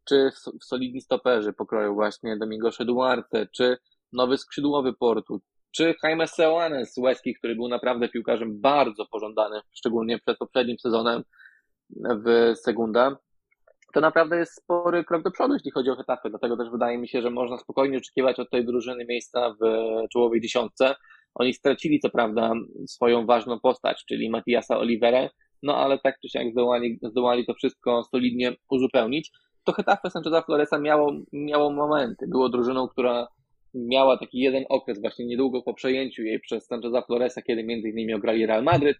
czy 0.05 0.31
w, 0.31 0.59
w 0.59 0.65
solidni 0.65 1.01
stoperzy 1.01 1.53
pokroju 1.53 1.93
właśnie 1.93 2.37
Domingo 2.37 2.69
Duarte, 2.79 3.47
czy 3.47 3.77
nowy 4.13 4.37
skrzydłowy 4.37 4.93
Portu, 4.93 5.41
czy 5.75 5.95
Jaime 6.03 6.27
Seoane 6.27 6.85
z 6.85 6.97
Łeski, 6.97 7.35
który 7.35 7.55
był 7.55 7.67
naprawdę 7.67 8.09
piłkarzem 8.09 8.61
bardzo 8.61 9.05
pożądanym, 9.05 9.61
szczególnie 9.73 10.19
przed 10.19 10.37
poprzednim 10.37 10.77
sezonem 10.79 11.23
w 12.25 12.53
Segunda, 12.55 13.17
to 13.93 14.01
naprawdę 14.01 14.37
jest 14.37 14.55
spory 14.55 15.03
krok 15.03 15.23
do 15.23 15.31
przodu, 15.31 15.53
jeśli 15.53 15.71
chodzi 15.71 15.89
o 15.89 15.99
etapy. 15.99 16.29
Dlatego 16.29 16.57
też 16.57 16.69
wydaje 16.69 16.97
mi 16.97 17.07
się, 17.07 17.21
że 17.21 17.29
można 17.29 17.57
spokojnie 17.57 17.97
oczekiwać 17.97 18.39
od 18.39 18.49
tej 18.49 18.65
drużyny 18.65 19.05
miejsca 19.05 19.55
w 19.61 19.65
czołowej 20.13 20.41
dziesiątce. 20.41 20.95
Oni 21.35 21.53
stracili 21.53 21.99
co 21.99 22.09
prawda 22.09 22.53
swoją 22.87 23.25
ważną 23.25 23.59
postać, 23.59 24.05
czyli 24.05 24.29
Matiasa 24.29 24.77
Oliverę, 24.77 25.29
no 25.63 25.77
ale 25.77 25.99
tak 25.99 26.19
czy 26.19 26.29
siak 26.29 26.51
zdołali, 26.51 26.99
zdołali 27.03 27.45
to 27.45 27.53
wszystko 27.53 28.03
solidnie 28.03 28.55
uzupełnić. 28.69 29.31
To 29.63 29.71
Hetafe 29.71 30.09
Sancheza 30.09 30.41
Floresa 30.41 30.79
miało, 30.79 31.13
miało 31.33 31.71
momenty. 31.71 32.27
Było 32.27 32.49
drużyną, 32.49 32.87
która 32.87 33.27
miała 33.75 34.17
taki 34.17 34.39
jeden 34.39 34.65
okres 34.69 35.01
właśnie 35.01 35.25
niedługo 35.25 35.61
po 35.61 35.73
przejęciu 35.73 36.23
jej 36.23 36.39
przez 36.39 36.65
Sancheza 36.65 37.01
Floresa, 37.01 37.41
kiedy 37.41 37.63
między 37.63 37.89
innymi 37.89 38.13
ograli 38.13 38.45
Real 38.45 38.63
Madryt, 38.63 38.97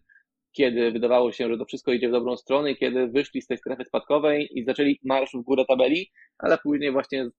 kiedy 0.51 0.91
wydawało 0.91 1.31
się, 1.31 1.49
że 1.49 1.57
to 1.57 1.65
wszystko 1.65 1.93
idzie 1.93 2.09
w 2.09 2.11
dobrą 2.11 2.37
stronę 2.37 2.71
i 2.71 2.77
kiedy 2.77 3.07
wyszli 3.07 3.41
z 3.41 3.47
tej 3.47 3.57
strefy 3.57 3.85
spadkowej 3.85 4.49
i 4.59 4.65
zaczęli 4.65 4.99
marsz 5.03 5.31
w 5.33 5.41
górę 5.41 5.65
tabeli, 5.67 6.11
ale 6.37 6.57
później 6.57 6.91
właśnie 6.91 7.29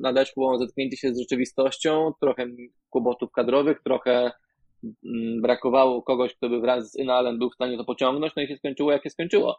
nadeszło 0.00 0.58
zetknięcie 0.58 0.96
się 0.96 1.14
z 1.14 1.20
rzeczywistością, 1.20 2.12
trochę 2.20 2.46
kłopotów 2.90 3.32
kadrowych, 3.32 3.82
trochę 3.84 4.32
mm, 4.84 5.42
brakowało 5.42 6.02
kogoś, 6.02 6.34
kto 6.34 6.48
by 6.48 6.60
wraz 6.60 6.92
z 6.92 6.98
Inalem 6.98 7.38
był 7.38 7.50
w 7.50 7.54
stanie 7.54 7.76
to 7.76 7.84
pociągnąć, 7.84 8.32
no 8.36 8.42
i 8.42 8.48
się 8.48 8.56
skończyło 8.56 8.92
jak 8.92 9.02
się 9.02 9.10
skończyło 9.10 9.56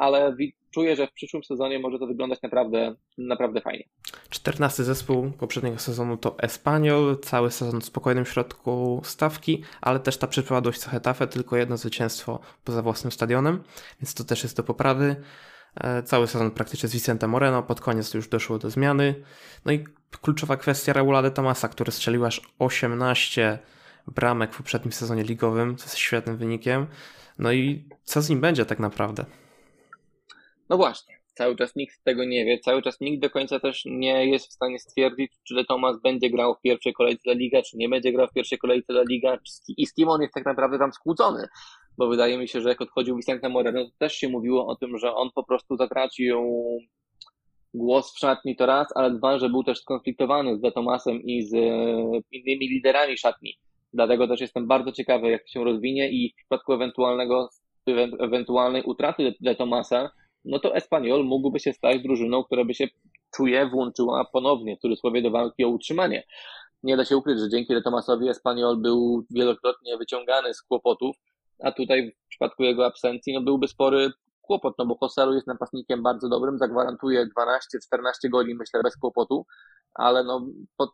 ale 0.00 0.36
czuję, 0.70 0.96
że 0.96 1.06
w 1.06 1.12
przyszłym 1.12 1.44
sezonie 1.44 1.78
może 1.78 1.98
to 1.98 2.06
wyglądać 2.06 2.42
naprawdę, 2.42 2.94
naprawdę 3.18 3.60
fajnie. 3.60 3.84
14 4.30 4.84
zespół 4.84 5.30
poprzedniego 5.30 5.78
sezonu 5.78 6.16
to 6.16 6.38
Espanyol, 6.38 7.18
cały 7.18 7.50
sezon 7.50 7.80
w 7.80 7.84
spokojnym 7.84 8.26
środku 8.26 9.00
stawki, 9.04 9.62
ale 9.80 10.00
też 10.00 10.16
ta 10.16 10.26
przypadłość 10.26 10.78
co 10.80 10.90
Hetafe, 10.90 11.26
tylko 11.26 11.56
jedno 11.56 11.76
zwycięstwo 11.76 12.40
poza 12.64 12.82
własnym 12.82 13.12
stadionem, 13.12 13.62
więc 14.00 14.14
to 14.14 14.24
też 14.24 14.42
jest 14.42 14.56
do 14.56 14.62
poprawy. 14.62 15.16
E, 15.74 16.02
cały 16.02 16.26
sezon 16.26 16.50
praktycznie 16.50 16.88
z 16.88 16.92
Vicente 16.92 17.26
Moreno, 17.26 17.62
pod 17.62 17.80
koniec 17.80 18.14
już 18.14 18.28
doszło 18.28 18.58
do 18.58 18.70
zmiany. 18.70 19.14
No 19.64 19.72
i 19.72 19.84
kluczowa 20.22 20.56
kwestia 20.56 20.92
Raula 20.92 21.22
de 21.22 21.30
Tomasa, 21.30 21.68
który 21.68 21.92
strzelił 21.92 22.26
aż 22.26 22.40
18 22.58 23.58
bramek 24.06 24.54
w 24.54 24.56
poprzednim 24.56 24.92
sezonie 24.92 25.22
ligowym, 25.22 25.76
co 25.76 25.84
jest 25.84 25.96
świetnym 25.96 26.36
wynikiem. 26.36 26.86
No 27.38 27.52
i 27.52 27.84
co 28.04 28.22
z 28.22 28.28
nim 28.28 28.40
będzie 28.40 28.66
tak 28.66 28.78
naprawdę? 28.78 29.24
No 30.70 30.76
właśnie, 30.76 31.14
cały 31.34 31.56
czas 31.56 31.76
nikt 31.76 32.04
tego 32.04 32.24
nie 32.24 32.44
wie, 32.44 32.58
cały 32.58 32.82
czas 32.82 33.00
nikt 33.00 33.22
do 33.22 33.30
końca 33.30 33.60
też 33.60 33.82
nie 33.84 34.26
jest 34.26 34.46
w 34.46 34.52
stanie 34.52 34.78
stwierdzić, 34.78 35.32
czy 35.48 35.54
Le 35.54 35.64
Thomas 35.64 36.00
będzie 36.02 36.30
grał 36.30 36.54
w 36.54 36.60
pierwszej 36.60 36.92
kolejce 36.92 37.30
La 37.30 37.34
Liga, 37.34 37.62
czy 37.62 37.76
nie 37.76 37.88
będzie 37.88 38.12
grał 38.12 38.26
w 38.26 38.32
pierwszej 38.32 38.58
kolejce 38.58 38.92
La 38.92 39.02
Liga 39.08 39.38
i 39.76 39.86
z 39.86 39.94
kim 39.94 40.08
on 40.08 40.22
jest 40.22 40.34
tak 40.34 40.44
naprawdę 40.44 40.78
tam 40.78 40.92
skłócony. 40.92 41.46
Bo 41.98 42.08
wydaje 42.08 42.38
mi 42.38 42.48
się, 42.48 42.60
że 42.60 42.68
jak 42.68 42.80
odchodził 42.80 43.16
Vicente 43.16 43.48
Moreno, 43.48 43.84
to 43.84 43.90
też 43.98 44.14
się 44.14 44.28
mówiło 44.28 44.66
o 44.66 44.76
tym, 44.76 44.98
że 44.98 45.14
on 45.14 45.30
po 45.34 45.44
prostu 45.44 45.76
zatracił 45.76 46.40
głos 47.74 48.14
w 48.14 48.18
szatni 48.18 48.56
to 48.56 48.66
raz, 48.66 48.88
ale 48.94 49.10
dwa, 49.10 49.38
że 49.38 49.48
był 49.48 49.64
też 49.64 49.78
skonfliktowany 49.78 50.56
z 50.56 50.60
De 50.60 50.72
Tomasem 50.72 51.22
i 51.22 51.42
z 51.42 51.52
innymi 52.32 52.68
liderami 52.68 53.18
szatni. 53.18 53.58
Dlatego 53.92 54.28
też 54.28 54.40
jestem 54.40 54.66
bardzo 54.66 54.92
ciekawy, 54.92 55.30
jak 55.30 55.48
się 55.48 55.64
rozwinie 55.64 56.10
i 56.10 56.32
w 56.32 56.36
przypadku 56.36 56.72
ewentualnego, 56.72 57.48
ewentualnej 58.20 58.82
utraty 58.82 59.34
De 59.40 59.54
Tomasa, 59.54 60.10
no 60.44 60.58
to 60.58 60.74
Espanyol 60.74 61.24
mógłby 61.24 61.60
się 61.60 61.72
stać 61.72 62.02
drużyną, 62.02 62.44
która 62.44 62.64
by 62.64 62.74
się 62.74 62.88
czuje 63.36 63.66
włączyła 63.66 64.24
ponownie, 64.32 64.76
w 64.76 64.80
cudzysłowie, 64.80 65.22
do 65.22 65.30
walki 65.30 65.64
o 65.64 65.68
utrzymanie. 65.68 66.26
Nie 66.82 66.96
da 66.96 67.04
się 67.04 67.16
ukryć, 67.16 67.38
że 67.38 67.48
dzięki 67.48 67.74
Tomasowi 67.84 68.28
Espanyol 68.28 68.76
był 68.76 69.26
wielokrotnie 69.30 69.96
wyciągany 69.96 70.54
z 70.54 70.62
kłopotów, 70.62 71.16
a 71.62 71.72
tutaj 71.72 72.12
w 72.26 72.28
przypadku 72.28 72.62
jego 72.62 72.86
absencji 72.86 73.34
no 73.34 73.42
byłby 73.42 73.68
spory 73.68 74.10
kłopot, 74.50 74.74
no 74.78 74.86
bo 74.86 74.96
Hosselu 74.96 75.34
jest 75.34 75.46
napastnikiem 75.46 76.02
bardzo 76.02 76.28
dobrym, 76.28 76.58
zagwarantuje 76.58 77.26
12-14 77.26 78.30
goli, 78.30 78.54
myślę, 78.54 78.80
bez 78.82 78.96
kłopotu, 78.96 79.46
ale 79.94 80.24
no, 80.24 80.46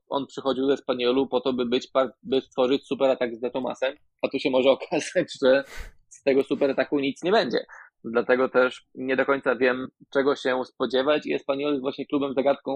on 0.09 0.27
przychodził 0.27 0.67
ze 0.71 0.77
Spaniolu 0.77 1.27
po 1.27 1.41
to, 1.41 1.53
by 1.53 1.67
być, 1.67 1.89
by 2.23 2.41
stworzyć 2.41 2.87
super 2.87 3.11
atak 3.11 3.37
z 3.37 3.53
Tomasem, 3.53 3.95
a 4.23 4.29
tu 4.29 4.39
się 4.39 4.51
może 4.51 4.71
okazać, 4.77 5.27
że 5.43 5.65
z 6.09 6.23
tego 6.23 6.43
super 6.43 6.71
ataku 6.71 6.99
nic 6.99 7.23
nie 7.23 7.33
będzie. 7.33 7.59
Dlatego 8.05 8.49
też 8.49 8.87
nie 8.95 9.17
do 9.17 9.27
końca 9.27 9.57
wiem, 9.57 9.87
czego 10.13 10.37
się 10.37 10.65
spodziewać 10.65 11.27
i 11.27 11.35
Espanyol 11.35 11.73
jest 11.73 11.83
właśnie 11.83 12.07
klubem 12.07 12.35
zagadką 12.35 12.73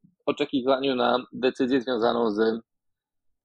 w 0.00 0.30
oczekiwaniu 0.30 0.94
na 0.94 1.24
decyzję 1.32 1.80
związaną 1.80 2.30
z 2.30 2.60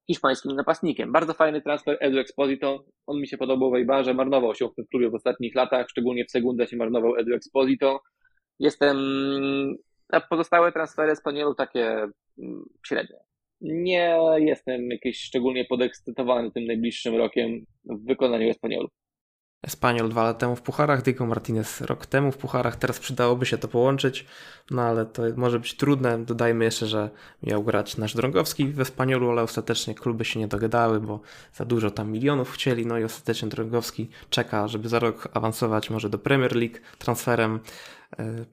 hiszpańskim 0.08 0.56
napastnikiem. 0.56 1.12
Bardzo 1.12 1.34
fajny 1.34 1.62
transfer 1.62 1.98
Edu 2.00 2.20
Exposito. 2.20 2.86
On 3.08 3.22
mi 3.22 3.28
się 3.28 3.38
podobał 3.38 3.72
w 3.72 3.76
Eibarze, 3.76 4.14
marnował 4.14 4.56
się 4.56 4.68
w 4.68 4.76
tym 4.76 4.86
klubie 4.92 5.10
w 5.10 5.16
ostatnich 5.16 5.56
latach, 5.56 5.90
szczególnie 5.90 6.26
w 6.26 6.32
Segundę 6.32 6.68
się 6.68 6.78
marnował 6.78 7.16
Edu 7.16 7.34
Exposito. 7.36 8.02
Jestem, 8.60 8.98
a 10.10 10.22
pozostałe 10.22 10.72
transfery 10.72 11.12
Espanyolu 11.12 11.56
takie 11.56 11.88
mm, 12.40 12.64
średnie. 12.86 13.18
Nie 13.62 14.18
jestem 14.38 14.90
jakiś 14.92 15.20
szczególnie 15.22 15.66
podekscytowany 15.66 16.52
tym 16.52 16.66
najbliższym 16.66 17.16
rokiem 17.16 17.66
w 17.86 18.08
wykonaniu 18.08 18.50
Espanyolu. 18.50 18.88
Espanyol 19.64 20.10
dwa 20.10 20.24
lata 20.24 20.40
temu 20.40 20.56
w 20.56 20.62
pucharach, 20.62 21.02
Diego 21.02 21.26
Martinez 21.26 21.82
rok 21.82 22.06
temu 22.06 22.32
w 22.32 22.38
pucharach, 22.38 22.76
teraz 22.76 23.00
przydałoby 23.00 23.46
się 23.46 23.58
to 23.58 23.68
połączyć, 23.68 24.26
no 24.72 24.82
ale 24.82 25.06
to 25.06 25.24
może 25.36 25.60
być 25.60 25.78
trudne. 25.78 26.26
Dodajmy 26.26 26.66
jeszcze, 26.66 26.88
że 26.88 27.10
miał 27.44 27.64
grać 27.64 27.98
nasz 27.98 28.16
Drągowski 28.16 28.68
w 28.68 28.82
Espanyolu, 28.82 29.32
ale 29.32 29.42
ostatecznie 29.42 29.96
kluby 29.96 30.26
się 30.26 30.40
nie 30.40 30.48
dogadały, 30.48 31.00
bo 31.00 31.20
za 31.54 31.66
dużo 31.66 31.92
tam 31.92 32.12
milionów 32.12 32.52
chcieli, 32.52 32.86
no 32.86 32.98
i 32.98 33.04
ostatecznie 33.04 33.50
Drągowski 33.50 34.10
czeka, 34.30 34.68
żeby 34.68 34.90
za 34.90 35.00
rok 35.00 35.28
awansować 35.34 35.90
może 35.90 36.10
do 36.10 36.18
Premier 36.18 36.56
League 36.56 36.78
transferem 36.98 37.60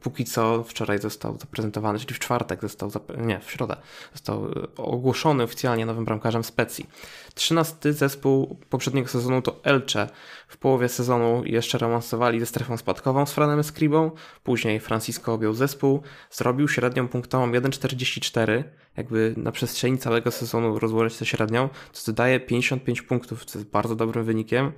póki 0.01 0.25
co 0.25 0.65
wczoraj 0.65 0.99
został 0.99 1.39
zaprezentowany, 1.39 1.99
czyli 1.99 2.15
w 2.15 2.19
czwartek 2.19 2.61
został, 2.61 2.91
nie, 3.19 3.41
w 3.41 3.51
środę 3.51 3.77
został 4.13 4.47
e, 4.47 4.77
ogłoszony 4.77 5.43
oficjalnie 5.43 5.87
nowym 5.87 6.05
bramkarzem 6.05 6.45
Specji. 6.45 6.91
Trzynasty 7.35 7.93
zespół 7.93 8.57
poprzedniego 8.71 9.09
sezonu 9.09 9.43
to 9.43 9.61
Elche. 9.65 10.09
W 10.49 10.57
połowie 10.57 10.89
sezonu 10.89 11.43
jeszcze 11.45 11.79
romansowali 11.79 12.41
ze 12.41 12.47
strefą 12.47 12.77
spadkową 12.77 13.27
z 13.27 13.33
Franem 13.33 13.59
Escribą, 13.59 14.11
później 14.45 14.81
Francisco 14.81 15.35
objął 15.35 15.55
zespół, 15.55 16.03
zrobił 16.31 16.69
średnią 16.69 17.09
punktową 17.09 17.53
1,44, 17.53 18.65
jakby 18.97 19.35
na 19.37 19.53
przestrzeni 19.53 19.99
całego 19.99 20.31
sezonu 20.31 20.79
rozłożyć 20.79 21.17
tę 21.17 21.27
średnią, 21.27 21.69
co 21.93 22.13
daje 22.13 22.41
55 22.41 23.03
punktów, 23.03 23.45
co 23.45 23.59
jest 23.59 23.71
bardzo 23.71 23.97
dobrym 23.97 24.25
wynikiem. 24.25 24.73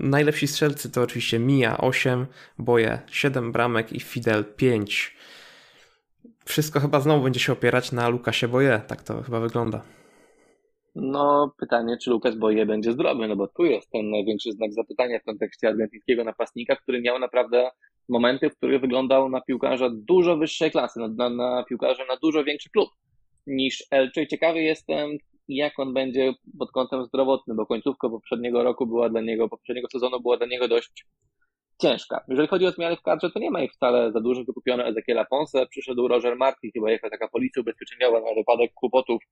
Najlepsi 0.00 0.46
strzelcy 0.46 0.90
to 0.90 1.02
oczywiście 1.02 1.38
Mia 1.38 1.78
8, 1.78 2.26
Boje 2.58 2.98
7 3.10 3.52
bramek 3.52 3.92
i 3.92 4.00
Fidel 4.00 4.44
5. 4.44 5.16
Wszystko 6.44 6.80
chyba 6.80 7.00
znowu 7.00 7.24
będzie 7.24 7.40
się 7.40 7.52
opierać 7.52 7.92
na 7.92 8.08
Lukasie 8.08 8.48
Boje, 8.48 8.80
tak 8.86 9.02
to 9.02 9.22
chyba 9.22 9.40
wygląda. 9.40 9.82
No, 10.94 11.54
pytanie, 11.58 11.96
czy 12.02 12.10
Lukas 12.10 12.34
Boje 12.34 12.66
będzie 12.66 12.92
zdrowy, 12.92 13.28
no 13.28 13.36
bo 13.36 13.48
tu 13.48 13.64
jest 13.64 13.90
ten 13.90 14.10
największy 14.10 14.52
znak 14.52 14.72
zapytania 14.72 15.18
w 15.18 15.24
kontekście 15.24 15.68
argentyńskiego 15.68 16.24
napastnika, 16.24 16.76
który 16.76 17.00
miał 17.00 17.18
naprawdę 17.18 17.70
momenty, 18.08 18.50
w 18.50 18.56
których 18.56 18.80
wyglądał 18.80 19.28
na 19.28 19.40
piłkarza 19.40 19.90
dużo 19.92 20.36
wyższej 20.36 20.70
klasy, 20.70 21.00
na, 21.00 21.08
na, 21.08 21.30
na 21.30 21.64
piłkarza 21.68 22.04
na 22.08 22.16
dużo 22.22 22.44
większy 22.44 22.70
klub 22.70 22.88
niż 23.46 23.84
Elche. 23.90 24.26
Ciekawy 24.26 24.62
jestem, 24.62 25.10
jak 25.48 25.78
on 25.78 25.94
będzie 25.94 26.34
pod 26.58 26.72
kątem 26.72 27.04
zdrowotnym, 27.04 27.56
bo 27.56 27.66
końcówka 27.66 28.08
poprzedniego 28.08 28.62
roku 28.62 28.86
była 28.86 29.08
dla 29.08 29.20
niego, 29.20 29.48
poprzedniego 29.48 29.88
sezonu 29.92 30.20
była 30.20 30.36
dla 30.36 30.46
niego 30.46 30.68
dość 30.68 31.06
ciężka. 31.82 32.24
Jeżeli 32.28 32.48
chodzi 32.48 32.66
o 32.66 32.70
zmiany 32.70 32.96
w 32.96 33.02
kadrze, 33.02 33.30
to 33.30 33.38
nie 33.38 33.50
ma 33.50 33.62
ich 33.62 33.72
wcale 33.72 34.12
za 34.12 34.20
dużo. 34.20 34.44
Wykupiono 34.44 34.84
Ezekiela 34.84 35.24
Ponce, 35.24 35.66
przyszedł 35.66 36.08
Roger 36.08 36.36
Martin, 36.36 36.70
chyba 36.74 36.90
jakaś 36.90 37.10
taka 37.10 37.28
policja 37.28 37.62
ubezpieczeniowa 37.62 38.20
na 38.20 38.34
wypadek 38.34 38.70
kłopotów 38.74 39.22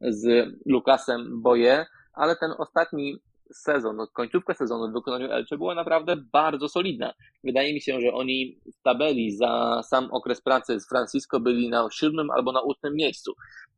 z 0.00 0.48
Lukasem 0.66 1.42
Boje, 1.42 1.86
ale 2.12 2.36
ten 2.36 2.50
ostatni 2.58 3.16
sezon, 3.52 3.96
no, 3.96 4.06
końcówka 4.06 4.54
sezonu 4.54 4.90
w 4.90 4.92
wykonaniu 4.92 5.32
Elche 5.32 5.56
była 5.56 5.74
naprawdę 5.74 6.16
bardzo 6.32 6.68
solidna. 6.68 7.12
Wydaje 7.44 7.74
mi 7.74 7.80
się, 7.80 8.00
że 8.00 8.12
oni 8.12 8.60
w 8.78 8.82
tabeli 8.82 9.36
za 9.36 9.82
sam 9.82 10.08
okres 10.12 10.40
pracy 10.40 10.80
z 10.80 10.88
Francisco 10.88 11.40
byli 11.40 11.68
na 11.68 11.88
siódmym 11.92 12.30
albo 12.30 12.52
na 12.52 12.60
ósmym 12.60 12.94
miejscu. 12.94 13.32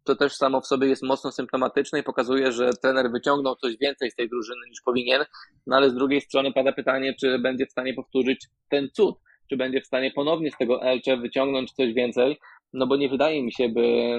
To 0.08 0.16
też 0.16 0.34
samo 0.34 0.60
w 0.60 0.66
sobie 0.66 0.88
jest 0.88 1.02
mocno 1.02 1.32
symptomatyczne 1.32 1.98
i 1.98 2.02
pokazuje, 2.02 2.52
że 2.52 2.70
trener 2.82 3.10
wyciągnął 3.10 3.56
coś 3.56 3.76
więcej 3.76 4.10
z 4.10 4.14
tej 4.14 4.28
drużyny 4.28 4.60
niż 4.70 4.80
powinien, 4.80 5.24
no 5.66 5.76
ale 5.76 5.90
z 5.90 5.94
drugiej 5.94 6.20
strony 6.20 6.52
pada 6.52 6.72
pytanie, 6.72 7.14
czy 7.20 7.38
będzie 7.38 7.66
w 7.66 7.70
stanie 7.70 7.94
powtórzyć 7.94 8.46
ten 8.70 8.88
cud, 8.90 9.16
czy 9.50 9.56
będzie 9.56 9.80
w 9.80 9.86
stanie 9.86 10.10
ponownie 10.10 10.50
z 10.50 10.56
tego 10.56 10.82
Elche 10.82 11.16
wyciągnąć 11.16 11.72
coś 11.72 11.92
więcej, 11.92 12.38
no 12.72 12.86
bo 12.86 12.96
nie 12.96 13.08
wydaje 13.08 13.42
mi 13.42 13.52
się, 13.52 13.68
by 13.68 14.18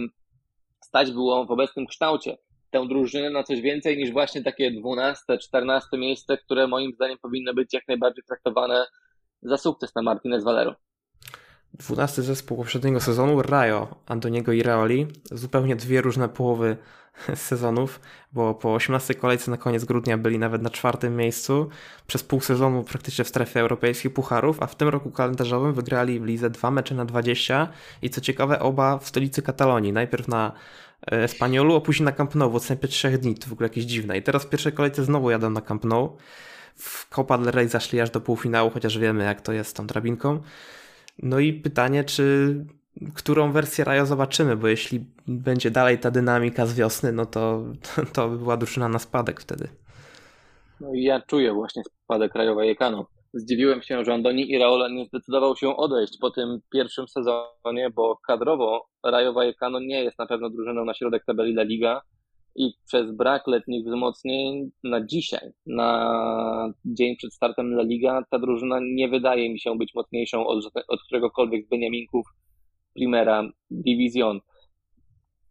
stać 0.84 1.12
było 1.12 1.46
w 1.46 1.52
obecnym 1.52 1.88
kształcie 1.88 2.38
tę 2.72 2.88
drużynę 2.88 3.30
na 3.30 3.44
coś 3.44 3.62
więcej 3.62 3.98
niż 3.98 4.12
właśnie 4.12 4.44
takie 4.44 4.72
12, 4.72 5.38
14 5.38 5.98
miejsce, 5.98 6.38
które 6.38 6.68
moim 6.68 6.94
zdaniem 6.94 7.18
powinno 7.22 7.54
być 7.54 7.74
jak 7.74 7.88
najbardziej 7.88 8.24
traktowane 8.24 8.86
za 9.42 9.58
sukces 9.58 9.96
na 9.96 10.02
Martinez 10.02 10.44
Valero. 10.44 10.76
12 11.74 12.22
zespół 12.22 12.58
poprzedniego 12.58 13.00
sezonu, 13.00 13.42
Rayo, 13.42 13.96
Antoniego 14.06 14.52
i 14.52 14.64
Reoli. 14.64 15.08
Zupełnie 15.32 15.76
dwie 15.76 16.02
różne 16.02 16.30
połowy 16.30 16.78
sezonów, 17.36 18.00
bo 18.34 18.54
po 18.54 18.74
18 18.74 19.16
kolejce 19.16 19.52
na 19.52 19.58
koniec 19.58 19.86
grudnia 19.86 20.18
byli 20.18 20.40
nawet 20.40 20.62
na 20.62 20.70
czwartym 20.70 21.16
miejscu. 21.16 21.70
Przez 22.08 22.24
pół 22.24 22.42
sezonu 22.42 22.84
praktycznie 22.84 23.26
w 23.26 23.28
strefie 23.28 23.60
europejskich 23.60 24.14
pucharów, 24.14 24.64
a 24.64 24.68
w 24.68 24.76
tym 24.76 24.88
roku 24.88 25.12
kalendarzowym 25.12 25.74
wygrali 25.74 26.20
w 26.20 26.26
lidze 26.26 26.50
dwa 26.50 26.72
mecze 26.72 26.96
na 26.96 27.06
20 27.06 27.68
i 28.02 28.10
co 28.10 28.22
ciekawe 28.22 28.60
oba 28.60 28.98
w 28.98 29.08
stolicy 29.08 29.42
Katalonii. 29.42 29.94
Najpierw 29.94 30.28
na 30.28 30.52
Espaniolu, 31.08 31.76
a 31.76 31.82
później 31.82 32.06
na 32.06 32.12
Camp 32.12 32.36
Nou 32.36 32.52
w 32.52 32.56
odstępie 32.56 32.88
trzech 32.88 33.18
dni. 33.18 33.36
To 33.36 33.50
w 33.50 33.54
ogóle 33.54 33.70
jakieś 33.70 33.86
dziwne. 33.86 34.18
I 34.18 34.24
teraz 34.24 34.44
w 34.44 34.50
pierwszej 34.50 34.74
kolejce 34.74 35.04
znowu 35.04 35.32
jadą 35.32 35.50
na 35.50 35.62
Camp 35.62 35.84
Nou. 35.84 36.18
W 36.76 37.10
Copa 37.10 37.38
del 37.38 37.52
Rey 37.52 37.68
zaszli 37.68 38.02
aż 38.02 38.10
do 38.10 38.22
półfinału, 38.22 38.70
chociaż 38.70 38.98
wiemy 38.98 39.24
jak 39.24 39.42
to 39.42 39.52
jest 39.52 39.70
z 39.70 39.74
tą 39.74 39.88
drabinką. 39.88 40.42
No 41.24 41.40
i 41.40 41.54
pytanie, 41.54 42.04
czy 42.04 42.56
którą 43.16 43.52
wersję 43.52 43.86
Rajo 43.86 44.06
zobaczymy, 44.06 44.58
bo 44.58 44.68
jeśli 44.68 45.06
będzie 45.28 45.72
dalej 45.72 46.00
ta 46.00 46.12
dynamika 46.12 46.66
z 46.66 46.74
wiosny, 46.74 47.12
no 47.12 47.26
to, 47.26 47.64
to 48.14 48.30
by 48.30 48.38
była 48.38 48.58
drużyna 48.58 48.90
na 48.90 49.00
spadek 49.00 49.42
wtedy. 49.42 49.68
No 50.82 50.94
i 50.94 51.04
ja 51.04 51.22
czuję 51.22 51.54
właśnie 51.54 51.84
spadek 52.04 52.36
Rajowa 52.36 52.66
Jekano 52.66 53.08
zdziwiłem 53.34 53.82
się, 53.82 54.06
że 54.06 54.14
Andoni 54.14 54.52
Iraola 54.52 54.90
nie 54.90 55.06
zdecydował 55.06 55.56
się 55.56 55.78
odejść 55.78 56.18
po 56.22 56.32
tym 56.32 56.60
pierwszym 56.72 57.08
sezonie, 57.08 57.90
bo 57.96 58.18
kadrowo 58.28 58.86
Rayo 59.04 59.34
Vallecano 59.34 59.80
nie 59.80 60.04
jest 60.04 60.20
na 60.20 60.26
pewno 60.26 60.50
drużyną 60.50 60.86
na 60.86 60.94
środek 60.94 61.26
tabeli 61.26 61.54
La 61.54 61.64
Liga 61.64 62.02
i 62.56 62.74
przez 62.86 63.12
brak 63.12 63.48
letnich 63.48 63.86
wzmocnień 63.86 64.72
na 64.84 65.06
dzisiaj, 65.06 65.52
na 65.66 66.74
dzień 66.86 67.16
przed 67.16 67.34
startem 67.34 67.74
La 67.74 67.84
Liga, 67.84 68.24
ta 68.32 68.40
drużyna 68.40 68.80
nie 68.82 69.08
wydaje 69.08 69.50
mi 69.50 69.60
się 69.60 69.78
być 69.78 69.96
mocniejszą 69.96 70.48
od, 70.48 70.66
od 70.88 71.04
któregokolwiek 71.04 71.66
z 71.66 71.70
Beniaminków 71.70 72.26
Primera 72.94 73.50
Division. 73.72 74.40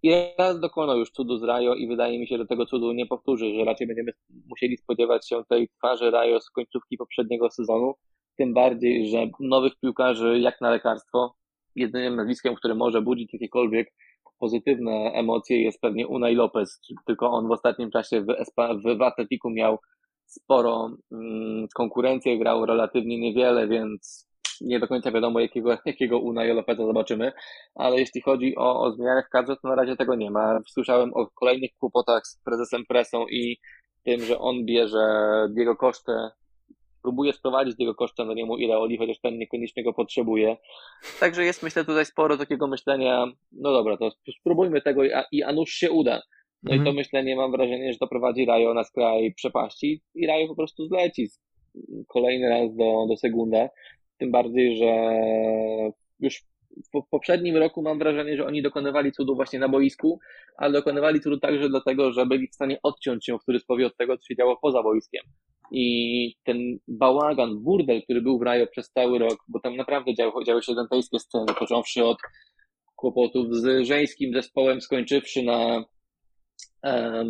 I 0.02 0.12
raz 0.38 0.60
dokonał 0.60 0.98
już 0.98 1.10
cudu 1.10 1.38
z 1.38 1.42
Rajo 1.42 1.74
i 1.74 1.88
wydaje 1.88 2.18
mi 2.18 2.26
się, 2.26 2.38
że 2.38 2.46
tego 2.46 2.66
cudu 2.66 2.92
nie 2.92 3.06
powtórzy, 3.06 3.54
że 3.54 3.64
raczej 3.64 3.86
będziemy 3.86 4.12
musieli 4.48 4.76
spodziewać 4.76 5.28
się 5.28 5.42
tej 5.48 5.68
twarzy 5.68 6.10
Rajo 6.10 6.40
z 6.40 6.50
końcówki 6.50 6.96
poprzedniego 6.96 7.50
sezonu. 7.50 7.94
Tym 8.36 8.54
bardziej, 8.54 9.08
że 9.08 9.30
nowych 9.40 9.72
piłkarzy 9.80 10.38
jak 10.40 10.60
na 10.60 10.70
lekarstwo, 10.70 11.34
jedynym 11.76 12.16
nazwiskiem, 12.16 12.54
które 12.54 12.74
może 12.74 13.02
budzić 13.02 13.32
jakiekolwiek 13.32 13.92
pozytywne 14.38 15.12
emocje 15.14 15.62
jest 15.62 15.80
pewnie 15.80 16.08
Unai 16.08 16.34
Lopez, 16.34 16.80
tylko 17.06 17.30
on 17.30 17.48
w 17.48 17.50
ostatnim 17.50 17.90
czasie 17.90 18.20
w, 18.20 18.26
w, 18.26 18.98
w 18.98 19.02
Atletiku 19.02 19.50
miał 19.50 19.78
sporo 20.26 20.90
mm, 21.12 21.66
konkurencję, 21.74 22.38
grał 22.38 22.66
relatywnie 22.66 23.18
niewiele, 23.18 23.68
więc 23.68 24.28
nie 24.60 24.80
do 24.80 24.88
końca 24.88 25.12
wiadomo, 25.12 25.40
jakiego, 25.40 25.78
jakiego 25.86 26.18
Unai 26.18 26.52
Lopeza 26.52 26.86
zobaczymy, 26.86 27.32
ale 27.74 28.00
jeśli 28.00 28.20
chodzi 28.20 28.56
o, 28.56 28.80
o 28.80 28.92
zmiany 28.92 29.22
w 29.22 29.28
kadrze, 29.28 29.56
to 29.56 29.68
na 29.68 29.74
razie 29.74 29.96
tego 29.96 30.14
nie 30.14 30.30
ma. 30.30 30.60
Słyszałem 30.68 31.14
o 31.14 31.26
kolejnych 31.26 31.70
kłopotach 31.78 32.26
z 32.26 32.40
prezesem 32.44 32.84
Presą 32.88 33.26
i 33.26 33.58
tym, 34.04 34.20
że 34.20 34.38
on 34.38 34.64
bierze 34.64 35.06
Diego 35.50 35.76
Kosztę, 35.76 36.30
próbuje 37.08 37.32
sprowadzić 37.32 37.76
Diego 37.76 37.94
Kosztę 37.94 38.24
na 38.24 38.34
niemu 38.34 38.56
Iraoli, 38.56 38.98
chociaż 38.98 39.20
ten 39.20 39.38
niekoniecznie 39.38 39.84
go 39.84 39.92
potrzebuje. 39.92 40.56
Także 41.20 41.44
jest 41.44 41.62
myślę 41.62 41.84
tutaj 41.84 42.04
sporo 42.04 42.36
takiego 42.36 42.66
myślenia, 42.66 43.26
no 43.52 43.72
dobra, 43.72 43.96
to 43.96 44.10
spróbujmy 44.40 44.82
tego 44.82 45.04
i, 45.04 45.12
a, 45.12 45.24
i 45.32 45.42
a 45.42 45.52
nuż 45.52 45.70
się 45.70 45.90
uda. 45.90 46.22
No 46.62 46.74
i 46.74 46.76
to 46.76 46.80
mhm. 46.80 46.96
myślenie 46.96 47.36
mam 47.36 47.52
wrażenie, 47.52 47.92
że 47.92 47.98
doprowadzi 47.98 48.46
Rajo 48.46 48.74
na 48.74 48.84
skraj 48.84 49.34
przepaści 49.34 50.02
i 50.14 50.26
Rajo 50.26 50.48
po 50.48 50.54
prostu 50.54 50.86
zleci 50.86 51.28
kolejny 52.08 52.48
raz 52.48 52.76
do, 52.76 53.06
do 53.08 53.16
Segunda. 53.16 53.68
Tym 54.18 54.30
bardziej, 54.30 54.76
że 54.76 55.20
już 56.20 56.42
w 56.94 57.08
poprzednim 57.10 57.56
roku 57.56 57.82
mam 57.82 57.98
wrażenie, 57.98 58.36
że 58.36 58.46
oni 58.46 58.62
dokonywali 58.62 59.12
cudu 59.12 59.36
właśnie 59.36 59.58
na 59.58 59.68
boisku, 59.68 60.20
ale 60.56 60.72
dokonywali 60.72 61.20
cudu 61.20 61.38
także 61.38 61.68
dlatego, 61.68 62.12
że 62.12 62.26
byli 62.26 62.48
w 62.48 62.54
stanie 62.54 62.78
odciąć 62.82 63.26
się 63.26 63.38
w 63.38 63.44
cudzysłowie 63.44 63.86
od 63.86 63.96
tego, 63.96 64.18
co 64.18 64.24
się 64.26 64.36
działo 64.36 64.56
poza 64.62 64.82
boiskiem. 64.82 65.22
I 65.72 66.34
ten 66.44 66.78
bałagan, 66.88 67.58
burdel, 67.58 68.02
który 68.02 68.22
był 68.22 68.38
w 68.38 68.42
Rajo 68.42 68.66
przez 68.66 68.90
cały 68.90 69.18
rok, 69.18 69.38
bo 69.48 69.60
tam 69.60 69.76
naprawdę 69.76 70.14
działy, 70.14 70.44
działy 70.44 70.62
się 70.62 70.74
dantejskie 70.74 71.18
sceny, 71.18 71.46
począwszy 71.58 72.04
od 72.04 72.18
kłopotów 72.96 73.46
z 73.56 73.86
żeńskim 73.86 74.34
zespołem, 74.34 74.80
skończywszy 74.80 75.42
na, 75.42 75.84
um, 76.82 77.28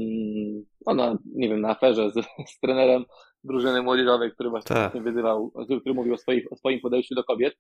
no 0.87 0.94
na 0.94 1.18
nie 1.35 1.48
wiem, 1.48 1.61
na 1.61 1.68
aferze 1.68 2.11
z, 2.11 2.14
z 2.55 2.61
trenerem 2.61 3.05
drużyny 3.44 3.83
młodzieżowej, 3.83 4.33
który 4.33 4.51
właśnie 4.51 4.77
tak. 4.77 5.03
wyzywał, 5.03 5.53
który 5.81 5.94
mówił 5.94 6.14
o, 6.14 6.18
swoich, 6.18 6.53
o 6.53 6.57
swoim 6.57 6.81
podejściu 6.81 7.14
do 7.14 7.24
kobiet. 7.24 7.55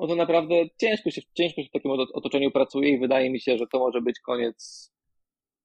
No 0.00 0.06
to 0.06 0.14
naprawdę 0.14 0.54
ciężko 0.78 1.10
się, 1.10 1.22
ciężko 1.34 1.62
się 1.62 1.68
w 1.68 1.72
takim 1.72 1.90
otoczeniu 1.90 2.50
pracuje 2.50 2.90
i 2.90 2.98
wydaje 2.98 3.30
mi 3.30 3.40
się, 3.40 3.58
że 3.58 3.66
to 3.66 3.78
może 3.78 4.00
być 4.00 4.20
koniec. 4.20 4.90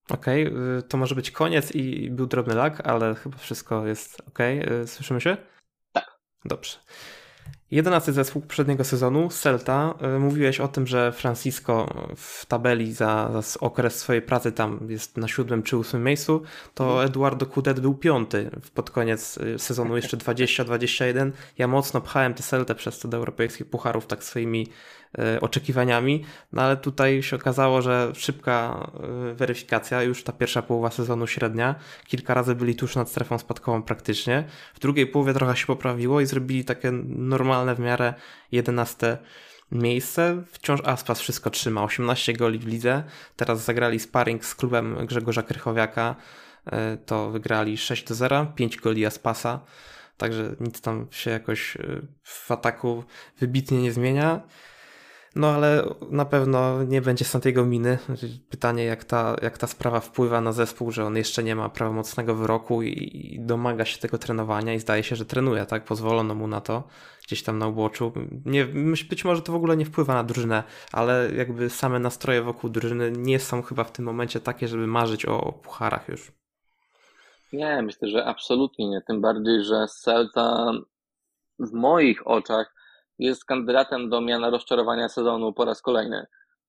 Okej, 0.10 0.48
okay, 0.48 0.84
to 0.90 0.98
może 0.98 1.16
być 1.16 1.32
koniec 1.32 1.76
i 1.76 2.10
był 2.12 2.26
drobny 2.26 2.56
lag, 2.56 2.88
ale 2.88 3.16
chyba 3.16 3.38
wszystko 3.38 3.88
jest 3.88 4.22
ok. 4.28 4.40
Słyszymy 4.86 5.22
się? 5.22 5.38
Tak. 5.92 6.20
Dobrze. 6.46 6.78
Jedenasty 7.72 8.14
zespół 8.14 8.42
poprzedniego 8.42 8.84
sezonu, 8.84 9.30
Celta. 9.30 9.94
E, 10.02 10.20
mówiłeś 10.20 10.60
o 10.60 10.68
tym, 10.68 10.88
że 10.88 11.12
Francisco 11.12 11.88
w 12.16 12.46
tabeli 12.46 12.94
za, 12.94 13.42
za 13.42 13.60
okres 13.60 14.00
swojej 14.00 14.22
pracy 14.22 14.52
tam 14.52 14.80
jest 14.90 15.18
na 15.18 15.28
siódmym 15.28 15.64
czy 15.64 15.78
ósmym 15.78 16.04
miejscu, 16.04 16.42
to 16.74 16.84
mhm. 16.88 17.08
Eduardo 17.08 17.46
Cudet 17.46 17.80
był 17.80 17.96
piąty 17.96 18.50
pod 18.74 18.92
koniec 18.92 19.38
e, 19.38 19.60
sezonu 19.60 19.96
jeszcze 20.02 20.18
20-21. 20.18 21.32
Ja 21.58 21.68
mocno 21.68 22.02
pchałem 22.02 22.34
tę 22.34 22.44
Celtę 22.44 22.76
przez 22.76 23.00
to 23.00 23.08
do 23.08 23.18
europejskich 23.18 23.70
pucharów 23.70 24.08
tak 24.08 24.24
swoimi 24.24 24.68
oczekiwaniami, 25.42 26.26
no 26.54 26.62
ale 26.62 26.78
tutaj 26.78 27.24
się 27.24 27.36
okazało, 27.36 27.82
że 27.82 28.12
szybka 28.16 28.88
e, 29.32 29.34
weryfikacja, 29.34 30.04
już 30.04 30.24
ta 30.24 30.34
pierwsza 30.34 30.62
połowa 30.62 30.90
sezonu 30.92 31.28
średnia, 31.28 31.76
kilka 32.08 32.34
razy 32.34 32.56
byli 32.56 32.76
tuż 32.76 32.96
nad 32.96 33.10
strefą 33.10 33.38
spadkową 33.38 33.84
praktycznie. 33.84 34.44
W 34.74 34.80
drugiej 34.80 35.08
połowie 35.08 35.34
trochę 35.34 35.56
się 35.56 35.66
poprawiło 35.66 36.22
i 36.22 36.26
zrobili 36.26 36.66
takie 36.66 36.92
normalne 37.08 37.76
w 37.76 37.80
miarę 37.80 38.14
11 38.52 39.18
miejsce. 39.72 40.44
Wciąż 40.52 40.82
Aspas 40.84 41.20
wszystko 41.20 41.50
trzyma, 41.50 41.84
18 41.84 42.34
goli 42.34 42.60
w 42.60 42.68
lidze. 42.68 43.04
Teraz 43.36 43.64
zagrali 43.64 44.00
sparring 44.00 44.46
z 44.46 44.56
klubem 44.56 45.06
Grzegorza 45.06 45.44
Krychowiaka, 45.44 46.16
e, 46.66 46.98
to 46.98 47.32
wygrali 47.32 47.78
6 47.78 48.04
do 48.08 48.16
0, 48.16 48.46
5 48.56 48.78
goli 48.78 49.06
Aspasa. 49.06 49.60
Także 50.18 50.56
nic 50.60 50.82
tam 50.82 51.08
się 51.12 51.32
jakoś 51.32 51.78
w 52.24 52.52
ataku 52.52 53.04
wybitnie 53.40 53.82
nie 53.82 53.92
zmienia. 53.92 54.42
No 55.36 55.48
ale 55.48 55.84
na 56.10 56.26
pewno 56.26 56.84
nie 56.84 57.02
będzie 57.02 57.26
Santiago 57.26 57.66
Miny. 57.66 57.98
Pytanie, 58.50 58.84
jak 58.84 59.04
ta, 59.04 59.36
jak 59.42 59.58
ta 59.58 59.68
sprawa 59.68 60.00
wpływa 60.00 60.42
na 60.42 60.52
zespół, 60.52 60.92
że 60.92 61.06
on 61.06 61.18
jeszcze 61.18 61.44
nie 61.44 61.56
ma 61.56 61.70
prawomocnego 61.70 62.36
wyroku 62.36 62.82
i, 62.82 62.90
i 63.36 63.40
domaga 63.40 63.86
się 63.86 64.00
tego 64.00 64.18
trenowania 64.18 64.74
i 64.74 64.80
zdaje 64.80 65.04
się, 65.04 65.16
że 65.16 65.26
trenuje, 65.26 65.66
tak? 65.66 65.86
Pozwolono 65.86 66.36
mu 66.36 66.48
na 66.48 66.62
to 66.62 66.84
gdzieś 67.28 67.44
tam 67.44 67.60
na 67.60 67.68
uboczu. 67.68 68.12
Nie, 68.46 68.66
być 69.10 69.26
może 69.26 69.42
to 69.42 69.52
w 69.52 69.56
ogóle 69.56 69.78
nie 69.78 69.86
wpływa 69.86 70.14
na 70.14 70.24
drużynę, 70.24 70.64
ale 70.92 71.32
jakby 71.36 71.70
same 71.70 72.00
nastroje 72.00 72.42
wokół 72.42 72.70
drużyny 72.70 73.12
nie 73.12 73.40
są 73.40 73.62
chyba 73.62 73.84
w 73.84 73.92
tym 73.92 74.06
momencie 74.06 74.40
takie, 74.40 74.68
żeby 74.68 74.88
marzyć 74.88 75.26
o, 75.26 75.42
o 75.42 75.52
pucharach 75.52 76.10
już. 76.10 76.32
Nie, 77.54 77.82
myślę, 77.82 78.08
że 78.08 78.26
absolutnie 78.26 78.90
nie. 78.90 79.02
Tym 79.02 79.22
bardziej, 79.22 79.64
że 79.64 79.88
Celta 79.88 80.72
w 81.60 81.72
moich 81.74 82.28
oczach 82.28 82.76
jest 83.20 83.46
kandydatem 83.46 84.10
do 84.10 84.22
miana 84.22 84.50
rozczarowania 84.50 85.10
sezonu 85.10 85.54
po 85.54 85.66
raz 85.66 85.82
kolejny. 85.82 86.26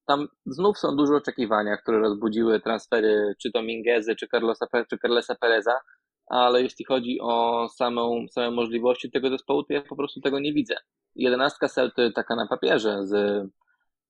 Tam 0.06 0.28
znów 0.46 0.78
są 0.78 0.96
duże 0.96 1.14
oczekiwania, 1.14 1.76
które 1.76 1.98
rozbudziły 1.98 2.60
transfery 2.60 3.34
czy 3.42 3.52
to 3.52 3.62
Mingezy, 3.62 4.16
czy 4.16 4.28
Carlosa, 4.28 4.66
czy 4.90 4.98
Carlesa 4.98 5.34
Pereza, 5.34 5.80
ale 6.26 6.62
jeśli 6.62 6.84
chodzi 6.84 7.18
o 7.20 7.68
samą, 7.68 8.26
same 8.30 8.50
możliwości 8.50 9.10
tego 9.10 9.30
zespołu, 9.30 9.62
to 9.62 9.72
ja 9.72 9.82
po 9.82 9.96
prostu 9.96 10.20
tego 10.20 10.40
nie 10.40 10.52
widzę. 10.52 10.74
Jedenastka 11.14 11.68
Celty 11.68 12.12
taka 12.12 12.36
na 12.36 12.46
papierze 12.46 13.06
z, 13.06 13.46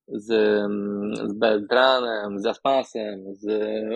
z, 0.09 0.27
z 1.25 1.39
Beltranem, 1.39 2.39
z 2.41 2.47
Aspasem, 2.47 3.35
z 3.35 3.47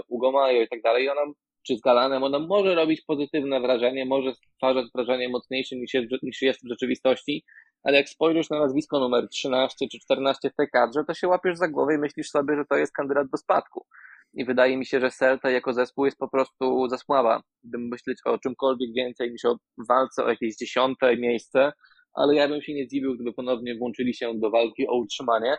Ugomajo 0.09 0.63
i 0.63 0.69
tak 0.69 0.83
dalej, 0.83 1.09
ona, 1.09 1.21
czy 1.67 1.77
z 1.77 1.81
Galanem, 1.81 2.23
ona 2.23 2.39
może 2.39 2.75
robić 2.75 3.01
pozytywne 3.01 3.61
wrażenie, 3.61 4.07
może 4.07 4.35
stwarzać 4.35 4.87
wrażenie 4.95 5.29
mocniejsze 5.29 5.77
niż 5.77 5.95
jest, 5.95 6.23
niż 6.23 6.43
jest 6.43 6.65
w 6.65 6.69
rzeczywistości, 6.69 7.45
ale 7.83 7.97
jak 7.97 8.09
spojrzysz 8.09 8.51
na 8.51 8.59
nazwisko 8.59 9.01
numer 9.01 9.29
13 9.29 9.89
czy 9.93 9.99
14 9.99 10.51
w 10.51 10.55
tej 10.55 10.69
kadrze, 10.69 11.05
to 11.05 11.15
się 11.15 11.29
łapiesz 11.29 11.59
za 11.59 11.69
głowę 11.69 11.95
i 11.95 11.99
myślisz 11.99 12.31
sobie, 12.31 12.57
że 12.57 12.65
to 12.65 12.77
jest 12.77 12.93
kandydat 12.93 13.29
do 13.29 13.37
spadku. 13.37 13.87
I 14.35 14.45
wydaje 14.45 14.77
mi 14.77 14.87
się, 14.87 15.01
że 15.01 15.11
Celta 15.11 15.51
jako 15.51 15.73
zespół 15.73 16.05
jest 16.05 16.19
po 16.19 16.29
prostu 16.29 16.89
za 16.89 16.99
słaba, 16.99 17.43
gdybym 17.65 17.89
myśleć 17.89 18.19
o 18.25 18.39
czymkolwiek 18.39 18.91
więcej 18.95 19.31
niż 19.31 19.45
o 19.45 19.57
walce 19.89 20.25
o 20.25 20.29
jakieś 20.29 20.57
dziesiąte 20.57 21.17
miejsce, 21.17 21.73
ale 22.15 22.35
ja 22.35 22.49
bym 22.49 22.63
się 22.63 22.75
nie 22.75 22.85
zdziwił, 22.85 23.15
gdyby 23.15 23.33
ponownie 23.33 23.79
włączyli 23.79 24.15
się 24.15 24.33
do 24.35 24.51
walki 24.51 24.89
o 24.89 24.97
utrzymanie, 24.99 25.57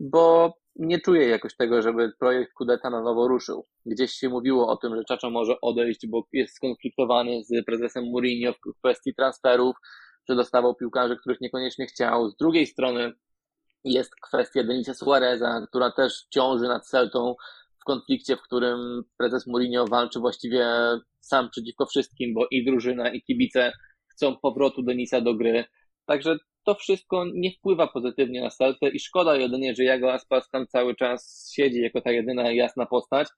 bo 0.00 0.54
nie 0.76 1.00
czuję 1.00 1.28
jakoś 1.28 1.56
tego, 1.56 1.82
żeby 1.82 2.12
projekt 2.18 2.52
Kudeta 2.52 2.90
na 2.90 3.02
nowo 3.02 3.28
ruszył. 3.28 3.66
Gdzieś 3.86 4.12
się 4.12 4.28
mówiło 4.28 4.68
o 4.68 4.76
tym, 4.76 4.96
że 4.96 5.04
Czaczo 5.04 5.30
może 5.30 5.60
odejść, 5.60 6.06
bo 6.06 6.26
jest 6.32 6.54
skonfliktowany 6.54 7.42
z 7.44 7.64
prezesem 7.64 8.04
Mourinho 8.04 8.52
w 8.52 8.78
kwestii 8.78 9.14
transferów, 9.14 9.76
że 10.28 10.36
dostawał 10.36 10.74
piłkarzy, 10.74 11.16
których 11.16 11.40
niekoniecznie 11.40 11.86
chciał. 11.86 12.30
Z 12.30 12.36
drugiej 12.36 12.66
strony 12.66 13.12
jest 13.84 14.14
kwestia 14.14 14.64
Denisa 14.64 14.94
Suareza, 14.94 15.66
która 15.68 15.90
też 15.90 16.26
ciąży 16.30 16.68
nad 16.68 16.86
Celtą 16.86 17.34
w 17.80 17.84
konflikcie, 17.84 18.36
w 18.36 18.42
którym 18.42 19.02
prezes 19.18 19.46
Mourinho 19.46 19.86
walczy 19.86 20.20
właściwie 20.20 20.66
sam 21.20 21.50
przeciwko 21.50 21.86
wszystkim, 21.86 22.34
bo 22.34 22.46
i 22.50 22.64
drużyna, 22.64 23.10
i 23.10 23.22
kibice 23.22 23.72
chcą 24.08 24.36
powrotu 24.36 24.82
Denisa 24.82 25.20
do 25.20 25.34
gry. 25.34 25.64
Także 26.06 26.36
to 26.64 26.74
wszystko 26.74 27.24
nie 27.34 27.52
wpływa 27.52 27.86
pozytywnie 27.86 28.40
na 28.40 28.50
Celtę 28.50 28.88
i 28.88 29.00
szkoda 29.00 29.36
jedynie, 29.36 29.74
że 29.74 29.84
Jago 29.84 30.12
Aspas 30.12 30.50
tam 30.50 30.66
cały 30.66 30.94
czas 30.94 31.50
siedzi 31.54 31.80
jako 31.80 32.00
ta 32.00 32.10
jedyna 32.10 32.52
jasna 32.52 32.86
postać, 32.86 33.28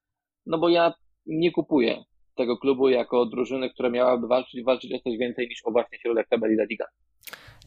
no 0.46 0.58
bo 0.58 0.68
ja 0.68 0.94
nie 1.26 1.52
kupuję 1.52 2.04
tego 2.38 2.58
klubu 2.58 2.88
jako 2.88 3.26
drużyny, 3.26 3.70
która 3.70 3.90
miałaby 3.90 4.26
walczyć, 4.26 4.64
walczyć 4.64 4.92
o 4.92 4.98
coś 4.98 5.18
więcej 5.18 5.48
niż 5.48 5.60
o 5.64 5.70
właśnie 5.70 5.98
środek 5.98 6.28
tabeli 6.28 6.54
La 6.54 6.64
Liga. 6.64 6.86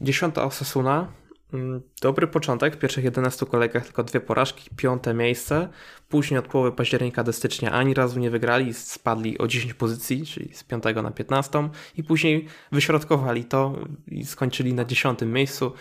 Dziesiąta 0.00 0.44
Osasuna. 0.44 1.12
Mm, 1.52 1.82
dobry 2.02 2.26
początek, 2.26 2.76
w 2.76 2.78
pierwszych 2.78 3.04
11 3.04 3.46
kolejkach 3.46 3.84
tylko 3.84 4.02
dwie 4.02 4.20
porażki, 4.20 4.70
piąte 4.76 5.14
miejsce. 5.14 5.68
Później 6.08 6.38
od 6.38 6.48
połowy 6.48 6.72
października 6.72 7.24
do 7.24 7.32
stycznia 7.32 7.72
ani 7.72 7.94
razu 7.94 8.20
nie 8.20 8.30
wygrali, 8.30 8.74
spadli 8.74 9.38
o 9.38 9.46
10 9.46 9.74
pozycji, 9.74 10.26
czyli 10.26 10.54
z 10.54 10.64
5 10.64 10.84
na 11.02 11.10
15 11.10 11.68
i 11.96 12.04
później 12.04 12.46
wyśrodkowali 12.72 13.44
to 13.44 13.74
i 14.08 14.24
skończyli 14.24 14.74
na 14.74 14.84
10 14.84 15.18
miejscu 15.22 15.72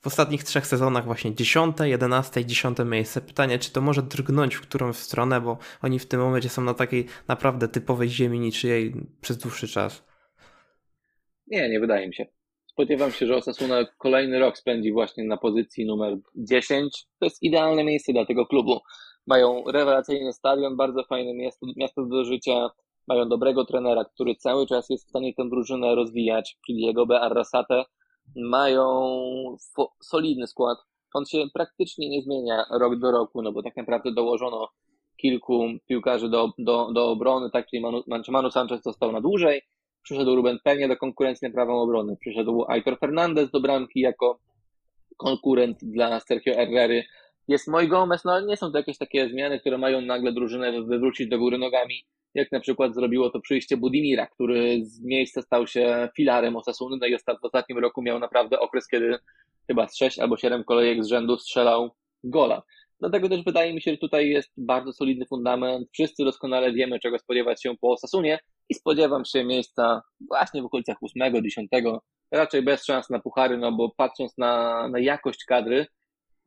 w 0.00 0.06
ostatnich 0.06 0.44
trzech 0.44 0.66
sezonach 0.66 1.04
właśnie 1.04 1.34
10, 1.34 1.76
11 1.80 2.40
i 2.40 2.46
10 2.46 2.78
miejsce. 2.84 3.20
Pytanie, 3.20 3.58
czy 3.58 3.72
to 3.72 3.80
może 3.80 4.02
drgnąć 4.02 4.54
w 4.54 4.60
którą 4.60 4.92
stronę, 4.92 5.40
bo 5.40 5.58
oni 5.82 5.98
w 5.98 6.06
tym 6.06 6.20
momencie 6.20 6.48
są 6.48 6.62
na 6.62 6.74
takiej 6.74 7.06
naprawdę 7.28 7.68
typowej 7.68 8.08
ziemi 8.08 8.40
niczyjej 8.40 8.94
przez 9.20 9.38
dłuższy 9.38 9.68
czas. 9.68 10.04
Nie, 11.46 11.68
nie 11.68 11.80
wydaje 11.80 12.08
mi 12.08 12.14
się. 12.14 12.26
Spodziewam 12.66 13.12
się, 13.12 13.26
że 13.26 13.36
Osasuna 13.36 13.84
kolejny 13.98 14.38
rok 14.38 14.58
spędzi 14.58 14.92
właśnie 14.92 15.24
na 15.24 15.36
pozycji 15.36 15.86
numer 15.86 16.18
10. 16.34 17.04
To 17.18 17.26
jest 17.26 17.42
idealne 17.42 17.84
miejsce 17.84 18.12
dla 18.12 18.26
tego 18.26 18.46
klubu. 18.46 18.80
Mają 19.26 19.64
rewelacyjny 19.66 20.32
stadion, 20.32 20.76
bardzo 20.76 21.04
fajne 21.04 21.34
miasto, 21.34 21.66
miasto 21.76 22.06
do 22.06 22.24
życia, 22.24 22.70
mają 23.08 23.28
dobrego 23.28 23.64
trenera, 23.64 24.04
który 24.04 24.34
cały 24.34 24.66
czas 24.66 24.90
jest 24.90 25.06
w 25.06 25.08
stanie 25.08 25.34
tę 25.34 25.48
drużynę 25.50 25.94
rozwijać, 25.94 26.58
czyli 26.66 26.82
jego. 26.82 27.20
Arrasate 27.20 27.84
mają 28.36 29.56
solidny 30.02 30.46
skład. 30.46 30.78
on 31.14 31.24
się 31.26 31.38
praktycznie 31.54 32.08
nie 32.08 32.22
zmienia 32.22 32.64
rok 32.70 32.98
do 32.98 33.10
roku, 33.10 33.42
no 33.42 33.52
bo 33.52 33.62
tak 33.62 33.76
naprawdę 33.76 34.12
dołożono 34.12 34.68
kilku 35.16 35.68
piłkarzy 35.88 36.28
do, 36.28 36.52
do, 36.58 36.92
do 36.92 37.10
obrony, 37.10 37.50
tak, 37.50 37.66
czyli 37.66 37.82
Manu, 37.82 38.02
Manu 38.28 38.50
Sanchez 38.50 38.82
został 38.82 39.12
na 39.12 39.20
dłużej, 39.20 39.62
przyszedł 40.02 40.36
Ruben 40.36 40.58
Penie 40.64 40.88
do 40.88 40.96
konkurencji 40.96 41.48
na 41.48 41.54
prawą 41.54 41.80
obronę, 41.80 42.16
przyszedł 42.20 42.64
Aitor 42.68 42.98
Fernandez 42.98 43.50
do 43.50 43.60
bramki 43.60 44.00
jako 44.00 44.38
konkurent 45.16 45.78
dla 45.82 46.20
Sergio 46.20 46.54
Herrery, 46.54 47.04
jest 47.48 47.68
Moi 47.68 47.88
Gomez, 47.88 48.24
no 48.24 48.32
ale 48.32 48.46
nie 48.46 48.56
są 48.56 48.72
to 48.72 48.78
jakieś 48.78 48.98
takie 48.98 49.28
zmiany, 49.28 49.60
które 49.60 49.78
mają 49.78 50.00
nagle 50.00 50.32
drużynę 50.32 50.82
wywrócić 50.82 51.28
do 51.28 51.38
góry 51.38 51.58
nogami, 51.58 52.04
jak 52.34 52.52
na 52.52 52.60
przykład 52.60 52.94
zrobiło 52.94 53.30
to 53.30 53.40
przyjście 53.40 53.76
Budimira, 53.76 54.26
który 54.26 54.80
z 54.84 55.02
miejsca 55.04 55.42
stał 55.42 55.66
się 55.66 56.08
filarem 56.16 56.56
Osasuny, 56.56 56.96
no 57.00 57.06
i 57.06 57.18
w 57.18 57.44
ostatnim 57.44 57.78
roku 57.78 58.02
miał 58.02 58.18
naprawdę 58.18 58.60
okres, 58.60 58.88
kiedy 58.88 59.18
chyba 59.66 59.88
z 59.88 59.96
6 59.96 60.18
albo 60.18 60.36
7 60.36 60.64
kolejek 60.64 61.04
z 61.04 61.08
rzędu 61.08 61.38
strzelał 61.38 61.90
gola. 62.24 62.62
Dlatego 63.00 63.28
też 63.28 63.44
wydaje 63.44 63.74
mi 63.74 63.82
się, 63.82 63.90
że 63.90 63.98
tutaj 63.98 64.28
jest 64.28 64.52
bardzo 64.56 64.92
solidny 64.92 65.26
fundament. 65.26 65.88
Wszyscy 65.92 66.24
doskonale 66.24 66.72
wiemy, 66.72 67.00
czego 67.00 67.18
spodziewać 67.18 67.62
się 67.62 67.76
po 67.80 67.92
Osasunie 67.92 68.38
i 68.68 68.74
spodziewam 68.74 69.24
się 69.24 69.44
miejsca 69.44 70.02
właśnie 70.28 70.62
w 70.62 70.64
okolicach 70.64 70.96
8, 71.02 71.42
10, 71.42 71.70
raczej 72.30 72.62
bez 72.62 72.84
szans 72.84 73.10
na 73.10 73.18
puchary, 73.18 73.58
no 73.58 73.72
bo 73.72 73.90
patrząc 73.96 74.38
na, 74.38 74.88
na 74.88 74.98
jakość 74.98 75.44
kadry, 75.44 75.86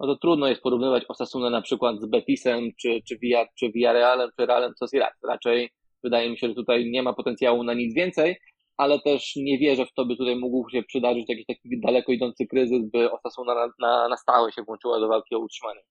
no 0.02 0.08
to 0.08 0.16
trudno 0.16 0.48
jest 0.48 0.62
porównywać 0.62 1.04
Osasunę 1.08 1.50
na 1.50 1.62
przykład 1.62 2.02
z 2.02 2.06
Betisem, 2.06 2.70
czy, 2.82 3.02
czy, 3.08 3.18
Villa, 3.18 3.46
czy 3.60 3.72
Villarrealem, 3.72 4.30
czy 4.40 4.46
Realem 4.46 4.74
Sociedad. 4.76 5.14
Raczej 5.24 5.70
wydaje 6.04 6.30
mi 6.30 6.38
się, 6.38 6.48
że 6.48 6.56
tutaj 6.56 6.92
nie 6.92 7.04
ma 7.04 7.14
potencjału 7.14 7.64
na 7.64 7.74
nic 7.74 7.96
więcej, 7.96 8.38
ale 8.78 9.00
też 9.00 9.36
nie 9.36 9.58
wierzę 9.58 9.86
w 9.86 9.94
to, 9.94 10.06
by 10.06 10.16
tutaj 10.16 10.36
mógł 10.36 10.70
się 10.70 10.84
przydarzyć 10.84 11.30
jakiś 11.30 11.46
taki 11.46 11.80
daleko 11.80 12.12
idący 12.12 12.48
kryzys, 12.48 12.82
by 12.92 13.12
Osasuna 13.12 13.56
na, 13.56 13.68
na, 13.80 14.08
na 14.08 14.18
stałe 14.18 14.52
się 14.52 14.64
włączyła 14.64 15.00
do 15.00 15.08
walki 15.08 15.36
o 15.36 15.40
utrzymanie. 15.40 15.82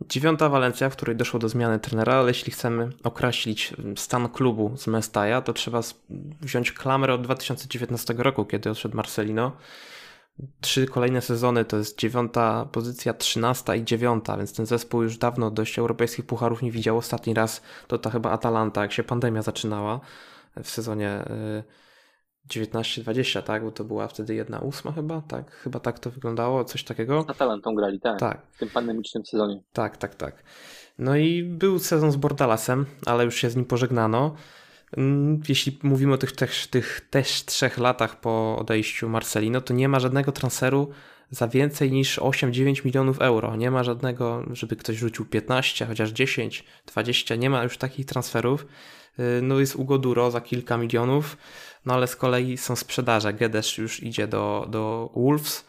Dziewiąta 0.00 0.48
Walencja, 0.48 0.90
w 0.90 0.96
której 0.96 1.16
doszło 1.16 1.40
do 1.40 1.48
zmiany 1.48 1.78
trenera, 1.78 2.14
ale 2.14 2.28
jeśli 2.28 2.52
chcemy 2.52 2.90
określić 3.04 3.72
stan 3.96 4.28
klubu 4.28 4.72
z 4.76 4.86
Mestaja, 4.86 5.42
to 5.42 5.52
trzeba 5.52 5.80
wziąć 6.40 6.72
klamrę 6.72 7.14
od 7.14 7.22
2019 7.22 8.14
roku, 8.18 8.44
kiedy 8.44 8.70
odszedł 8.70 8.96
Marcelino. 8.96 9.52
Trzy 10.60 10.86
kolejne 10.86 11.22
sezony 11.22 11.64
to 11.64 11.76
jest 11.76 11.98
dziewiąta 11.98 12.68
pozycja, 12.72 13.14
trzynasta 13.14 13.74
i 13.74 13.84
dziewiąta, 13.84 14.36
więc 14.36 14.54
ten 14.54 14.66
zespół 14.66 15.02
już 15.02 15.18
dawno 15.18 15.50
dość 15.50 15.78
europejskich 15.78 16.26
pucharów 16.26 16.62
nie 16.62 16.70
widział. 16.70 16.96
Ostatni 16.98 17.34
raz 17.34 17.62
to 17.86 17.98
ta 17.98 18.10
chyba 18.10 18.30
Atalanta, 18.30 18.82
jak 18.82 18.92
się 18.92 19.04
pandemia 19.04 19.42
zaczynała 19.42 20.00
w 20.62 20.68
sezonie 20.68 21.24
y, 21.58 21.64
19-20, 22.48 23.42
tak? 23.42 23.64
Bo 23.64 23.70
to 23.72 23.84
była 23.84 24.08
wtedy 24.08 24.34
jedna 24.34 24.58
ósma 24.58 24.92
chyba, 24.92 25.22
tak? 25.28 25.50
Chyba 25.50 25.80
tak 25.80 25.98
to 25.98 26.10
wyglądało, 26.10 26.64
coś 26.64 26.84
takiego. 26.84 27.22
Z 27.22 27.30
Atalantą 27.30 27.74
grali, 27.74 28.00
tak. 28.00 28.18
tak. 28.20 28.42
W 28.50 28.58
tym 28.58 28.68
pandemicznym 28.68 29.26
sezonie. 29.26 29.62
Tak, 29.72 29.96
tak, 29.96 30.14
tak. 30.14 30.42
No 30.98 31.16
i 31.16 31.42
był 31.42 31.78
sezon 31.78 32.12
z 32.12 32.16
Bordalasem, 32.16 32.86
ale 33.06 33.24
już 33.24 33.36
się 33.36 33.50
z 33.50 33.56
nim 33.56 33.64
pożegnano. 33.64 34.34
Mm, 34.96 35.42
jeśli 35.48 35.78
mówimy 35.82 36.12
o 36.12 36.18
tych, 36.18 36.32
tych, 36.32 36.66
tych 36.66 37.00
też 37.10 37.44
trzech 37.44 37.78
latach 37.78 38.20
po 38.20 38.56
odejściu 38.58 39.08
Marcelino, 39.08 39.60
to 39.60 39.74
nie 39.74 39.88
ma 39.88 40.00
żadnego 40.00 40.32
transferu 40.32 40.90
za 41.30 41.48
więcej 41.48 41.92
niż 41.92 42.18
8-9 42.18 42.84
milionów 42.84 43.20
euro. 43.20 43.56
Nie 43.56 43.70
ma 43.70 43.84
żadnego, 43.84 44.44
żeby 44.52 44.76
ktoś 44.76 44.96
rzucił 44.96 45.24
15, 45.24 45.86
chociaż 45.86 46.10
10, 46.10 46.64
20. 46.86 47.36
Nie 47.36 47.50
ma 47.50 47.62
już 47.62 47.78
takich 47.78 48.06
transferów. 48.06 48.66
Y, 49.18 49.42
no 49.42 49.60
jest 49.60 49.76
Ugoduro 49.76 50.30
za 50.30 50.40
kilka 50.40 50.76
milionów. 50.76 51.36
No 51.86 51.94
ale 51.94 52.06
z 52.06 52.16
kolei 52.16 52.56
są 52.56 52.76
sprzedaże. 52.76 53.32
Gedesz 53.32 53.78
już 53.78 54.02
idzie 54.02 54.26
do, 54.28 54.66
do 54.70 55.10
Wolves. 55.16 55.64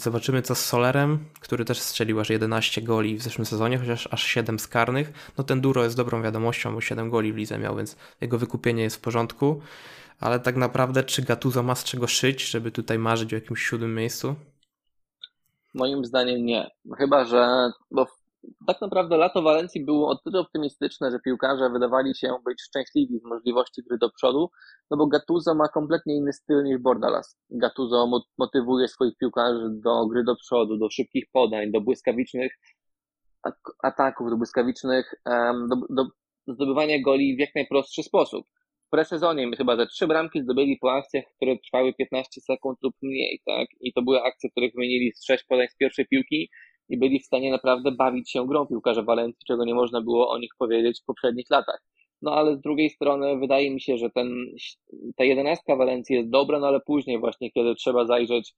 Zobaczymy 0.00 0.42
co 0.42 0.54
z 0.54 0.64
Solerem, 0.64 1.24
który 1.40 1.64
też 1.64 1.80
strzelił 1.80 2.20
aż 2.20 2.30
11 2.30 2.82
goli 2.82 3.16
w 3.16 3.22
zeszłym 3.22 3.46
sezonie, 3.46 3.78
chociaż 3.78 4.08
aż 4.10 4.22
7 4.22 4.58
z 4.58 4.68
karnych. 4.68 5.32
No 5.38 5.44
ten 5.44 5.60
Duro 5.60 5.84
jest 5.84 5.96
dobrą 5.96 6.22
wiadomością, 6.22 6.74
bo 6.74 6.80
7 6.80 7.10
goli 7.10 7.32
w 7.32 7.36
lidze 7.36 7.58
miał, 7.58 7.76
więc 7.76 7.96
jego 8.20 8.38
wykupienie 8.38 8.82
jest 8.82 8.96
w 8.96 9.00
porządku. 9.00 9.60
Ale 10.20 10.40
tak 10.40 10.56
naprawdę, 10.56 11.04
czy 11.04 11.22
Gattuso 11.22 11.62
ma 11.62 11.74
z 11.74 11.84
czego 11.84 12.06
szyć, 12.06 12.50
żeby 12.50 12.70
tutaj 12.70 12.98
marzyć 12.98 13.32
o 13.32 13.36
jakimś 13.36 13.62
siódmym 13.62 13.94
miejscu? 13.94 14.34
Moim 15.74 16.04
zdaniem 16.04 16.46
nie. 16.46 16.70
Chyba, 16.98 17.24
że 17.24 17.70
bo 17.90 18.06
tak 18.66 18.80
naprawdę 18.80 19.16
lato 19.16 19.42
Walencji 19.42 19.84
było 19.84 20.08
o 20.08 20.16
tyle 20.16 20.40
optymistyczne, 20.40 21.10
że 21.10 21.18
piłkarze 21.20 21.70
wydawali 21.70 22.14
się 22.14 22.34
być 22.44 22.62
szczęśliwi 22.62 23.18
z 23.18 23.24
możliwości 23.24 23.82
gry 23.82 23.98
do 23.98 24.10
przodu, 24.10 24.50
no 24.90 24.96
bo 24.96 25.06
Gattuso 25.06 25.54
ma 25.54 25.68
kompletnie 25.68 26.16
inny 26.16 26.32
styl 26.32 26.64
niż 26.64 26.78
Bordalas. 26.78 27.38
Gattuso 27.50 28.20
motywuje 28.38 28.88
swoich 28.88 29.16
piłkarzy 29.16 29.68
do 29.70 30.06
gry 30.06 30.24
do 30.24 30.36
przodu, 30.36 30.78
do 30.78 30.90
szybkich 30.90 31.24
podań, 31.32 31.72
do 31.72 31.80
błyskawicznych 31.80 32.52
ataków, 33.82 34.30
do 34.30 34.36
błyskawicznych, 34.36 35.14
do, 35.70 35.76
do 35.90 36.06
zdobywania 36.46 37.02
goli 37.02 37.36
w 37.36 37.40
jak 37.40 37.54
najprostszy 37.54 38.02
sposób. 38.02 38.46
W 38.86 38.90
presezonie 38.90 39.46
my 39.46 39.56
chyba 39.56 39.76
ze 39.76 39.86
trzy 39.86 40.06
bramki 40.06 40.42
zdobyli 40.42 40.78
po 40.80 40.92
akcjach, 40.92 41.24
które 41.36 41.58
trwały 41.58 41.94
15 41.94 42.40
sekund 42.40 42.78
lub 42.82 42.94
mniej, 43.02 43.40
tak? 43.46 43.68
I 43.80 43.92
to 43.92 44.02
były 44.02 44.22
akcje, 44.22 44.50
które 44.50 44.68
wymienili 44.74 45.12
z 45.12 45.24
sześć 45.24 45.44
podań 45.44 45.68
z 45.68 45.76
pierwszej 45.76 46.06
piłki, 46.06 46.50
i 46.92 46.98
byli 46.98 47.20
w 47.20 47.26
stanie 47.26 47.50
naprawdę 47.50 47.92
bawić 47.92 48.30
się 48.30 48.46
grą 48.46 48.66
piłkarze 48.66 49.02
Walencji, 49.02 49.46
czego 49.46 49.64
nie 49.64 49.74
można 49.74 50.00
było 50.00 50.30
o 50.30 50.38
nich 50.38 50.50
powiedzieć 50.58 51.00
w 51.02 51.04
poprzednich 51.04 51.46
latach. 51.50 51.82
No 52.22 52.34
ale 52.34 52.56
z 52.56 52.60
drugiej 52.60 52.90
strony 52.90 53.38
wydaje 53.38 53.70
mi 53.70 53.80
się, 53.80 53.98
że 53.98 54.10
ten, 54.10 54.46
ta 55.16 55.24
jedenastka 55.24 55.76
Walencji 55.76 56.16
jest 56.16 56.30
dobra, 56.30 56.58
no 56.58 56.66
ale 56.66 56.80
później 56.80 57.18
właśnie, 57.18 57.50
kiedy 57.50 57.74
trzeba 57.74 58.06
zajrzeć 58.06 58.52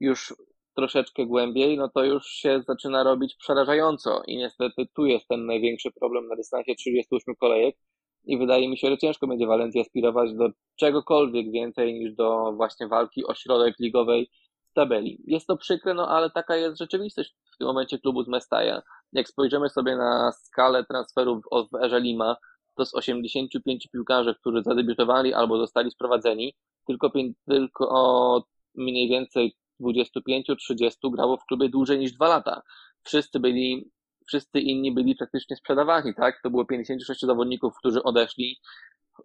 już 0.00 0.34
troszeczkę 0.76 1.26
głębiej, 1.26 1.76
no 1.76 1.88
to 1.94 2.04
już 2.04 2.26
się 2.26 2.62
zaczyna 2.68 3.02
robić 3.02 3.34
przerażająco 3.34 4.22
i 4.26 4.36
niestety 4.36 4.86
tu 4.94 5.06
jest 5.06 5.28
ten 5.28 5.46
największy 5.46 5.90
problem 6.00 6.28
na 6.28 6.36
dystansie 6.36 6.74
38 6.74 7.34
kolejek 7.34 7.76
i 8.24 8.38
wydaje 8.38 8.68
mi 8.68 8.78
się, 8.78 8.88
że 8.88 8.98
ciężko 8.98 9.26
będzie 9.26 9.46
Walencji 9.46 9.80
aspirować 9.80 10.34
do 10.34 10.48
czegokolwiek 10.76 11.50
więcej 11.50 11.94
niż 11.94 12.14
do 12.14 12.52
właśnie 12.52 12.88
walki 12.88 13.24
o 13.26 13.34
środek 13.34 13.74
ligowej 13.80 14.30
tabeli. 14.76 15.22
Jest 15.26 15.46
to 15.46 15.56
przykre, 15.56 15.94
no 15.94 16.08
ale 16.08 16.30
taka 16.30 16.56
jest 16.56 16.78
rzeczywistość 16.78 17.34
w 17.54 17.58
tym 17.58 17.66
momencie 17.66 17.98
klubu 17.98 18.22
z 18.22 18.28
Mestaja. 18.28 18.82
Jak 19.12 19.28
spojrzymy 19.28 19.68
sobie 19.68 19.96
na 19.96 20.32
skalę 20.32 20.84
transferów 20.84 21.44
w 21.72 21.74
Erze 21.74 22.00
Lima, 22.00 22.36
to 22.76 22.86
z 22.86 22.94
85 22.94 23.88
piłkarzy, 23.92 24.34
którzy 24.40 24.62
zadebiutowali 24.62 25.34
albo 25.34 25.58
zostali 25.58 25.90
sprowadzeni, 25.90 26.54
tylko, 26.86 27.12
tylko 27.48 28.44
mniej 28.74 29.08
więcej 29.08 29.56
25-30 29.80 31.10
grało 31.10 31.36
w 31.36 31.44
klubie 31.44 31.68
dłużej 31.68 31.98
niż 31.98 32.12
dwa 32.12 32.28
lata. 32.28 32.62
Wszyscy 33.02 33.40
byli, 33.40 33.90
wszyscy 34.26 34.60
inni 34.60 34.92
byli 34.92 35.16
praktycznie 35.16 35.56
sprzedawani, 35.56 36.14
tak? 36.14 36.40
To 36.42 36.50
było 36.50 36.64
56 36.64 37.20
zawodników, 37.20 37.74
którzy 37.78 38.02
odeszli. 38.02 38.56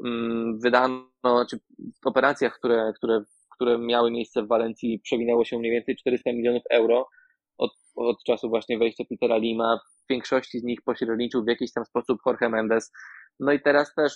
Mm, 0.06 0.60
wydano, 0.60 1.46
czy 1.50 1.60
w 2.04 2.08
operacjach, 2.08 2.58
które, 2.60 2.94
które 2.96 3.24
które 3.62 3.78
miały 3.78 4.12
miejsce 4.12 4.43
w 4.43 4.47
Walencji, 4.47 5.00
przewinęło 5.04 5.45
się 5.45 5.60
mniej 5.60 5.71
więcej 5.71 5.95
400 5.95 6.32
milionów 6.32 6.63
euro 6.69 7.08
od, 7.58 7.71
od 7.95 8.24
czasu 8.24 8.50
właśnie 8.50 8.78
wejścia 8.78 9.04
Petera 9.10 9.38
Lima. 9.38 9.80
W 10.06 10.10
większości 10.10 10.60
z 10.60 10.63
nich 10.63 10.82
pośredniczył 10.86 11.43
w 11.43 11.47
jakiś 11.47 11.74
tam 11.74 11.86
sposób 11.86 12.19
Jorge 12.26 12.50
Mendes. 12.50 12.91
No 13.39 13.52
i 13.52 13.62
teraz 13.62 13.93
też 13.95 14.13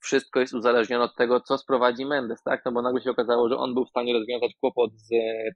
wszystko 0.00 0.40
jest 0.40 0.54
uzależnione 0.54 1.04
od 1.04 1.16
tego, 1.16 1.40
co 1.40 1.58
sprowadzi 1.58 2.06
Mendes, 2.06 2.42
tak? 2.42 2.62
No 2.64 2.72
bo 2.72 2.82
nagle 2.82 3.00
się 3.02 3.10
okazało, 3.10 3.48
że 3.48 3.56
on 3.56 3.74
był 3.74 3.84
w 3.84 3.88
stanie 3.88 4.12
rozwiązać 4.12 4.52
kłopot 4.60 4.90
z 4.94 5.08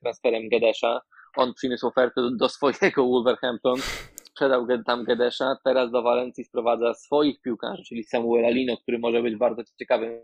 transferem 0.02 0.48
Gedesza. 0.48 1.00
On 1.36 1.54
przyniósł 1.54 1.86
ofertę 1.86 2.20
do 2.38 2.48
swojego 2.48 3.08
Wolverhampton, 3.08 3.76
sprzedał 4.24 4.66
tam 4.86 5.04
Gedesza, 5.04 5.56
teraz 5.64 5.90
do 5.90 6.02
Walencji 6.02 6.44
sprowadza 6.44 6.94
swoich 6.94 7.40
piłkarzy, 7.40 7.82
czyli 7.82 8.04
Samuela 8.04 8.50
Lino, 8.50 8.76
który 8.76 8.98
może 8.98 9.22
być 9.22 9.36
bardzo 9.36 9.62
ciekawym 9.78 10.20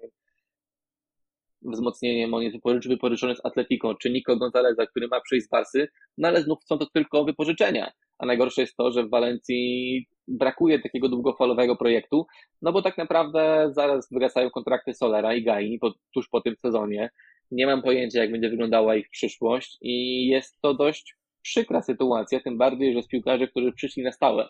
wzmocnieniem, 1.64 2.34
on 2.34 2.42
jest 2.42 2.56
wypożyczony 2.88 3.36
z 3.36 3.46
Atletico, 3.46 3.94
czy 3.94 4.10
Nico 4.10 4.36
Gonzaleza, 4.36 4.86
który 4.86 5.08
ma 5.08 5.20
przyjść 5.20 5.46
z 5.46 5.50
Barsy, 5.50 5.88
no 6.18 6.28
ale 6.28 6.42
znów 6.42 6.64
są 6.64 6.78
to 6.78 6.86
tylko 6.86 7.24
wypożyczenia. 7.24 7.92
A 8.18 8.26
najgorsze 8.26 8.60
jest 8.60 8.76
to, 8.76 8.92
że 8.92 9.04
w 9.04 9.10
Walencji 9.10 10.06
brakuje 10.28 10.78
takiego 10.78 11.08
długofalowego 11.08 11.76
projektu, 11.76 12.26
no 12.62 12.72
bo 12.72 12.82
tak 12.82 12.98
naprawdę 12.98 13.70
zaraz 13.72 14.08
wygasają 14.12 14.50
kontrakty 14.50 14.94
Solera 14.94 15.34
i 15.34 15.42
Gai 15.42 15.78
po, 15.78 15.94
tuż 16.14 16.28
po 16.28 16.40
tym 16.40 16.56
sezonie. 16.56 17.10
Nie 17.50 17.66
mam 17.66 17.82
pojęcia, 17.82 18.20
jak 18.20 18.32
będzie 18.32 18.50
wyglądała 18.50 18.96
ich 18.96 19.10
przyszłość 19.10 19.78
i 19.82 20.26
jest 20.26 20.60
to 20.60 20.74
dość 20.74 21.16
przykra 21.42 21.82
sytuacja, 21.82 22.40
tym 22.40 22.58
bardziej, 22.58 22.94
że 22.94 23.02
z 23.02 23.08
piłkarzy, 23.08 23.48
którzy 23.48 23.72
przyszli 23.72 24.02
na 24.02 24.12
stałe 24.12 24.48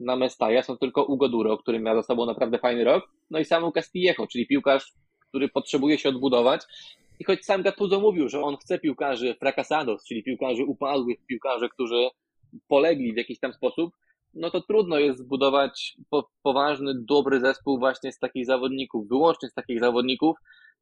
na 0.00 0.16
Mestaja 0.16 0.62
są 0.62 0.76
tylko 0.76 1.04
Ugo 1.04 1.28
Duro, 1.28 1.58
który 1.58 1.80
miał 1.80 1.96
za 1.96 2.02
sobą 2.02 2.26
naprawdę 2.26 2.58
fajny 2.58 2.84
rok, 2.84 3.10
no 3.30 3.38
i 3.38 3.44
Samu 3.44 3.72
Castillejo, 3.72 4.26
czyli 4.26 4.46
piłkarz 4.46 4.92
który 5.28 5.48
potrzebuje 5.48 5.98
się 5.98 6.08
odbudować. 6.08 6.62
I 7.18 7.24
choć 7.24 7.44
sam 7.44 7.62
Gattuso 7.62 8.00
mówił, 8.00 8.28
że 8.28 8.42
on 8.42 8.56
chce 8.56 8.78
piłkarzy 8.78 9.34
fracasados, 9.34 10.04
czyli 10.04 10.22
piłkarzy 10.22 10.64
upadłych, 10.64 11.26
piłkarzy, 11.26 11.68
którzy 11.68 12.08
polegli 12.68 13.12
w 13.12 13.16
jakiś 13.16 13.38
tam 13.40 13.52
sposób, 13.52 13.94
no 14.34 14.50
to 14.50 14.60
trudno 14.60 14.98
jest 14.98 15.18
zbudować 15.18 15.96
po, 16.10 16.30
poważny, 16.42 16.92
dobry 16.94 17.40
zespół 17.40 17.78
właśnie 17.78 18.12
z 18.12 18.18
takich 18.18 18.46
zawodników, 18.46 19.08
wyłącznie 19.08 19.48
z 19.48 19.54
takich 19.54 19.80
zawodników, 19.80 20.36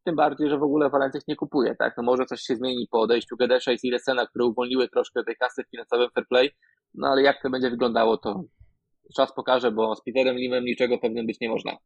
tym 0.04 0.16
bardziej, 0.16 0.48
że 0.48 0.58
w 0.58 0.62
ogóle 0.62 0.90
Valencia 0.90 1.20
nie 1.28 1.36
kupuje, 1.36 1.76
tak? 1.78 1.94
No 1.96 2.02
może 2.02 2.26
coś 2.26 2.40
się 2.40 2.56
zmieni 2.56 2.88
po 2.90 3.00
odejściu 3.00 3.36
Gedesza 3.36 3.72
i 3.72 3.78
Siresena, 3.78 4.26
które 4.26 4.44
uwolniły 4.44 4.88
troszkę 4.88 5.24
tej 5.24 5.36
kasy 5.36 5.64
w 5.64 5.70
finansowym 5.70 6.10
fair 6.14 6.26
play, 6.28 6.50
no 6.94 7.08
ale 7.08 7.22
jak 7.22 7.42
to 7.42 7.50
będzie 7.50 7.70
wyglądało, 7.70 8.16
to 8.16 8.44
czas 9.16 9.34
pokaże, 9.34 9.72
bo 9.72 9.94
z 9.96 10.02
Peterem 10.02 10.36
Limem 10.36 10.64
niczego 10.64 10.98
pewnym 10.98 11.26
być 11.26 11.40
nie 11.40 11.48
można. 11.48 11.76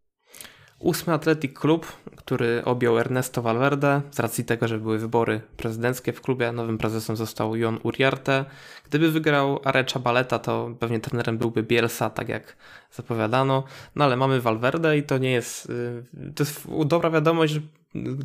Ósmy 0.79 1.13
Athletic 1.13 1.59
Club, 1.59 1.87
który 2.17 2.63
objął 2.65 2.99
Ernesto 2.99 3.43
Valverde 3.43 4.03
z 4.11 4.21
racji 4.21 4.45
tego, 4.45 4.69
że 4.69 4.79
były 4.79 4.99
wybory 4.99 5.41
prezydenckie 5.57 6.13
w 6.13 6.21
klubie. 6.21 6.53
Nowym 6.53 6.79
prezesem 6.79 7.17
został 7.17 7.57
Jon 7.57 7.79
Uriarte. 7.83 8.45
Gdyby 8.85 9.11
wygrał 9.11 9.61
Arecha 9.65 9.99
Baleta, 10.01 10.39
to 10.39 10.75
pewnie 10.79 11.01
trenerem 11.01 11.39
byłby 11.39 11.63
Bielsa, 11.63 12.11
tak 12.11 12.29
jak 12.29 12.57
zapowiadano. 12.93 13.65
No 13.97 14.05
ale 14.05 14.17
mamy 14.17 14.41
Valverde 14.41 14.99
i 14.99 15.03
to 15.03 15.19
nie 15.19 15.33
jest... 15.33 15.71
Y, 15.71 16.33
to 16.35 16.45
jest 16.45 16.69
dobra 16.87 17.11
wiadomość, 17.11 17.53
że 17.53 17.61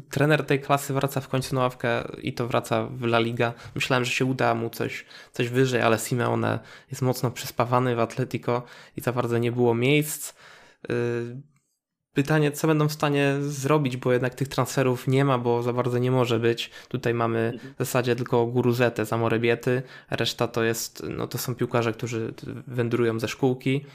trener 0.10 0.46
tej 0.46 0.60
klasy 0.60 0.94
wraca 0.94 1.22
w 1.22 1.28
końcu 1.28 1.56
na 1.56 1.62
ławkę 1.62 2.04
i 2.22 2.34
to 2.34 2.48
wraca 2.48 2.88
w 2.88 3.04
La 3.04 3.20
Liga. 3.20 3.54
Myślałem, 3.76 4.06
że 4.06 4.12
się 4.12 4.26
uda 4.26 4.56
mu 4.56 4.70
coś, 4.70 5.06
coś 5.32 5.50
wyżej, 5.50 5.82
ale 5.82 6.00
Simeone 6.00 6.60
jest 6.92 7.02
mocno 7.02 7.32
przyspawany 7.32 7.96
w 7.96 8.00
Atletico 8.00 8.64
i 8.98 9.02
za 9.02 9.12
bardzo 9.12 9.38
nie 9.38 9.52
było 9.52 9.76
miejsc. 9.76 10.34
Pytanie, 12.14 12.52
co 12.52 12.68
będą 12.68 12.88
w 12.88 12.92
stanie 12.92 13.36
zrobić, 13.42 13.98
bo 13.98 14.14
jednak 14.14 14.36
tych 14.36 14.48
transferów 14.48 15.08
nie 15.08 15.26
ma, 15.26 15.38
bo 15.38 15.64
za 15.64 15.74
bardzo 15.74 15.98
nie 15.98 16.12
może 16.12 16.40
być. 16.40 16.70
Tutaj 16.88 17.14
mamy 17.14 17.60
w 17.76 17.80
zasadzie 17.80 18.16
tylko 18.16 18.46
Guruzetę, 18.46 19.06
Zamorebiety, 19.06 19.82
reszta 20.10 20.48
to 20.48 20.64
jest, 20.64 21.04
no 21.10 21.28
to 21.28 21.38
są 21.38 21.56
piłkarze, 21.56 21.94
którzy 21.94 22.34
wędrują 22.68 23.20
ze 23.20 23.28
szkółki. 23.28 23.86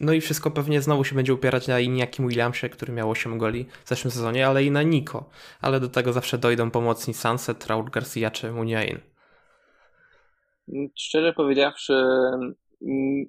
No 0.00 0.12
i 0.12 0.20
wszystko 0.20 0.50
pewnie 0.50 0.82
znowu 0.82 1.04
się 1.04 1.14
będzie 1.14 1.34
upierać 1.34 1.68
na 1.68 1.80
Iniakim 1.80 2.28
Williamsie, 2.28 2.68
który 2.68 2.92
miał 2.92 3.10
8 3.10 3.38
goli 3.38 3.66
w 3.84 3.88
zeszłym 3.88 4.10
sezonie, 4.10 4.46
ale 4.46 4.64
i 4.64 4.70
na 4.70 4.82
Nico. 4.82 5.30
Ale 5.60 5.80
do 5.80 5.88
tego 5.88 6.12
zawsze 6.12 6.38
dojdą 6.38 6.70
pomocni 6.70 7.14
Sunset, 7.14 7.66
Raul 7.66 7.90
Garcia 7.90 8.30
czy 8.30 8.52
Muniain. 8.52 8.98
Szczerze 10.96 11.32
powiedziawszy, 11.32 11.92
mm, 12.82 13.24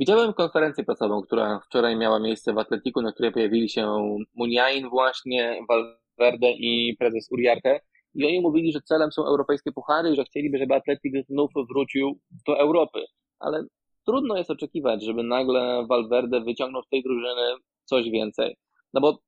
Widziałem 0.00 0.32
konferencję 0.32 0.84
prasową, 0.84 1.22
która 1.22 1.60
wczoraj 1.66 1.96
miała 1.96 2.18
miejsce 2.18 2.52
w 2.52 2.58
Atletiku, 2.58 3.02
na 3.02 3.12
której 3.12 3.32
pojawili 3.32 3.68
się 3.68 4.16
Muniain 4.34 4.88
właśnie, 4.88 5.60
Valverde 5.68 6.50
i 6.52 6.96
prezes 6.98 7.28
Uriarte. 7.32 7.80
I 8.14 8.26
oni 8.26 8.40
mówili, 8.40 8.72
że 8.72 8.80
celem 8.80 9.12
są 9.12 9.26
europejskie 9.26 9.72
puchary 9.72 10.12
i 10.12 10.16
że 10.16 10.24
chcieliby, 10.24 10.58
żeby 10.58 10.74
Atletik 10.74 11.12
znów 11.28 11.50
wrócił 11.70 12.18
do 12.46 12.58
Europy. 12.58 13.04
Ale 13.38 13.64
trudno 14.06 14.36
jest 14.36 14.50
oczekiwać, 14.50 15.04
żeby 15.04 15.22
nagle 15.22 15.86
Valverde 15.88 16.40
wyciągnął 16.40 16.82
z 16.82 16.88
tej 16.88 17.02
drużyny 17.02 17.54
coś 17.84 18.10
więcej. 18.10 18.56
No 18.94 19.00
bo 19.00 19.18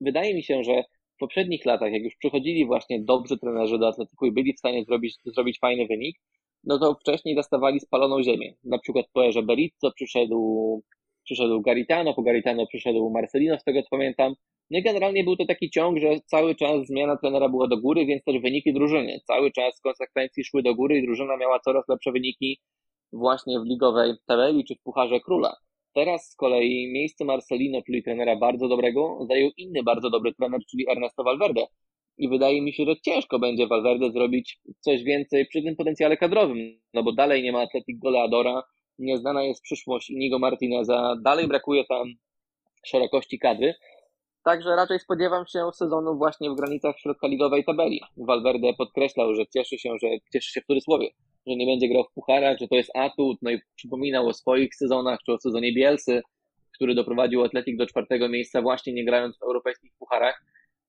wydaje 0.00 0.34
mi 0.34 0.42
się, 0.42 0.64
że 0.64 0.82
w 1.16 1.18
poprzednich 1.18 1.64
latach, 1.64 1.92
jak 1.92 2.02
już 2.02 2.16
przychodzili 2.16 2.66
właśnie 2.66 3.02
dobrzy 3.02 3.38
trenerzy 3.38 3.78
do 3.78 3.88
Atletiku 3.88 4.26
i 4.26 4.32
byli 4.32 4.52
w 4.54 4.58
stanie 4.58 4.84
zrobić, 4.84 5.16
zrobić 5.24 5.58
fajny 5.58 5.86
wynik, 5.86 6.16
no 6.64 6.78
to 6.78 6.94
wcześniej 6.94 7.34
dostawali 7.34 7.80
spaloną 7.80 8.22
ziemię. 8.22 8.54
Na 8.64 8.78
przykład 8.78 9.06
po 9.12 9.26
Erze 9.26 9.42
Berizzo 9.42 9.92
przyszedł, 9.94 10.82
przyszedł 11.24 11.60
Garitano, 11.60 12.14
po 12.14 12.22
Garitano 12.22 12.66
przyszedł 12.66 13.10
Marcelino, 13.10 13.58
z 13.58 13.64
tego 13.64 13.82
co 13.82 13.88
pamiętam. 13.90 14.34
No 14.70 14.78
i 14.78 14.82
generalnie 14.82 15.24
był 15.24 15.36
to 15.36 15.46
taki 15.46 15.70
ciąg, 15.70 15.98
że 15.98 16.20
cały 16.26 16.54
czas 16.54 16.86
zmiana 16.86 17.16
trenera 17.16 17.48
była 17.48 17.68
do 17.68 17.76
góry, 17.76 18.06
więc 18.06 18.24
też 18.24 18.38
wyniki 18.38 18.72
drużyny. 18.72 19.20
Cały 19.26 19.52
czas 19.52 19.80
konsekwencji 19.80 20.44
szły 20.44 20.62
do 20.62 20.74
góry 20.74 20.98
i 20.98 21.02
drużyna 21.02 21.36
miała 21.36 21.60
coraz 21.60 21.88
lepsze 21.88 22.12
wyniki 22.12 22.60
właśnie 23.12 23.60
w 23.60 23.64
ligowej 23.64 24.12
tabeli 24.26 24.64
czy 24.64 24.74
w 24.74 24.82
Pucharze 24.82 25.20
Króla. 25.20 25.56
Teraz 25.94 26.30
z 26.30 26.36
kolei 26.36 26.92
miejsce 26.92 27.24
Marcelino, 27.24 27.82
czyli 27.82 28.02
trenera 28.02 28.36
bardzo 28.36 28.68
dobrego, 28.68 29.26
zajął 29.28 29.50
inny 29.56 29.82
bardzo 29.82 30.10
dobry 30.10 30.34
trener, 30.34 30.60
czyli 30.70 30.90
Ernesto 30.90 31.24
Valverde, 31.24 31.66
i 32.22 32.28
wydaje 32.28 32.62
mi 32.62 32.72
się, 32.72 32.84
że 32.84 32.96
ciężko 33.00 33.38
będzie 33.38 33.66
Valverde 33.66 34.12
zrobić 34.12 34.58
coś 34.80 35.02
więcej 35.02 35.46
przy 35.46 35.62
tym 35.62 35.76
potencjale 35.76 36.16
kadrowym, 36.16 36.80
no 36.94 37.02
bo 37.02 37.12
dalej 37.12 37.42
nie 37.42 37.52
ma 37.52 37.60
Atletic 37.60 37.98
Goleadora, 37.98 38.62
nieznana 38.98 39.42
jest 39.42 39.62
przyszłość 39.62 40.10
Inigo 40.10 40.38
Martineza, 40.38 41.16
dalej 41.22 41.48
brakuje 41.48 41.84
tam 41.84 42.06
szerokości 42.86 43.38
kadry, 43.38 43.74
Także 44.44 44.76
raczej 44.76 44.98
spodziewam 44.98 45.46
się 45.46 45.70
sezonu 45.74 46.16
właśnie 46.16 46.50
w 46.50 46.54
granicach 46.54 46.98
środkoligowej 46.98 47.64
tabeli. 47.64 48.00
Valverde 48.16 48.74
podkreślał, 48.78 49.34
że 49.34 49.46
cieszy 49.46 49.78
się, 49.78 49.90
że 50.02 50.08
cieszy 50.32 50.52
się 50.52 50.60
w 50.60 50.66
cudzysłowie, 50.66 51.08
że 51.46 51.56
nie 51.56 51.66
będzie 51.66 51.88
grał 51.88 52.04
w 52.04 52.14
pucharach, 52.14 52.58
że 52.58 52.68
to 52.68 52.74
jest 52.74 52.90
atut, 52.96 53.38
no 53.42 53.50
i 53.50 53.60
przypominał 53.76 54.28
o 54.28 54.34
swoich 54.34 54.74
sezonach, 54.74 55.18
czy 55.26 55.32
o 55.32 55.38
sezonie 55.38 55.72
Bielsy, 55.74 56.22
który 56.74 56.94
doprowadził 56.94 57.44
Atletik 57.44 57.76
do 57.76 57.86
czwartego 57.86 58.28
miejsca 58.28 58.62
właśnie 58.62 58.92
nie 58.92 59.04
grając 59.04 59.38
w 59.38 59.42
europejskich 59.42 59.92
pucharach. 59.98 60.44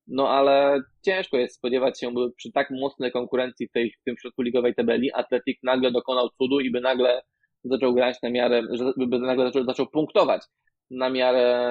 No 0.06 0.28
ale 0.28 0.80
ciężko 1.02 1.36
jest 1.36 1.56
spodziewać 1.56 2.00
się, 2.00 2.14
by 2.14 2.32
przy 2.36 2.52
tak 2.52 2.70
mocnej 2.70 3.12
konkurencji 3.12 3.68
w, 3.68 3.72
tej, 3.72 3.90
w 3.90 4.04
tym 4.04 4.16
środku 4.18 4.42
ligowej 4.42 4.74
tabeli 4.74 5.12
Atletik 5.12 5.58
nagle 5.62 5.92
dokonał 5.92 6.30
cudu 6.38 6.60
i 6.60 6.70
by 6.70 6.80
nagle 6.80 7.22
zaczął 7.64 7.94
grać 7.94 8.16
na 8.22 8.30
miarę, 8.30 8.62
by 8.96 9.18
nagle 9.18 9.46
zaczął, 9.46 9.64
zaczął 9.64 9.86
punktować 9.86 10.42
na 10.90 11.10
miarę 11.10 11.70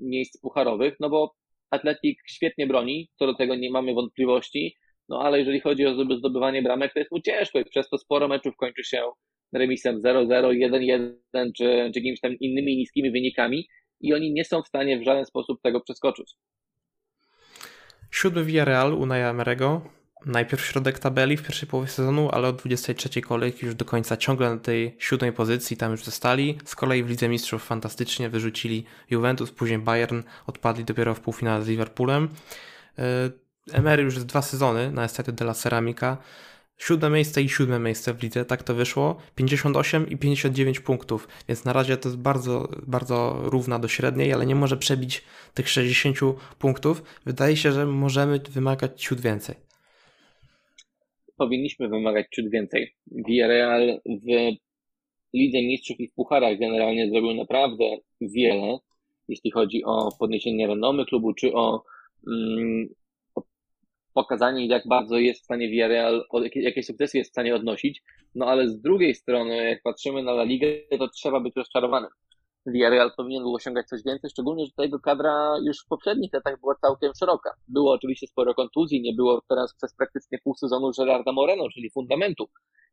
miejsc 0.00 0.40
pucharowych, 0.40 0.94
no 1.00 1.10
bo 1.10 1.34
Atletik 1.70 2.18
świetnie 2.26 2.66
broni, 2.66 3.08
co 3.18 3.26
do 3.26 3.34
tego 3.34 3.54
nie 3.54 3.70
mamy 3.70 3.94
wątpliwości, 3.94 4.76
no 5.08 5.22
ale 5.22 5.38
jeżeli 5.38 5.60
chodzi 5.60 5.86
o 5.86 6.16
zdobywanie 6.16 6.62
bramek, 6.62 6.92
to 6.92 6.98
jest 6.98 7.12
mu 7.12 7.20
ciężko 7.20 7.60
i 7.60 7.64
przez 7.64 7.88
to 7.88 7.98
sporo 7.98 8.28
meczów 8.28 8.56
kończy 8.56 8.84
się 8.84 9.02
remisem 9.52 10.00
0-0, 10.00 10.26
1-1 10.28 11.52
czy, 11.56 11.90
czy 11.94 11.98
jakimiś 12.00 12.20
tam 12.20 12.34
innymi 12.34 12.76
niskimi 12.76 13.10
wynikami 13.10 13.68
i 14.00 14.14
oni 14.14 14.32
nie 14.32 14.44
są 14.44 14.62
w 14.62 14.68
stanie 14.68 14.98
w 14.98 15.04
żaden 15.04 15.26
sposób 15.26 15.62
tego 15.62 15.80
przeskoczyć. 15.80 16.34
Siódmy 18.14 18.44
Villarreal 18.44 18.94
Unaja 18.94 19.30
Emerego. 19.30 19.80
Najpierw 20.26 20.64
środek 20.64 20.98
tabeli 20.98 21.36
w 21.36 21.42
pierwszej 21.42 21.68
połowie 21.68 21.88
sezonu, 21.88 22.30
ale 22.32 22.48
od 22.48 22.56
23 22.56 23.20
kolejki 23.20 23.66
już 23.66 23.74
do 23.74 23.84
końca 23.84 24.16
ciągle 24.16 24.50
na 24.50 24.60
tej 24.60 24.96
siódmej 24.98 25.32
pozycji 25.32 25.76
tam 25.76 25.92
już 25.92 26.04
zostali. 26.04 26.58
Z 26.64 26.74
kolei 26.74 27.02
w 27.02 27.08
Lidze 27.08 27.28
Mistrzów 27.28 27.64
fantastycznie 27.64 28.28
wyrzucili 28.28 28.84
Juventus, 29.10 29.50
później 29.50 29.78
Bayern, 29.78 30.22
odpadli 30.46 30.84
dopiero 30.84 31.14
w 31.14 31.20
półfinale 31.20 31.64
z 31.64 31.68
Liverpoolem. 31.68 32.28
E, 32.98 33.30
Emery 33.72 34.02
już 34.02 34.24
dwa 34.24 34.42
sezony 34.42 34.90
na 34.90 35.04
Estadio 35.04 35.32
della 35.32 35.54
Ceramica 35.54 36.16
Siódme 36.78 37.10
miejsce 37.10 37.42
i 37.42 37.48
siódme 37.48 37.78
miejsce 37.78 38.14
w 38.14 38.22
lidze, 38.22 38.44
tak 38.44 38.62
to 38.62 38.74
wyszło. 38.74 39.16
58 39.34 40.08
i 40.08 40.16
59 40.16 40.80
punktów, 40.80 41.28
więc 41.48 41.64
na 41.64 41.72
razie 41.72 41.96
to 41.96 42.08
jest 42.08 42.20
bardzo, 42.20 42.68
bardzo 42.86 43.40
równa 43.44 43.78
do 43.78 43.88
średniej, 43.88 44.32
ale 44.32 44.46
nie 44.46 44.54
może 44.54 44.76
przebić 44.76 45.22
tych 45.54 45.68
60 45.68 46.18
punktów. 46.58 47.02
Wydaje 47.26 47.56
się, 47.56 47.72
że 47.72 47.86
możemy 47.86 48.38
wymagać 48.38 49.02
ciut 49.02 49.20
więcej. 49.20 49.54
Powinniśmy 51.36 51.88
wymagać 51.88 52.26
ciut 52.30 52.50
więcej. 52.50 52.94
Villarreal 53.06 54.00
w 54.06 54.56
Lidze 55.34 55.62
Mistrzów 55.62 56.00
i 56.00 56.08
w 56.08 56.14
Pucharach 56.14 56.58
generalnie 56.58 57.10
zrobił 57.10 57.34
naprawdę 57.34 57.84
wiele, 58.20 58.78
jeśli 59.28 59.50
chodzi 59.50 59.84
o 59.84 60.08
podniesienie 60.18 60.66
renomy 60.66 61.06
klubu, 61.06 61.34
czy 61.34 61.52
o 61.52 61.84
mm, 62.26 62.88
pokazanie, 64.14 64.66
jak 64.66 64.88
bardzo 64.88 65.16
jest 65.16 65.40
w 65.40 65.44
stanie 65.44 65.68
Villarreal, 65.68 66.24
jakie 66.54 66.82
sukcesy 66.82 67.18
jest 67.18 67.30
w 67.30 67.34
stanie 67.34 67.54
odnosić. 67.54 68.02
No 68.34 68.46
ale 68.46 68.68
z 68.68 68.80
drugiej 68.80 69.14
strony, 69.14 69.56
jak 69.56 69.82
patrzymy 69.82 70.22
na 70.22 70.32
La 70.32 70.44
Ligę, 70.44 70.66
to 70.98 71.08
trzeba 71.08 71.40
być 71.40 71.56
rozczarowanym. 71.56 72.10
Villarreal 72.66 73.12
powinien 73.16 73.42
był 73.42 73.54
osiągać 73.54 73.88
coś 73.88 74.00
więcej, 74.06 74.30
szczególnie, 74.30 74.66
że 74.66 74.72
ta 74.76 74.82
jego 74.82 75.00
kadra 75.00 75.56
już 75.66 75.84
w 75.84 75.88
poprzednich 75.88 76.32
latach 76.32 76.60
była 76.60 76.74
całkiem 76.74 77.12
szeroka. 77.18 77.50
Było 77.68 77.92
oczywiście 77.92 78.26
sporo 78.26 78.54
kontuzji, 78.54 79.02
nie 79.02 79.12
było 79.12 79.42
teraz 79.48 79.74
przez 79.74 79.94
praktycznie 79.96 80.38
pół 80.44 80.54
sezonu 80.54 80.90
Gerarda 80.98 81.32
Moreno, 81.32 81.68
czyli 81.74 81.90
fundamentu 81.90 82.48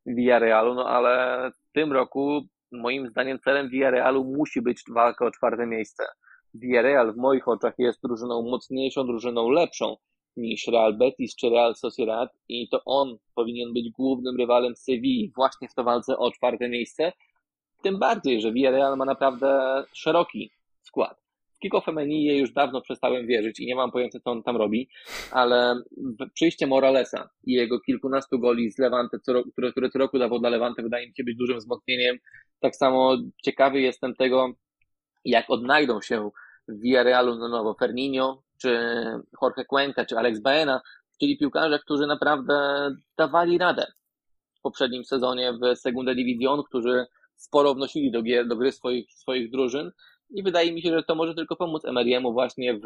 Villarrealu, 0.05 0.73
no 0.73 0.85
ale 0.85 1.51
w 1.51 1.73
tym 1.73 1.91
roku 1.91 2.41
moim 2.71 3.07
zdaniem 3.09 3.39
celem 3.39 3.69
Villarrealu 3.69 4.23
musi 4.23 4.61
być 4.61 4.81
walka 4.93 5.25
o 5.25 5.31
czwarte 5.31 5.67
miejsce. 5.67 6.03
Villarreal 6.53 7.13
w 7.13 7.17
moich 7.17 7.47
oczach 7.47 7.73
jest 7.77 7.99
drużyną 8.03 8.41
mocniejszą, 8.41 9.07
drużyną 9.07 9.49
lepszą 9.49 9.95
niż 10.37 10.67
Real 10.67 10.97
Betis 10.97 11.35
czy 11.35 11.49
Real 11.49 11.75
Sociedad 11.75 12.29
i 12.49 12.69
to 12.69 12.81
on 12.85 13.17
powinien 13.35 13.73
być 13.73 13.89
głównym 13.89 14.37
rywalem 14.37 14.75
Sewilli 14.75 15.31
właśnie 15.35 15.67
w 15.67 15.73
to 15.73 15.83
walce 15.83 16.17
o 16.17 16.31
czwarte 16.31 16.69
miejsce. 16.69 17.13
Tym 17.83 17.99
bardziej, 17.99 18.41
że 18.41 18.51
Villarreal 18.51 18.97
ma 18.97 19.05
naprawdę 19.05 19.83
szeroki 19.93 20.51
skład. 20.81 21.21
Kiko 21.61 21.81
Femenije 21.81 22.37
już 22.37 22.51
dawno 22.51 22.81
przestałem 22.81 23.27
wierzyć 23.27 23.59
i 23.59 23.65
nie 23.65 23.75
mam 23.75 23.91
pojęcia, 23.91 24.19
co 24.19 24.31
on 24.31 24.43
tam 24.43 24.57
robi, 24.57 24.89
ale 25.31 25.75
przyjście 26.33 26.67
Moralesa 26.67 27.29
i 27.43 27.53
jego 27.53 27.79
kilkunastu 27.79 28.39
goli 28.39 28.71
z 28.71 28.79
Levante, 28.79 29.19
które, 29.19 29.71
które 29.71 29.89
co 29.89 29.99
roku 29.99 30.19
dawał 30.19 30.39
dla 30.39 30.49
Levante, 30.49 30.83
wydaje 30.83 31.07
mi 31.07 31.15
się 31.15 31.23
być 31.23 31.37
dużym 31.37 31.57
wzmocnieniem. 31.57 32.17
Tak 32.59 32.75
samo 32.75 33.17
ciekawy 33.43 33.81
jestem 33.81 34.15
tego, 34.15 34.53
jak 35.25 35.49
odnajdą 35.49 36.01
się 36.01 36.29
w 36.67 36.81
Villarrealu 36.81 37.35
na 37.35 37.47
nowo 37.47 37.73
Ferninho, 37.73 38.43
czy 38.61 38.79
Jorge 39.41 39.65
Cuenca, 39.67 40.05
czy 40.05 40.17
Alex 40.17 40.39
Baena, 40.39 40.81
czyli 41.19 41.37
piłkarze, 41.37 41.79
którzy 41.79 42.07
naprawdę 42.07 42.89
dawali 43.17 43.57
radę 43.57 43.85
w 44.57 44.61
poprzednim 44.61 45.05
sezonie 45.05 45.53
w 45.53 45.75
Segunda 45.77 46.13
Division, 46.13 46.63
którzy 46.63 47.05
sporo 47.35 47.75
wnosili 47.75 48.11
do, 48.11 48.21
gier, 48.21 48.47
do 48.47 48.55
gry 48.55 48.71
swoich, 48.71 49.13
swoich 49.13 49.51
drużyn 49.51 49.91
i 50.29 50.43
wydaje 50.43 50.73
mi 50.73 50.81
się, 50.81 50.89
że 50.89 51.03
to 51.03 51.15
może 51.15 51.35
tylko 51.35 51.55
pomóc 51.55 51.85
Emeryemu 51.85 52.33
właśnie 52.33 52.73
w 52.73 52.85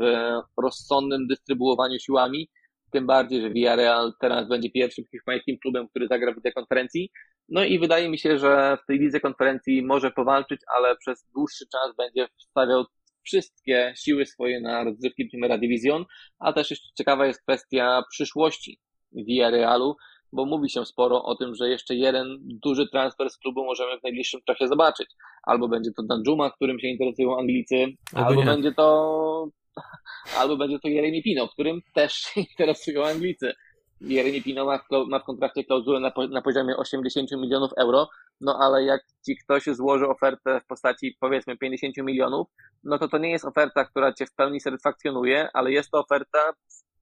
rozsądnym 0.58 1.28
dystrybuowaniu 1.28 2.00
siłami, 2.00 2.50
tym 2.92 3.08
bardziej, 3.08 3.42
że 3.42 3.50
Villarreal 3.50 4.14
teraz 4.20 4.48
będzie 4.48 4.72
pierwszym 4.72 5.06
hiszpańskim 5.12 5.58
klubem, 5.60 5.88
który 5.88 6.08
zagra 6.08 6.34
w 6.34 6.42
tej 6.42 6.54
konferencji. 6.54 7.12
No 7.50 7.64
i 7.64 7.80
wydaje 7.80 8.10
mi 8.10 8.20
się, 8.20 8.38
że 8.38 8.78
w 8.84 8.86
tej 8.86 9.00
lidze 9.00 9.20
konferencji 9.20 9.84
może 9.84 10.12
powalczyć, 10.12 10.62
ale 10.76 10.96
przez 10.96 11.26
dłuższy 11.36 11.66
czas 11.72 11.96
będzie 11.98 12.28
wstawiał 12.38 12.86
wszystkie 13.26 13.94
siły 13.96 14.26
swoje 14.26 14.62
na 14.62 14.84
rozgrywki 14.84 15.26
Primera 15.26 15.58
Division, 15.58 16.06
a 16.40 16.54
też 16.54 16.70
jeszcze 16.70 16.88
ciekawa 16.98 17.26
jest 17.26 17.42
kwestia 17.42 18.04
przyszłości 18.12 18.80
Villarrealu, 19.12 19.96
bo 20.34 20.46
mówi 20.46 20.70
się 20.70 20.86
sporo 20.86 21.24
o 21.24 21.36
tym, 21.36 21.56
że 21.56 21.70
jeszcze 21.70 21.96
jeden 21.96 22.38
duży 22.42 22.88
transfer 22.88 23.30
z 23.30 23.38
klubu 23.38 23.66
możemy 23.66 24.00
w 24.00 24.04
najbliższym 24.04 24.42
czasie 24.46 24.68
zobaczyć. 24.68 25.08
Albo 25.44 25.68
będzie 25.68 25.92
to 25.98 26.04
Danjuma, 26.04 26.52
którym 26.52 26.80
się 26.80 26.88
interesują 26.88 27.40
Anglicy, 27.40 27.76
albo, 28.14 28.30
albo 28.30 28.44
będzie 28.44 28.72
to 28.72 29.48
albo 30.40 30.58
będzie 30.58 30.80
to 30.80 30.88
Jeremy 30.88 31.22
Pino, 31.22 31.48
którym 31.48 31.82
też 31.94 32.14
się 32.14 32.42
interesują 32.42 33.06
Anglicy. 33.06 33.54
Jeremy 34.02 34.42
Pino 34.42 34.66
ma 34.66 34.78
w, 34.78 35.08
ma 35.08 35.20
w 35.20 35.24
kontrakcie 35.24 35.64
klauzulę 35.64 36.00
na, 36.00 36.12
na 36.30 36.42
poziomie 36.42 36.78
80 36.78 37.32
milionów 37.32 37.72
euro, 37.78 38.08
no 38.42 38.60
ale 38.62 38.84
jak 38.84 39.02
ci 39.26 39.38
ktoś 39.38 39.66
złoży 39.66 40.08
ofertę 40.08 40.62
w 40.62 40.68
postaci 40.68 41.18
powiedzmy 41.20 41.58
50 41.58 41.98
milionów, 41.98 42.48
no 42.84 42.98
to 42.98 43.08
to 43.08 43.18
nie 43.18 43.32
jest 43.32 43.46
oferta, 43.46 43.86
która 43.86 44.14
cię 44.14 44.26
w 44.26 44.34
pełni 44.34 44.60
satysfakcjonuje, 44.60 45.50
ale 45.54 45.72
jest 45.72 45.92
to 45.92 46.00
oferta, 46.00 46.54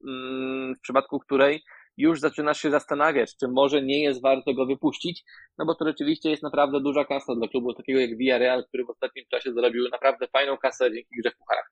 mm, 0.08 0.76
w 0.76 0.82
przypadku 0.82 1.20
której 1.20 1.64
już 1.98 2.20
zaczynasz 2.20 2.62
się 2.62 2.72
zastanawiać, 2.72 3.38
czy 3.38 3.48
może 3.48 3.82
nie 3.82 4.04
jest 4.04 4.22
warto 4.22 4.54
go 4.54 4.66
wypuścić, 4.66 5.24
no 5.58 5.66
bo 5.66 5.76
to 5.76 5.86
rzeczywiście 5.86 6.30
jest 6.30 6.44
naprawdę 6.44 6.82
duża 6.82 7.06
kasa 7.06 7.36
dla 7.36 7.48
klubu 7.48 7.74
takiego 7.74 8.00
jak 8.00 8.18
Villarreal, 8.18 8.66
który 8.68 8.86
w 8.86 8.90
ostatnim 8.90 9.26
czasie 9.32 9.54
zarobił 9.54 9.90
naprawdę 9.92 10.28
fajną 10.28 10.58
kasę 10.58 10.92
dzięki 10.94 11.10
grze 11.20 11.32
w 11.32 11.38
pucharach. 11.38 11.72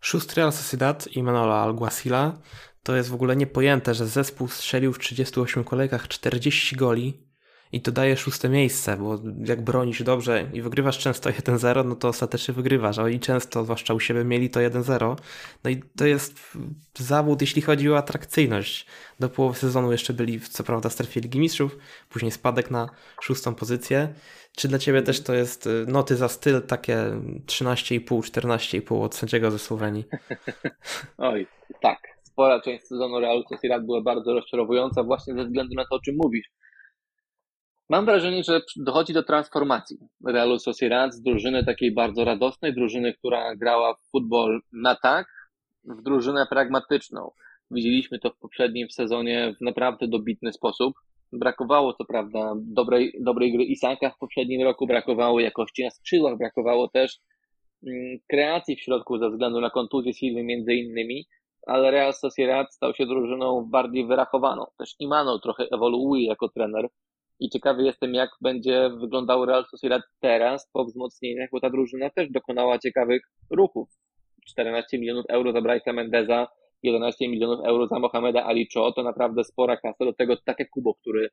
Szósty 0.00 0.34
Real 0.34 0.52
Sociedad 0.52 1.16
i 1.16 1.22
Manola 1.22 1.54
Alguacila 1.54 2.32
to 2.82 2.96
jest 2.96 3.10
w 3.10 3.14
ogóle 3.14 3.36
niepojęte, 3.36 3.94
że 3.94 4.06
zespół 4.06 4.48
strzelił 4.48 4.92
w 4.92 4.98
38 4.98 5.64
kolejkach 5.64 6.08
40 6.08 6.76
goli 6.76 7.27
i 7.72 7.80
to 7.80 7.92
daje 7.92 8.16
szóste 8.16 8.48
miejsce, 8.48 8.96
bo 8.96 9.18
jak 9.44 9.64
bronisz 9.64 10.02
dobrze 10.02 10.50
i 10.52 10.62
wygrywasz 10.62 10.98
często 10.98 11.30
1-0, 11.40 11.86
no 11.86 11.96
to 11.96 12.08
ostatecznie 12.08 12.54
wygrywasz, 12.54 12.98
a 12.98 13.08
i 13.08 13.20
często, 13.20 13.64
zwłaszcza 13.64 13.94
u 13.94 14.00
siebie, 14.00 14.24
mieli 14.24 14.50
to 14.50 14.60
1-0. 14.60 15.16
No 15.64 15.70
i 15.70 15.82
to 15.96 16.06
jest 16.06 16.58
zawód, 16.98 17.40
jeśli 17.40 17.62
chodzi 17.62 17.90
o 17.90 17.98
atrakcyjność. 17.98 18.86
Do 19.20 19.28
połowy 19.28 19.58
sezonu 19.58 19.92
jeszcze 19.92 20.12
byli, 20.12 20.40
co 20.40 20.64
prawda, 20.64 20.88
w 20.88 20.92
strefie 20.92 21.20
Ligi 21.20 21.40
Mistrzów, 21.40 21.78
później 22.08 22.32
spadek 22.32 22.70
na 22.70 22.88
szóstą 23.20 23.54
pozycję. 23.54 24.14
Czy 24.56 24.68
dla 24.68 24.78
Ciebie 24.78 25.02
też 25.02 25.22
to 25.22 25.34
jest 25.34 25.66
y, 25.66 25.86
noty 25.88 26.16
za 26.16 26.28
styl 26.28 26.62
takie 26.62 26.96
13,5, 27.46 28.00
14,5 28.04 29.02
od 29.02 29.14
sędziego 29.14 29.50
ze 29.50 29.58
Słowenii? 29.58 30.04
Oj, 31.18 31.46
tak. 31.82 31.98
Spora 32.22 32.60
część 32.60 32.86
sezonu 32.86 33.20
Realu 33.20 33.42
Sociedad 33.48 33.86
była 33.86 34.00
bardzo 34.00 34.34
rozczarowująca 34.34 35.02
właśnie 35.02 35.34
ze 35.34 35.44
względu 35.44 35.74
na 35.74 35.84
to, 35.84 35.96
o 35.96 36.00
czym 36.00 36.16
mówisz 36.16 36.46
Mam 37.90 38.04
wrażenie, 38.04 38.44
że 38.44 38.60
dochodzi 38.76 39.12
do 39.12 39.22
transformacji 39.22 39.96
Realu 40.26 40.58
Sociedad 40.58 41.14
z 41.14 41.22
drużyny 41.22 41.64
takiej 41.64 41.94
bardzo 41.94 42.24
radosnej, 42.24 42.74
drużyny, 42.74 43.14
która 43.14 43.56
grała 43.56 43.94
w 43.94 44.10
futbol 44.10 44.60
na 44.72 44.96
tak, 44.96 45.26
w 45.84 46.02
drużynę 46.02 46.46
pragmatyczną. 46.50 47.30
Widzieliśmy 47.70 48.18
to 48.18 48.30
w 48.30 48.38
poprzednim 48.38 48.90
sezonie 48.90 49.54
w 49.60 49.64
naprawdę 49.64 50.08
dobitny 50.08 50.52
sposób. 50.52 50.94
Brakowało 51.32 51.92
co 51.94 52.04
prawda 52.04 52.54
dobrej, 52.56 53.12
dobrej 53.20 53.52
gry 53.52 53.64
Isaka 53.64 54.10
w 54.10 54.18
poprzednim 54.18 54.62
roku, 54.62 54.86
brakowało 54.86 55.40
jakości 55.40 55.84
na 55.84 55.90
skrzydłach, 55.90 56.38
brakowało 56.38 56.88
też 56.88 57.18
mm, 57.86 58.18
kreacji 58.30 58.76
w 58.76 58.80
środku 58.80 59.18
ze 59.18 59.30
względu 59.30 59.60
na 59.60 59.70
kontuzję 59.70 60.14
Silwy 60.14 60.42
między 60.42 60.74
innymi, 60.74 61.26
ale 61.66 61.90
Real 61.90 62.14
Sociedad 62.14 62.74
stał 62.74 62.94
się 62.94 63.06
drużyną 63.06 63.68
bardziej 63.70 64.06
wyrachowaną. 64.06 64.66
Też 64.78 64.94
Imano 64.98 65.38
trochę 65.38 65.64
ewoluuje 65.72 66.26
jako 66.26 66.48
trener 66.48 66.88
i 67.40 67.50
ciekawy 67.50 67.82
jestem, 67.82 68.14
jak 68.14 68.30
będzie 68.40 68.90
wyglądał 69.00 69.44
Real 69.44 69.64
Sociedad 69.64 70.02
teraz 70.20 70.70
po 70.72 70.84
wzmocnieniach, 70.84 71.48
bo 71.52 71.60
ta 71.60 71.70
drużyna 71.70 72.10
też 72.10 72.30
dokonała 72.30 72.78
ciekawych 72.78 73.22
ruchów. 73.50 73.88
14 74.46 74.98
milionów 74.98 75.24
euro 75.28 75.52
za 75.52 75.58
Bryce'a 75.58 75.92
Mendeza, 75.92 76.46
11 76.82 77.28
milionów 77.28 77.60
euro 77.64 77.86
za 77.86 77.98
Mohameda 77.98 78.44
Ali 78.44 78.68
Cho, 78.74 78.92
to 78.92 79.02
naprawdę 79.02 79.44
spora 79.44 79.76
kasa. 79.76 80.04
Do 80.04 80.12
tego 80.12 80.36
takie 80.36 80.66
Kubo, 80.66 80.94
który 80.94 81.28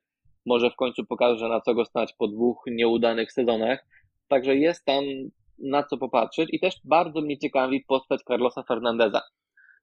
może 0.46 0.70
w 0.70 0.76
końcu 0.76 1.06
pokaże, 1.06 1.48
na 1.48 1.60
co 1.60 1.74
go 1.74 1.84
stać 1.84 2.14
po 2.18 2.28
dwóch 2.28 2.62
nieudanych 2.66 3.32
sezonach. 3.32 3.86
Także 4.28 4.56
jest 4.56 4.84
tam 4.84 5.04
na 5.58 5.82
co 5.82 5.98
popatrzeć 5.98 6.48
i 6.52 6.60
też 6.60 6.74
bardzo 6.84 7.20
mnie 7.20 7.38
ciekawi 7.38 7.84
postać 7.88 8.20
Carlosa 8.22 8.62
Fernandeza. 8.62 9.20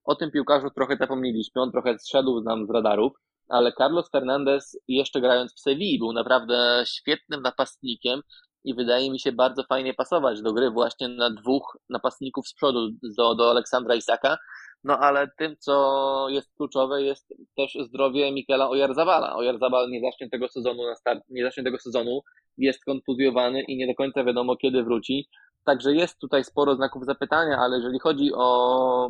O 0.03 0.15
tym 0.15 0.31
piłkarzu 0.31 0.69
trochę 0.75 0.97
zapomnieliśmy, 0.97 1.61
on 1.61 1.71
trochę 1.71 1.99
zszedł 1.99 2.41
nam 2.41 2.67
z 2.67 2.69
radarów, 2.69 3.13
ale 3.49 3.73
Carlos 3.73 4.09
Fernandez 4.09 4.79
jeszcze 4.87 5.21
grając 5.21 5.55
w 5.55 5.59
Sewilli 5.59 5.99
był 5.99 6.13
naprawdę 6.13 6.83
świetnym 6.87 7.41
napastnikiem 7.41 8.21
i 8.63 8.73
wydaje 8.73 9.11
mi 9.11 9.19
się 9.19 9.31
bardzo 9.31 9.63
fajnie 9.63 9.93
pasować 9.93 10.41
do 10.41 10.53
gry 10.53 10.71
właśnie 10.71 11.07
na 11.07 11.29
dwóch 11.29 11.77
napastników 11.89 12.47
z 12.47 12.53
przodu 12.53 12.89
do, 13.17 13.35
do 13.35 13.49
Aleksandra 13.49 13.95
Isaka. 13.95 14.37
No 14.83 14.99
ale 14.99 15.27
tym, 15.37 15.55
co 15.59 16.25
jest 16.29 16.53
kluczowe, 16.57 17.03
jest 17.03 17.33
też 17.57 17.77
zdrowie 17.81 18.31
Mikela 18.31 18.69
Ojarzabala. 18.69 19.35
Ojarzabal 19.35 19.89
nie 19.89 20.01
zacznie 20.01 20.29
tego 20.29 20.47
sezonu 20.47 20.83
na 20.85 20.95
start, 20.95 21.23
nie 21.29 21.43
zacznie 21.43 21.63
tego 21.63 21.79
sezonu, 21.79 22.21
jest 22.57 22.85
kontuzjowany 22.85 23.61
i 23.61 23.77
nie 23.77 23.87
do 23.87 23.95
końca 23.95 24.23
wiadomo 24.23 24.57
kiedy 24.57 24.83
wróci. 24.83 25.29
Także 25.63 25.93
jest 25.93 26.19
tutaj 26.19 26.43
sporo 26.43 26.75
znaków 26.75 27.05
zapytania, 27.05 27.57
ale 27.57 27.77
jeżeli 27.77 27.99
chodzi 27.99 28.31
o 28.35 29.09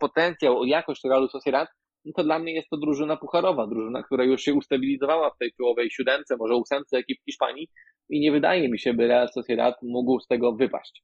potencjał, 0.00 0.60
o 0.60 0.64
jakość 0.64 1.04
Realu 1.04 1.28
Sociedad, 1.28 1.68
no 2.06 2.12
to 2.16 2.24
dla 2.24 2.38
mnie 2.38 2.54
jest 2.54 2.68
to 2.68 2.76
drużyna 2.76 3.16
pucharowa, 3.16 3.66
drużyna, 3.66 4.02
która 4.02 4.24
już 4.24 4.42
się 4.42 4.54
ustabilizowała 4.54 5.30
w 5.30 5.38
tej 5.38 5.52
czołowej 5.52 5.90
siódemce, 5.90 6.36
może 6.36 6.54
ósemce 6.54 6.96
ekip 6.96 7.18
Hiszpanii 7.24 7.68
i 8.08 8.20
nie 8.20 8.32
wydaje 8.32 8.68
mi 8.68 8.78
się, 8.78 8.94
by 8.94 9.06
Real 9.08 9.28
Sociedad 9.28 9.82
mógł 9.82 10.20
z 10.20 10.26
tego 10.26 10.52
wypaść. 10.52 11.02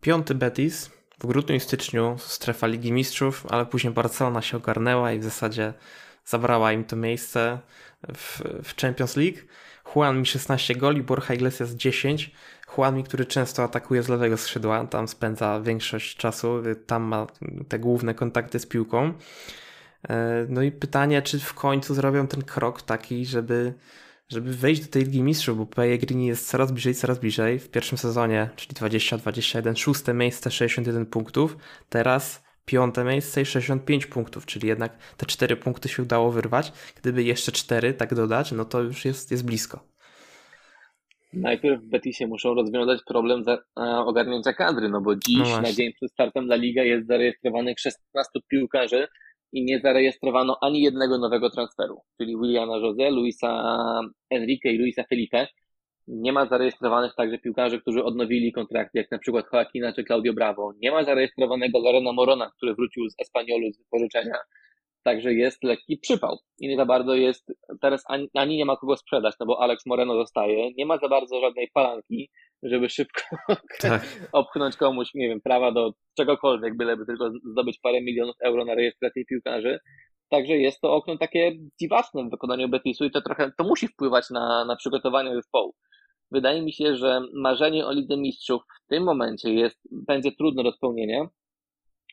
Piąty 0.00 0.34
Betis 0.34 0.90
w 1.18 1.26
grudniu 1.26 1.56
i 1.56 1.60
styczniu 1.60 2.16
strefa 2.18 2.66
Ligi 2.66 2.92
Mistrzów, 2.92 3.46
ale 3.50 3.66
później 3.66 3.92
Barcelona 3.92 4.42
się 4.42 4.56
ogarnęła 4.56 5.12
i 5.12 5.18
w 5.18 5.24
zasadzie 5.24 5.72
zabrała 6.24 6.72
im 6.72 6.84
to 6.84 6.96
miejsce 6.96 7.58
w, 8.14 8.42
w 8.62 8.80
Champions 8.80 9.16
League. 9.16 9.38
Juan 9.94 10.18
mi 10.18 10.26
16 10.26 10.74
goli, 10.74 11.02
Borja 11.02 11.34
Iglesias 11.34 11.70
10. 11.74 12.30
Juan 12.76 12.96
mi, 12.96 13.04
który 13.04 13.26
często 13.26 13.62
atakuje 13.62 14.02
z 14.02 14.08
lewego 14.08 14.36
skrzydła, 14.36 14.86
tam 14.86 15.08
spędza 15.08 15.60
większość 15.60 16.16
czasu, 16.16 16.62
tam 16.86 17.02
ma 17.02 17.26
te 17.68 17.78
główne 17.78 18.14
kontakty 18.14 18.58
z 18.58 18.66
piłką. 18.66 19.12
E, 20.08 20.46
no 20.48 20.62
i 20.62 20.72
pytanie, 20.72 21.22
czy 21.22 21.38
w 21.38 21.54
końcu 21.54 21.94
zrobią 21.94 22.26
ten 22.26 22.42
krok 22.42 22.82
taki, 22.82 23.26
żeby, 23.26 23.74
żeby 24.28 24.52
wejść 24.52 24.80
do 24.80 24.88
tej 24.88 25.04
Ligi 25.04 25.22
Mistrzów, 25.22 25.58
bo 25.58 25.66
Pellegrini 25.66 26.26
jest 26.26 26.48
coraz 26.48 26.72
bliżej, 26.72 26.94
coraz 26.94 27.18
bliżej. 27.18 27.58
W 27.58 27.70
pierwszym 27.70 27.98
sezonie, 27.98 28.50
czyli 28.56 28.74
20-21, 28.74 29.76
szóste 29.76 30.14
miejsce, 30.14 30.50
61 30.50 31.06
punktów. 31.06 31.56
Teraz 31.88 32.46
piąte 32.64 33.04
miejsce 33.04 33.42
i 33.42 33.46
65 33.46 34.06
punktów, 34.06 34.46
czyli 34.46 34.68
jednak 34.68 34.98
te 35.16 35.26
cztery 35.26 35.56
punkty 35.56 35.88
się 35.88 36.02
udało 36.02 36.32
wyrwać. 36.32 36.72
Gdyby 36.96 37.22
jeszcze 37.22 37.52
cztery 37.52 37.94
tak 37.94 38.14
dodać, 38.14 38.52
no 38.52 38.64
to 38.64 38.82
już 38.82 39.04
jest, 39.04 39.30
jest 39.30 39.46
blisko. 39.46 39.96
Najpierw 41.32 41.82
w 41.82 41.88
Betisie 41.88 42.26
muszą 42.26 42.54
rozwiązać 42.54 43.00
problem 43.06 43.44
za, 43.44 43.52
e, 43.54 43.82
ogarnięcia 43.98 44.52
kadry, 44.52 44.88
no 44.88 45.00
bo 45.00 45.16
dziś 45.16 45.38
no 45.38 45.60
na 45.60 45.72
dzień 45.72 45.92
przed 45.92 46.12
startem 46.12 46.44
La 46.44 46.56
Liga 46.56 46.82
jest 46.82 47.06
zarejestrowanych 47.06 47.78
16 47.78 48.40
piłkarzy, 48.48 49.08
i 49.52 49.64
nie 49.64 49.80
zarejestrowano 49.80 50.58
ani 50.60 50.80
jednego 50.80 51.18
nowego 51.18 51.50
transferu, 51.50 52.00
czyli 52.20 52.36
Williana 52.36 52.76
Jose, 52.76 53.10
Luisa 53.10 54.00
Enrique 54.30 54.72
i 54.72 54.78
Luisa 54.78 55.04
Felipe. 55.08 55.46
Nie 56.08 56.32
ma 56.32 56.46
zarejestrowanych 56.46 57.14
także 57.14 57.38
piłkarzy, 57.38 57.80
którzy 57.80 58.04
odnowili 58.04 58.52
kontrakty, 58.52 58.98
jak 58.98 59.10
na 59.10 59.18
przykład 59.18 59.46
Joaquina 59.52 59.92
czy 59.92 60.04
Claudio 60.04 60.32
Bravo. 60.32 60.72
Nie 60.82 60.90
ma 60.90 61.04
zarejestrowanego 61.04 61.78
Lorena 61.78 62.12
Morona, 62.12 62.50
który 62.56 62.74
wrócił 62.74 63.10
z 63.10 63.14
Espaniolu 63.20 63.72
z 63.72 63.78
wypożyczenia. 63.78 64.36
Także 65.02 65.34
jest 65.34 65.64
lekki 65.64 65.98
przypał. 65.98 66.38
I 66.60 66.68
nie 66.68 66.76
za 66.76 66.86
bardzo 66.86 67.14
jest, 67.14 67.52
teraz 67.80 68.04
ani, 68.08 68.28
ani 68.34 68.56
nie 68.56 68.64
ma 68.64 68.76
kogo 68.76 68.96
sprzedać, 68.96 69.34
no 69.40 69.46
bo 69.46 69.62
Alex 69.62 69.86
Moreno 69.86 70.14
zostaje. 70.14 70.74
Nie 70.74 70.86
ma 70.86 70.98
za 70.98 71.08
bardzo 71.08 71.40
żadnej 71.40 71.70
palanki 71.74 72.30
żeby 72.62 72.88
szybko 72.88 73.20
tak. 73.80 74.28
opchnąć 74.32 74.76
komuś, 74.76 75.14
nie 75.14 75.28
wiem, 75.28 75.40
prawa 75.40 75.72
do 75.72 75.92
czegokolwiek, 76.16 76.76
byleby 76.76 77.06
tylko 77.06 77.30
zdobyć 77.52 77.78
parę 77.82 78.00
milionów 78.00 78.36
euro 78.44 78.64
na 78.64 78.74
rejestrację 78.74 79.24
piłkarzy. 79.24 79.78
Także 80.30 80.56
jest 80.56 80.80
to 80.80 80.92
okno 80.92 81.18
takie 81.18 81.52
dziwaczne 81.80 82.24
w 82.24 82.30
wykonaniu 82.30 82.68
Betisu 82.68 83.04
i 83.04 83.10
to 83.10 83.22
trochę, 83.22 83.52
to 83.58 83.64
musi 83.64 83.88
wpływać 83.88 84.30
na, 84.30 84.64
na 84.64 84.76
przygotowanie 84.76 85.34
zespołu. 85.34 85.74
Wydaje 86.30 86.62
mi 86.62 86.72
się, 86.72 86.96
że 86.96 87.20
marzenie 87.34 87.86
o 87.86 87.92
Lidze 87.92 88.16
Mistrzów 88.16 88.62
w 88.62 88.88
tym 88.88 89.04
momencie 89.04 89.54
jest, 89.54 89.78
będzie 89.92 90.32
trudne 90.32 90.62
do 90.62 90.72
spełnienia, 90.72 91.28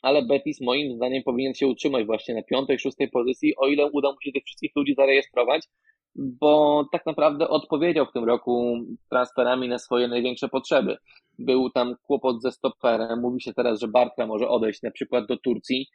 ale 0.03 0.25
Betis 0.25 0.61
moim 0.61 0.95
zdaniem 0.95 1.23
powinien 1.23 1.53
się 1.53 1.67
utrzymać 1.67 2.05
właśnie 2.05 2.35
na 2.35 2.43
piątej, 2.43 2.79
szóstej 2.79 3.09
pozycji, 3.09 3.55
o 3.57 3.67
ile 3.67 3.85
uda 3.91 4.11
mu 4.11 4.21
się 4.21 4.31
tych 4.31 4.43
wszystkich 4.43 4.71
ludzi 4.75 4.93
zarejestrować, 4.95 5.67
bo 6.15 6.85
tak 6.91 7.05
naprawdę 7.05 7.47
odpowiedział 7.47 8.05
w 8.05 8.11
tym 8.11 8.23
roku 8.23 8.75
transferami 9.09 9.67
na 9.67 9.79
swoje 9.79 10.07
największe 10.07 10.49
potrzeby. 10.49 10.97
Był 11.39 11.69
tam 11.69 11.95
kłopot 12.03 12.41
ze 12.41 12.51
stoperem, 12.51 13.21
mówi 13.21 13.41
się 13.41 13.53
teraz, 13.53 13.79
że 13.79 13.87
Bartra 13.87 14.27
może 14.27 14.47
odejść 14.47 14.81
na 14.81 14.91
przykład 14.91 15.25
do 15.27 15.37
Turcji. 15.37 15.87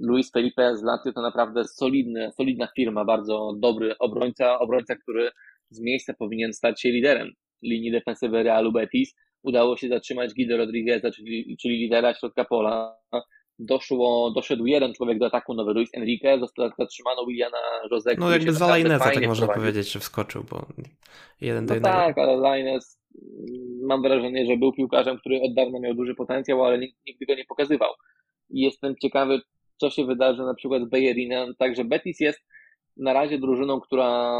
Luis 0.00 0.32
Felipe 0.32 0.76
z 0.76 0.82
Lazio 0.82 1.12
to 1.12 1.22
naprawdę 1.22 1.64
solidny, 1.64 2.30
solidna 2.36 2.68
firma, 2.76 3.04
bardzo 3.04 3.52
dobry 3.58 3.98
obrońca, 3.98 4.58
obrońca, 4.58 4.96
który 4.96 5.30
z 5.70 5.80
miejsca 5.80 6.14
powinien 6.18 6.52
stać 6.52 6.82
się 6.82 6.88
liderem 6.88 7.32
linii 7.62 7.92
defensywy 7.92 8.42
Realu 8.42 8.72
Betis. 8.72 9.14
Udało 9.42 9.76
się 9.76 9.88
zatrzymać 9.88 10.34
Guido 10.34 10.56
Rodrigueza, 10.56 11.10
czyli, 11.10 11.56
czyli 11.60 11.78
lidera 11.78 12.14
środka 12.14 12.44
pola. 12.44 12.96
Doszło, 13.62 14.30
doszedł 14.30 14.66
jeden 14.66 14.94
człowiek 14.94 15.18
do 15.18 15.26
ataku, 15.26 15.54
nowy 15.54 15.72
Luis 15.72 15.94
Enrique, 15.94 16.38
został 16.40 16.70
zatrzymano 16.78 17.26
Williana 17.26 17.58
Jose. 17.90 18.14
No 18.18 18.30
jakby 18.30 18.52
za 18.52 18.66
Laineza 18.66 19.04
tak 19.04 19.26
można 19.26 19.48
powiedzieć, 19.48 19.92
że 19.92 20.00
wskoczył, 20.00 20.44
bo 20.50 20.66
jeden 21.40 21.66
do 21.66 21.70
no 21.70 21.74
jednego. 21.74 21.96
tak, 21.96 22.18
ale 22.18 22.36
Lainez 22.36 23.00
mam 23.82 24.02
wrażenie, 24.02 24.46
że 24.46 24.56
był 24.56 24.72
piłkarzem, 24.72 25.18
który 25.18 25.42
od 25.42 25.54
dawna 25.54 25.80
miał 25.80 25.94
duży 25.94 26.14
potencjał, 26.14 26.64
ale 26.64 26.78
nigdy 26.78 27.26
go 27.26 27.34
nie 27.34 27.44
pokazywał. 27.44 27.90
I 28.50 28.60
jestem 28.60 28.94
ciekawy, 29.02 29.40
co 29.76 29.90
się 29.90 30.04
wydarzy 30.04 30.42
na 30.42 30.54
przykład 30.54 30.82
z 30.82 30.88
Bejerinem. 30.88 31.54
Także 31.58 31.84
Betis 31.84 32.20
jest 32.20 32.40
na 32.96 33.12
razie 33.12 33.38
drużyną, 33.38 33.80
która 33.80 34.32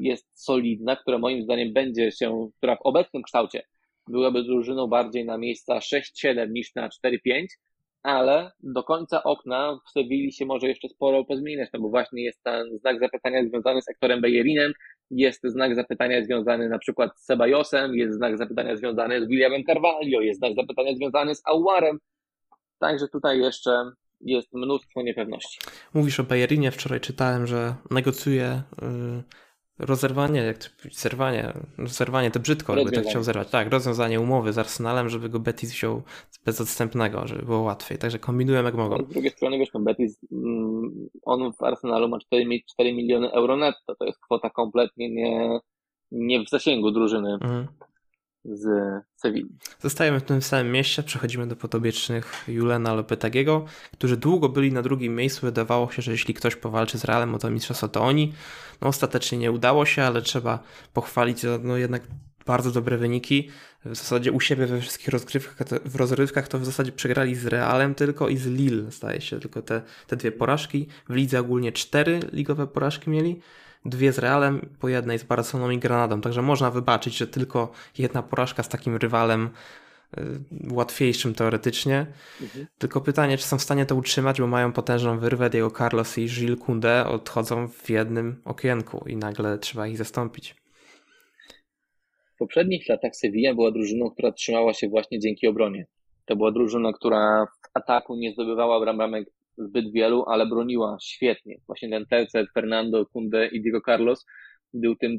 jest 0.00 0.26
solidna, 0.44 0.96
która 0.96 1.18
moim 1.18 1.42
zdaniem 1.42 1.72
będzie 1.72 2.12
się, 2.12 2.48
która 2.58 2.76
w 2.76 2.82
obecnym 2.82 3.22
kształcie 3.22 3.62
byłaby 4.08 4.42
drużyną 4.42 4.86
bardziej 4.86 5.24
na 5.24 5.38
miejsca 5.38 5.78
6-7 5.78 6.50
niż 6.50 6.74
na 6.74 6.88
4-5, 6.88 7.46
ale 8.06 8.52
do 8.62 8.82
końca 8.82 9.22
okna 9.22 9.78
w 9.86 9.90
Sewilli 9.90 10.32
się 10.32 10.46
może 10.46 10.68
jeszcze 10.68 10.88
sporo 10.88 11.24
pozmieniać, 11.24 11.70
no 11.72 11.80
bo 11.80 11.88
właśnie 11.88 12.24
jest 12.24 12.42
ten 12.42 12.78
znak 12.78 13.00
zapytania 13.00 13.44
związany 13.44 13.82
z 13.82 13.88
Ektorem 13.88 14.20
Bejerinem, 14.20 14.72
jest 15.10 15.40
znak 15.44 15.74
zapytania 15.74 16.24
związany 16.24 16.68
na 16.68 16.78
przykład 16.78 17.10
z 17.16 17.24
Sebajosem, 17.24 17.94
jest 17.94 18.16
znak 18.16 18.38
zapytania 18.38 18.76
związany 18.76 19.24
z 19.24 19.28
Williamem 19.28 19.64
Carvalho, 19.64 20.20
jest 20.20 20.38
znak 20.38 20.54
zapytania 20.54 20.94
związany 20.94 21.34
z 21.34 21.42
Auarem, 21.46 21.98
także 22.78 23.08
tutaj 23.08 23.38
jeszcze 23.38 23.70
jest 24.20 24.48
mnóstwo 24.52 25.02
niepewności. 25.02 25.58
Mówisz 25.94 26.20
o 26.20 26.24
Bajerinie, 26.24 26.70
wczoraj 26.70 27.00
czytałem, 27.00 27.46
że 27.46 27.74
negocjuje 27.90 28.62
y, 28.82 29.45
rozerwanie, 29.78 30.40
jak 30.40 30.58
to 30.58 30.68
zerwanie, 30.92 31.52
zerwanie 31.78 32.30
to 32.30 32.40
brzydko, 32.40 32.76
jakby 32.76 32.92
tak 32.92 33.06
chciał 33.06 33.22
zerwać. 33.22 33.50
Tak, 33.50 33.72
rozwiązanie 33.72 34.20
umowy 34.20 34.52
z 34.52 34.58
Arsenalem, 34.58 35.08
żeby 35.08 35.28
go 35.28 35.40
Betis 35.40 35.72
wziął 35.72 36.02
bez 36.44 36.60
odstępnego, 36.60 37.26
żeby 37.26 37.42
było 37.42 37.60
łatwiej. 37.60 37.98
Także 37.98 38.18
kombinują 38.18 38.64
jak 38.64 38.74
mogą. 38.74 39.04
z 39.04 39.08
drugiej 39.08 39.30
strony, 39.30 39.58
wiesz, 39.58 39.68
no 39.74 39.80
Betis, 39.80 40.18
mm, 40.32 41.08
on 41.22 41.52
w 41.52 41.62
Arsenalu 41.62 42.08
ma 42.08 42.18
4, 42.18 42.46
4 42.70 42.92
miliony 42.92 43.32
euro 43.32 43.56
netto. 43.56 43.94
To 43.98 44.04
jest 44.04 44.18
kwota 44.20 44.50
kompletnie 44.50 45.10
nie, 45.10 45.60
nie 46.10 46.44
w 46.44 46.48
zasięgu 46.48 46.90
drużyny. 46.90 47.32
Mhm 47.32 47.66
z 48.54 48.68
Sewilli. 49.16 49.56
Zostajemy 49.78 50.20
w 50.20 50.22
tym 50.22 50.42
samym 50.42 50.72
mieście, 50.72 51.02
przechodzimy 51.02 51.46
do 51.46 51.56
podobiecznych 51.56 52.44
Julena 52.48 52.94
Lopetagiego, 52.94 53.64
którzy 53.92 54.16
długo 54.16 54.48
byli 54.48 54.72
na 54.72 54.82
drugim 54.82 55.16
miejscu. 55.16 55.46
Wydawało 55.46 55.90
się, 55.90 56.02
że 56.02 56.12
jeśli 56.12 56.34
ktoś 56.34 56.56
powalczy 56.56 56.98
z 56.98 57.04
Realem 57.04 57.34
o 57.34 57.38
to 57.38 57.50
mistrzostwo, 57.50 57.88
to 57.88 58.02
oni. 58.02 58.32
No 58.80 58.88
ostatecznie 58.88 59.38
nie 59.38 59.52
udało 59.52 59.86
się, 59.86 60.02
ale 60.02 60.22
trzeba 60.22 60.58
pochwalić 60.92 61.42
no 61.62 61.76
jednak 61.76 62.02
bardzo 62.46 62.70
dobre 62.70 62.96
wyniki. 62.96 63.50
W 63.84 63.96
zasadzie 63.96 64.32
u 64.32 64.40
siebie 64.40 64.66
we 64.66 64.80
wszystkich 64.80 65.08
rozgrywkach, 65.08 65.68
w 65.84 65.96
rozrywkach 65.96 66.48
to 66.48 66.58
w 66.58 66.64
zasadzie 66.64 66.92
przegrali 66.92 67.34
z 67.34 67.46
Realem 67.46 67.94
tylko 67.94 68.28
i 68.28 68.36
z 68.36 68.46
Lille, 68.46 68.90
zdaje 68.90 69.20
się, 69.20 69.40
tylko 69.40 69.62
te, 69.62 69.82
te 70.06 70.16
dwie 70.16 70.32
porażki. 70.32 70.86
W 71.08 71.14
lidze 71.14 71.40
ogólnie 71.40 71.72
cztery 71.72 72.20
ligowe 72.32 72.66
porażki 72.66 73.10
mieli 73.10 73.40
dwie 73.84 74.12
z 74.12 74.18
Realem, 74.18 74.68
po 74.80 74.88
jednej 74.88 75.18
z 75.18 75.24
Barceloną 75.24 75.70
i 75.70 75.78
Granadą. 75.78 76.20
Także 76.20 76.42
można 76.42 76.70
wybaczyć, 76.70 77.16
że 77.16 77.26
tylko 77.26 77.72
jedna 77.98 78.22
porażka 78.22 78.62
z 78.62 78.68
takim 78.68 78.96
rywalem 78.96 79.50
łatwiejszym 80.72 81.34
teoretycznie. 81.34 82.06
Mhm. 82.42 82.66
Tylko 82.78 83.00
pytanie, 83.00 83.38
czy 83.38 83.44
są 83.44 83.58
w 83.58 83.62
stanie 83.62 83.86
to 83.86 83.96
utrzymać, 83.96 84.40
bo 84.40 84.46
mają 84.46 84.72
potężną 84.72 85.18
wyrwę. 85.18 85.50
Diego 85.50 85.70
Carlos 85.70 86.18
i 86.18 86.26
Gilles 86.26 86.58
Koundé 86.58 87.06
odchodzą 87.06 87.68
w 87.68 87.90
jednym 87.90 88.42
okienku 88.44 89.04
i 89.08 89.16
nagle 89.16 89.58
trzeba 89.58 89.86
ich 89.86 89.98
zastąpić. 89.98 90.54
W 92.34 92.38
poprzednich 92.38 92.88
latach 92.88 93.16
Sevilla 93.16 93.54
była 93.54 93.70
drużyną, 93.70 94.10
która 94.10 94.32
trzymała 94.32 94.74
się 94.74 94.88
właśnie 94.88 95.20
dzięki 95.20 95.46
obronie. 95.46 95.86
To 96.24 96.36
była 96.36 96.52
drużyna, 96.52 96.92
która 96.92 97.46
w 97.46 97.68
ataku 97.74 98.16
nie 98.16 98.32
zdobywała 98.32 98.94
bramek 98.94 99.28
zbyt 99.58 99.92
wielu, 99.92 100.24
ale 100.26 100.46
broniła 100.46 100.96
świetnie. 101.02 101.60
Właśnie 101.66 101.90
ten 101.90 102.06
tercet, 102.06 102.46
Fernando, 102.54 103.06
Kunde 103.06 103.46
i 103.46 103.60
Diego 103.60 103.80
Carlos 103.86 104.26
był 104.74 104.96
tym 104.96 105.18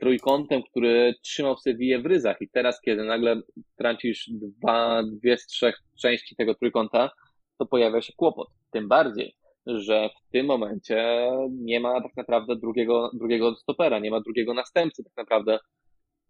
trójkątem, 0.00 0.62
który 0.62 1.14
trzymał 1.22 1.56
Sevillę 1.56 1.98
w 1.98 2.06
ryzach 2.06 2.36
i 2.40 2.48
teraz, 2.48 2.80
kiedy 2.80 3.04
nagle 3.04 3.40
tracisz 3.76 4.30
dwa, 4.30 5.02
dwie 5.02 5.38
z 5.38 5.46
trzech 5.46 5.78
części 6.00 6.36
tego 6.36 6.54
trójkąta, 6.54 7.10
to 7.58 7.66
pojawia 7.66 8.02
się 8.02 8.12
kłopot. 8.16 8.48
Tym 8.70 8.88
bardziej, 8.88 9.34
że 9.66 10.08
w 10.08 10.30
tym 10.32 10.46
momencie 10.46 11.30
nie 11.50 11.80
ma 11.80 12.00
tak 12.00 12.16
naprawdę 12.16 12.56
drugiego, 12.56 13.10
drugiego 13.14 13.54
stopera, 13.54 13.98
nie 13.98 14.10
ma 14.10 14.20
drugiego 14.20 14.54
następcy 14.54 15.04
tak 15.04 15.16
naprawdę 15.16 15.58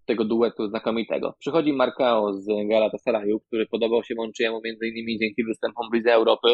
tego 0.06 0.24
duetu 0.24 0.68
znakomitego. 0.68 1.34
Przychodzi 1.38 1.72
Marcao 1.72 2.32
z 2.32 2.46
Galatasaraju, 2.68 3.40
który 3.40 3.66
podobał 3.66 4.04
się 4.04 4.14
Monczyjemu 4.14 4.60
między 4.64 4.88
innymi 4.88 5.18
dzięki 5.18 5.44
występom 5.44 5.86
w 6.04 6.06
Europy, 6.06 6.48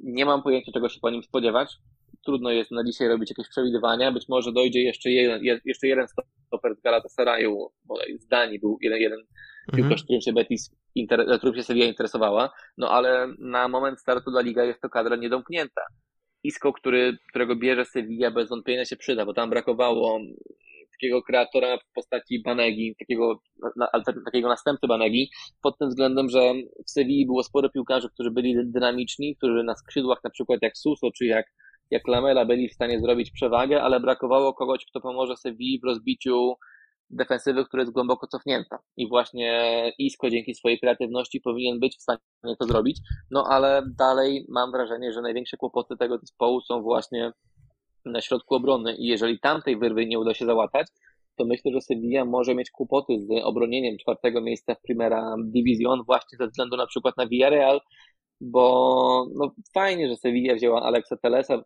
nie 0.00 0.24
mam 0.24 0.42
pojęcia, 0.42 0.72
czego 0.72 0.88
się 0.88 1.00
po 1.00 1.10
nim 1.10 1.22
spodziewać. 1.22 1.76
Trudno 2.24 2.50
jest 2.50 2.70
na 2.70 2.84
dzisiaj 2.84 3.08
robić 3.08 3.30
jakieś 3.30 3.48
przewidywania. 3.48 4.12
Być 4.12 4.28
może 4.28 4.52
dojdzie 4.52 4.82
jeszcze 4.82 5.10
jeden, 5.10 5.60
jeszcze 5.64 5.86
jeden 5.86 6.06
stoper 6.46 6.76
z 6.76 6.80
Galatasaraju, 6.80 7.68
bo 7.84 7.94
z 8.18 8.26
Danii 8.26 8.58
był 8.58 8.78
jeden, 8.80 8.98
jeden 8.98 9.18
mhm. 9.18 9.76
piłkarz, 9.76 10.04
którym 10.04 10.20
się 10.20 10.32
Betis, 10.32 10.70
inter, 10.94 11.38
którym 11.38 11.54
się 11.54 11.62
Sevilla 11.62 11.86
interesowała. 11.86 12.50
No 12.78 12.90
ale 12.90 13.28
na 13.38 13.68
moment 13.68 14.00
startu 14.00 14.30
dla 14.30 14.40
Liga 14.40 14.64
jest 14.64 14.80
to 14.80 14.88
kadra 14.88 15.16
niedomknięta. 15.16 15.82
Isko, 16.42 16.72
który, 16.72 17.18
którego 17.30 17.56
bierze 17.56 17.84
Sevilla 17.84 18.30
bez 18.30 18.48
wątpienia 18.48 18.84
się 18.84 18.96
przyda, 18.96 19.26
bo 19.26 19.34
tam 19.34 19.50
brakowało 19.50 20.20
takiego 20.98 21.22
kreatora 21.22 21.78
w 21.78 21.92
postaci 21.94 22.42
Banegi, 22.42 22.96
takiego, 22.98 23.40
na, 23.76 23.88
takiego 24.24 24.48
następcy 24.48 24.86
Banegi, 24.86 25.30
pod 25.62 25.78
tym 25.78 25.88
względem, 25.88 26.28
że 26.28 26.52
w 26.86 26.90
Sewilli 26.90 27.26
było 27.26 27.42
sporo 27.42 27.70
piłkarzy, 27.70 28.08
którzy 28.14 28.30
byli 28.30 28.54
dynamiczni, 28.64 29.36
którzy 29.36 29.64
na 29.64 29.74
skrzydłach 29.74 30.18
na 30.24 30.30
przykład 30.30 30.58
jak 30.62 30.76
Suso 30.76 31.10
czy 31.10 31.26
jak, 31.26 31.46
jak 31.90 32.08
Lamela 32.08 32.44
byli 32.44 32.68
w 32.68 32.74
stanie 32.74 33.00
zrobić 33.00 33.30
przewagę, 33.30 33.82
ale 33.82 34.00
brakowało 34.00 34.54
kogoś, 34.54 34.84
kto 34.86 35.00
pomoże 35.00 35.36
Sewilli 35.36 35.80
w 35.80 35.84
rozbiciu 35.84 36.54
defensywy, 37.10 37.64
która 37.64 37.80
jest 37.80 37.92
głęboko 37.92 38.26
cofnięta. 38.26 38.78
I 38.96 39.08
właśnie 39.08 39.92
Isco 39.98 40.30
dzięki 40.30 40.54
swojej 40.54 40.80
kreatywności 40.80 41.40
powinien 41.40 41.80
być 41.80 41.96
w 41.96 42.02
stanie 42.02 42.18
to 42.58 42.66
zrobić. 42.66 43.00
No 43.30 43.44
ale 43.48 43.82
dalej 43.98 44.46
mam 44.48 44.72
wrażenie, 44.72 45.12
że 45.12 45.22
największe 45.22 45.56
kłopoty 45.56 45.96
tego 45.96 46.18
zespołu 46.18 46.60
są 46.60 46.82
właśnie 46.82 47.32
na 48.04 48.20
środku 48.20 48.54
obrony 48.54 48.96
i 48.96 49.06
jeżeli 49.06 49.40
tamtej 49.40 49.78
wyrwy 49.78 50.06
nie 50.06 50.18
uda 50.18 50.34
się 50.34 50.46
załatać, 50.46 50.86
to 51.36 51.44
myślę, 51.44 51.72
że 51.72 51.80
Sevilla 51.80 52.24
może 52.24 52.54
mieć 52.54 52.70
kłopoty 52.70 53.18
z 53.20 53.44
obronieniem 53.44 53.98
czwartego 53.98 54.40
miejsca 54.40 54.74
w 54.74 54.82
Primera 54.82 55.36
Division 55.44 56.02
właśnie 56.06 56.38
ze 56.38 56.46
względu 56.46 56.76
na 56.76 56.86
przykład 56.86 57.16
na 57.16 57.26
Villarreal, 57.26 57.80
bo 58.40 59.26
no, 59.34 59.54
fajnie, 59.74 60.08
że 60.08 60.16
Sevilla 60.16 60.54
wzięła 60.54 60.82
Alexa 60.82 61.16
Telesa, 61.16 61.62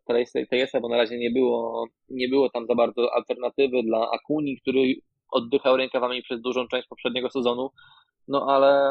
Telesa, 0.51 0.81
bo 0.81 0.89
na 0.89 0.97
razie 0.97 1.19
nie 1.19 1.31
było, 1.31 1.87
nie 2.09 2.29
było 2.29 2.51
tam 2.51 2.67
za 2.67 2.75
bardzo 2.75 3.15
alternatywy 3.15 3.83
dla 3.83 4.11
Akuni, 4.11 4.61
który 4.61 4.95
oddychał 5.31 5.77
rękawami 5.77 6.23
przez 6.23 6.41
dużą 6.41 6.69
część 6.69 6.89
poprzedniego 6.89 7.31
sezonu, 7.31 7.71
no 8.29 8.47
ale 8.49 8.91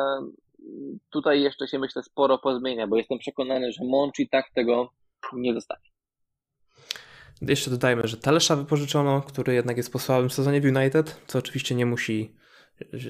tutaj 1.10 1.42
jeszcze 1.42 1.68
się 1.68 1.80
myślę 1.80 2.04
sporo 2.04 2.38
pozmienia, 2.38 2.88
bo 2.88 2.98
jestem 2.98 3.18
przekonany, 3.20 3.72
że 3.72 3.86
Monchi 3.86 4.30
tak 4.30 4.46
tego 4.54 4.90
nie 5.34 5.54
zostawi. 5.54 5.90
Jeszcze 7.42 7.72
dodajmy, 7.72 8.08
że 8.08 8.18
Talesza 8.18 8.56
wypożyczono, 8.56 9.22
który 9.22 9.54
jednak 9.54 9.78
jest 9.78 9.92
po 9.92 10.00
słabym 10.00 10.30
sezonie 10.30 10.62
w 10.62 10.66
United, 10.66 11.22
co 11.28 11.40
oczywiście 11.40 11.76
nie 11.76 11.86
musi 11.86 12.36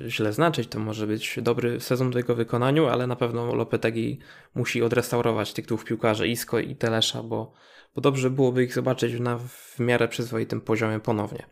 źle 0.07 0.33
znaczyć, 0.33 0.67
to 0.67 0.79
może 0.79 1.07
być 1.07 1.39
dobry 1.41 1.79
sezon 1.79 2.11
w 2.11 2.15
jego 2.15 2.35
wykonaniu, 2.35 2.87
ale 2.87 3.07
na 3.07 3.15
pewno 3.15 3.55
Lopetegi 3.55 4.19
musi 4.55 4.83
odrestaurować 4.83 5.53
tych 5.53 5.65
dwóch 5.65 5.83
piłkarzy, 5.83 6.27
Isco 6.27 6.59
i 6.59 6.75
Telesza, 6.75 7.23
bo, 7.23 7.53
bo 7.95 8.01
dobrze 8.01 8.29
byłoby 8.29 8.63
ich 8.63 8.73
zobaczyć 8.73 9.19
na 9.19 9.37
w 9.37 9.79
miarę 9.79 10.07
przyzwoitym 10.07 10.61
poziomie 10.61 10.99
ponownie. 10.99 11.45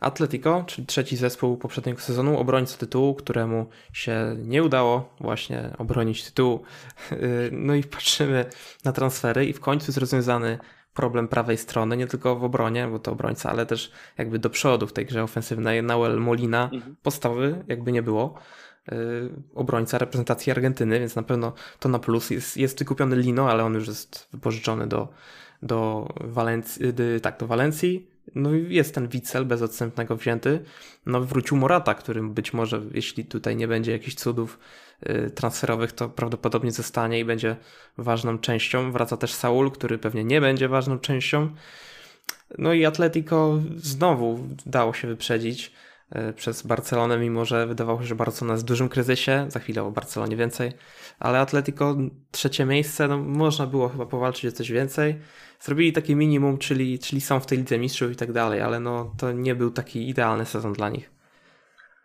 Atletico, 0.00 0.64
czyli 0.66 0.86
trzeci 0.86 1.16
zespół 1.16 1.56
poprzedniego 1.56 2.00
sezonu, 2.00 2.38
obrońca 2.38 2.78
tytułu, 2.78 3.14
któremu 3.14 3.66
się 3.92 4.36
nie 4.38 4.62
udało 4.62 5.16
właśnie 5.20 5.70
obronić 5.78 6.24
tytułu. 6.24 6.62
No 7.52 7.74
i 7.74 7.84
patrzymy 7.84 8.44
na 8.84 8.92
transfery 8.92 9.46
i 9.46 9.52
w 9.52 9.60
końcu 9.60 9.86
jest 9.86 9.98
rozwiązany 9.98 10.58
problem 10.94 11.28
prawej 11.28 11.58
strony, 11.58 11.96
nie 11.96 12.06
tylko 12.06 12.36
w 12.36 12.44
obronie, 12.44 12.88
bo 12.88 12.98
to 12.98 13.12
obrońca, 13.12 13.50
ale 13.50 13.66
też 13.66 13.92
jakby 14.18 14.38
do 14.38 14.50
przodu 14.50 14.86
w 14.86 14.92
tej 14.92 15.06
grze 15.06 15.22
ofensywnej. 15.22 15.82
Nauel 15.82 16.20
Molina, 16.20 16.70
mhm. 16.72 16.96
podstawy 17.02 17.64
jakby 17.68 17.92
nie 17.92 18.02
było. 18.02 18.34
Yy, 18.92 19.30
obrońca 19.54 19.98
reprezentacji 19.98 20.52
Argentyny, 20.52 21.00
więc 21.00 21.16
na 21.16 21.22
pewno 21.22 21.52
to 21.78 21.88
na 21.88 21.98
plus. 21.98 22.30
Jest, 22.30 22.56
jest 22.56 22.78
wykupiony 22.78 23.16
Lino, 23.16 23.50
ale 23.50 23.64
on 23.64 23.74
już 23.74 23.88
jest 23.88 24.28
wypożyczony 24.32 24.86
do, 24.86 25.08
do, 25.62 26.08
Walencji, 26.20 26.86
yy, 26.98 27.20
tak, 27.20 27.38
do 27.38 27.46
Walencji. 27.46 28.11
No 28.34 28.54
jest 28.54 28.94
ten 28.94 29.08
Wicel 29.08 29.44
bez 29.44 29.62
odstępnego 29.62 30.16
wzięty. 30.16 30.64
No 31.06 31.20
wrócił 31.20 31.56
Morata, 31.56 31.94
którym 31.94 32.34
być 32.34 32.52
może, 32.52 32.82
jeśli 32.94 33.24
tutaj 33.24 33.56
nie 33.56 33.68
będzie 33.68 33.92
jakichś 33.92 34.16
cudów 34.16 34.58
y, 35.08 35.30
transferowych, 35.30 35.92
to 35.92 36.08
prawdopodobnie 36.08 36.72
zostanie 36.72 37.18
i 37.18 37.24
będzie 37.24 37.56
ważną 37.98 38.38
częścią. 38.38 38.92
Wraca 38.92 39.16
też 39.16 39.34
Saul, 39.34 39.70
który 39.70 39.98
pewnie 39.98 40.24
nie 40.24 40.40
będzie 40.40 40.68
ważną 40.68 40.98
częścią. 40.98 41.50
No 42.58 42.72
i 42.72 42.84
Atletico 42.84 43.60
znowu 43.76 44.48
dało 44.66 44.94
się 44.94 45.08
wyprzedzić 45.08 45.72
przez 46.36 46.66
Barcelonę, 46.66 47.18
mimo 47.18 47.44
że 47.44 47.66
wydawało 47.66 48.00
się, 48.00 48.06
że 48.06 48.14
Barcelona 48.14 48.54
jest 48.54 48.64
w 48.64 48.68
dużym 48.68 48.88
kryzysie. 48.88 49.46
Za 49.48 49.60
chwilę 49.60 49.82
o 49.82 49.90
Barcelonie 49.90 50.36
więcej. 50.36 50.72
Ale 51.18 51.40
Atletico 51.40 51.96
trzecie 52.30 52.64
miejsce, 52.64 53.08
no 53.08 53.18
można 53.18 53.66
było 53.66 53.88
chyba 53.88 54.06
powalczyć 54.06 54.54
o 54.54 54.56
coś 54.56 54.70
więcej 54.72 55.20
zrobili 55.62 55.92
takie 55.92 56.16
minimum, 56.16 56.58
czyli, 56.58 56.98
czyli 56.98 57.20
są 57.20 57.40
w 57.40 57.46
tej 57.46 57.58
lidze 57.58 57.78
mistrzów 57.78 58.12
i 58.12 58.16
tak 58.16 58.32
dalej, 58.32 58.60
ale 58.60 58.80
no 58.80 59.12
to 59.18 59.32
nie 59.32 59.54
był 59.54 59.70
taki 59.70 60.08
idealny 60.08 60.44
sezon 60.44 60.72
dla 60.72 60.88
nich. 60.88 61.10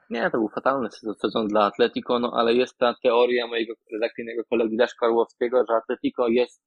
Nie, 0.10 0.30
to 0.32 0.38
był 0.38 0.49
fatalny 0.49 0.89
sezon 1.22 1.47
dla 1.47 1.66
Atletico, 1.66 2.20
no 2.20 2.32
ale 2.36 2.53
jest 2.53 2.78
ta 2.78 2.95
teoria 3.03 3.47
mojego 3.47 3.74
redakcyjnego 3.93 4.43
kolegi 4.49 4.78
Leszka 4.78 4.99
Karłowskiego, 4.99 5.66
że 5.70 5.76
Atletico 5.76 6.28
jest 6.28 6.62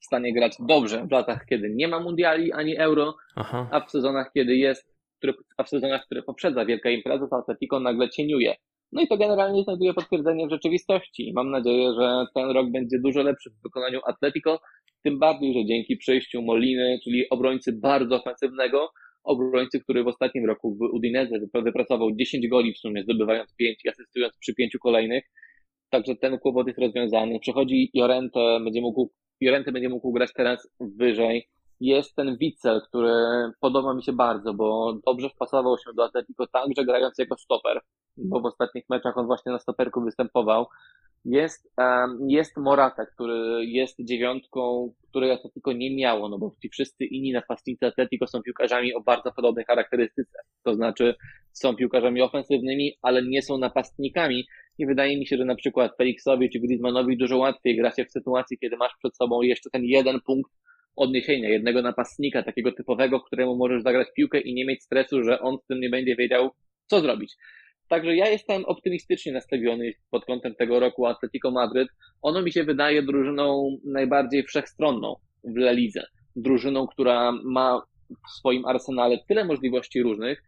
w 0.00 0.04
stanie 0.04 0.34
grać 0.34 0.56
dobrze 0.60 1.06
w 1.06 1.10
latach, 1.10 1.44
kiedy 1.46 1.70
nie 1.70 1.88
ma 1.88 2.00
mundiali 2.00 2.52
ani 2.52 2.78
euro, 2.78 3.14
Aha. 3.36 3.68
a 3.70 3.80
w 3.80 3.90
sezonach, 3.90 4.32
kiedy 4.34 4.56
jest, 4.56 4.91
a 5.56 5.64
w 5.64 5.68
sezonach, 5.68 6.04
które 6.06 6.22
poprzedza 6.22 6.64
wielka 6.64 6.90
impreza, 6.90 7.26
to 7.28 7.36
Atletico 7.36 7.80
nagle 7.80 8.10
cieniuje. 8.10 8.54
No 8.92 9.02
i 9.02 9.08
to 9.08 9.16
generalnie 9.16 9.62
znajduje 9.62 9.94
potwierdzenie 9.94 10.46
w 10.46 10.50
rzeczywistości. 10.50 11.32
Mam 11.34 11.50
nadzieję, 11.50 11.92
że 12.00 12.24
ten 12.34 12.50
rok 12.50 12.70
będzie 12.70 12.98
dużo 12.98 13.22
lepszy 13.22 13.50
w 13.50 13.62
wykonaniu 13.62 14.00
Atletico, 14.06 14.60
tym 15.04 15.18
bardziej, 15.18 15.54
że 15.54 15.64
dzięki 15.64 15.96
przejściu 15.96 16.42
Moliny, 16.42 16.98
czyli 17.04 17.28
obrońcy 17.30 17.72
bardzo 17.72 18.16
ofensywnego, 18.16 18.90
obrońcy, 19.24 19.80
który 19.80 20.04
w 20.04 20.08
ostatnim 20.08 20.46
roku 20.46 20.74
w 20.74 20.94
Udinese 20.94 21.40
wypracował 21.54 22.12
10 22.12 22.48
goli 22.48 22.74
w 22.74 22.78
sumie, 22.78 23.02
zdobywając 23.02 23.54
5 23.54 23.84
i 23.84 23.88
asystując 23.88 24.38
przy 24.38 24.54
pięciu 24.54 24.78
kolejnych. 24.78 25.24
Także 25.90 26.16
ten 26.16 26.38
kłopot 26.38 26.66
jest 26.66 26.78
rozwiązany. 26.78 27.40
Przechodzi 27.40 27.90
Jorente, 27.94 28.60
będzie 28.64 28.80
mógł, 28.80 29.12
Jorente 29.40 29.72
będzie 29.72 29.88
mógł 29.88 30.12
grać 30.12 30.32
teraz 30.32 30.68
wyżej. 30.80 31.48
Jest 31.82 32.14
ten 32.16 32.36
Wicel, 32.36 32.80
który 32.88 33.12
podoba 33.60 33.94
mi 33.94 34.02
się 34.02 34.12
bardzo, 34.12 34.54
bo 34.54 34.98
dobrze 35.06 35.28
wpasował 35.28 35.78
się 35.78 35.90
do 35.96 36.04
Atletico 36.04 36.46
także 36.46 36.84
grając 36.84 37.18
jako 37.18 37.36
stoper, 37.36 37.80
bo 38.16 38.40
w 38.40 38.46
ostatnich 38.46 38.84
meczach 38.90 39.18
on 39.18 39.26
właśnie 39.26 39.52
na 39.52 39.58
stoperku 39.58 40.00
występował. 40.00 40.66
Jest, 41.24 41.72
jest 42.28 42.56
Morata, 42.56 43.06
który 43.06 43.66
jest 43.66 43.96
dziewiątką, 44.00 44.92
której 45.10 45.32
Atletico 45.32 45.72
nie 45.72 45.96
miało, 45.96 46.28
no 46.28 46.38
bo 46.38 46.52
ci 46.62 46.68
wszyscy 46.68 47.04
inni 47.04 47.32
napastnicy 47.32 47.86
Atletico 47.86 48.26
są 48.26 48.42
piłkarzami 48.42 48.94
o 48.94 49.00
bardzo 49.00 49.32
podobnej 49.32 49.64
charakterystyce. 49.64 50.38
To 50.64 50.74
znaczy 50.74 51.14
są 51.52 51.76
piłkarzami 51.76 52.22
ofensywnymi, 52.22 52.92
ale 53.02 53.22
nie 53.22 53.42
są 53.42 53.58
napastnikami. 53.58 54.46
I 54.78 54.86
wydaje 54.86 55.18
mi 55.18 55.26
się, 55.26 55.36
że 55.36 55.44
na 55.44 55.54
przykład 55.54 55.96
Felixowi 55.96 56.50
czy 56.50 56.60
Griezmannowi 56.60 57.16
dużo 57.16 57.38
łatwiej 57.38 57.76
gra 57.76 57.90
się 57.90 58.04
w 58.04 58.12
sytuacji, 58.12 58.58
kiedy 58.58 58.76
masz 58.76 58.92
przed 58.98 59.16
sobą 59.16 59.42
jeszcze 59.42 59.70
ten 59.70 59.84
jeden 59.84 60.20
punkt 60.20 60.52
odniesienia, 60.96 61.48
jednego 61.48 61.82
napastnika, 61.82 62.42
takiego 62.42 62.72
typowego, 62.72 63.20
któremu 63.20 63.56
możesz 63.56 63.82
zagrać 63.82 64.08
piłkę 64.16 64.40
i 64.40 64.54
nie 64.54 64.66
mieć 64.66 64.82
stresu, 64.82 65.24
że 65.24 65.40
on 65.40 65.58
z 65.58 65.66
tym 65.66 65.80
nie 65.80 65.90
będzie 65.90 66.16
wiedział, 66.16 66.50
co 66.86 67.00
zrobić. 67.00 67.36
Także 67.88 68.16
ja 68.16 68.28
jestem 68.28 68.64
optymistycznie 68.64 69.32
nastawiony 69.32 69.92
pod 70.10 70.24
kątem 70.24 70.54
tego 70.54 70.80
roku 70.80 71.06
Atletico 71.06 71.50
Madryt. 71.50 71.88
Ono 72.22 72.42
mi 72.42 72.52
się 72.52 72.64
wydaje 72.64 73.02
drużyną 73.02 73.76
najbardziej 73.84 74.42
wszechstronną 74.42 75.16
w 75.44 75.56
La 75.56 75.72
Lidze. 75.72 76.06
Drużyną, 76.36 76.86
która 76.86 77.32
ma 77.44 77.82
w 78.10 78.30
swoim 78.30 78.64
arsenale 78.64 79.18
tyle 79.28 79.44
możliwości 79.44 80.02
różnych, 80.02 80.42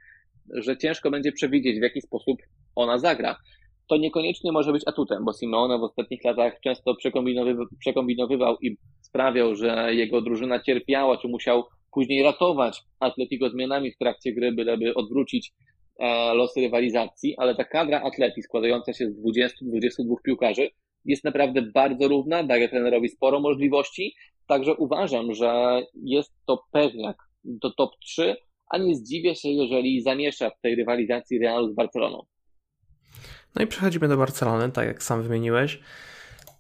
że 0.55 0.77
ciężko 0.77 1.11
będzie 1.11 1.33
przewidzieć, 1.33 1.79
w 1.79 1.83
jaki 1.83 2.01
sposób 2.01 2.39
ona 2.75 2.99
zagra. 2.99 3.37
To 3.89 3.97
niekoniecznie 3.97 4.53
może 4.53 4.73
być 4.73 4.83
atutem, 4.87 5.25
bo 5.25 5.33
Simeone 5.33 5.79
w 5.79 5.83
ostatnich 5.83 6.25
latach 6.25 6.61
często 6.61 6.95
przekombinowywał, 6.95 7.67
przekombinowywał 7.79 8.57
i 8.63 8.77
sprawiał, 9.01 9.55
że 9.55 9.95
jego 9.95 10.21
drużyna 10.21 10.61
cierpiała, 10.61 11.19
czy 11.19 11.29
musiał 11.29 11.65
później 11.93 12.23
ratować 12.23 12.83
Atletico 13.01 13.51
zmianami 13.51 13.93
w 13.93 13.99
trakcie 13.99 14.33
gry, 14.33 14.53
byleby 14.53 14.95
odwrócić 14.95 15.53
E, 15.99 16.35
losy 16.35 16.61
rywalizacji, 16.61 17.37
ale 17.37 17.55
ta 17.55 17.65
kadra 17.65 18.01
atletii 18.03 18.43
składająca 18.43 18.93
się 18.93 19.11
z 19.11 19.23
20-22 19.23 20.15
piłkarzy 20.25 20.71
jest 21.05 21.25
naprawdę 21.25 21.63
bardzo 21.63 22.09
równa, 22.09 22.43
daje 22.43 22.69
trenerowi 22.69 23.09
sporo 23.09 23.41
możliwości, 23.41 24.15
także 24.47 24.75
uważam, 24.75 25.35
że 25.35 25.83
jest 25.95 26.33
to 26.47 26.65
pewniak 26.73 27.17
do 27.45 27.71
top 27.71 27.91
3, 28.01 28.37
a 28.71 28.79
nie 28.79 28.95
zdziwię 28.95 29.35
się, 29.35 29.49
jeżeli 29.49 30.01
zamiesza 30.03 30.51
w 30.51 30.61
tej 30.61 30.75
rywalizacji 30.75 31.39
Realu 31.39 31.73
z 31.73 31.75
Barceloną. 31.75 32.23
No 33.55 33.63
i 33.63 33.67
przechodzimy 33.67 34.09
do 34.09 34.17
Barcelony, 34.17 34.73
tak 34.73 34.87
jak 34.87 35.03
sam 35.03 35.23
wymieniłeś 35.23 35.81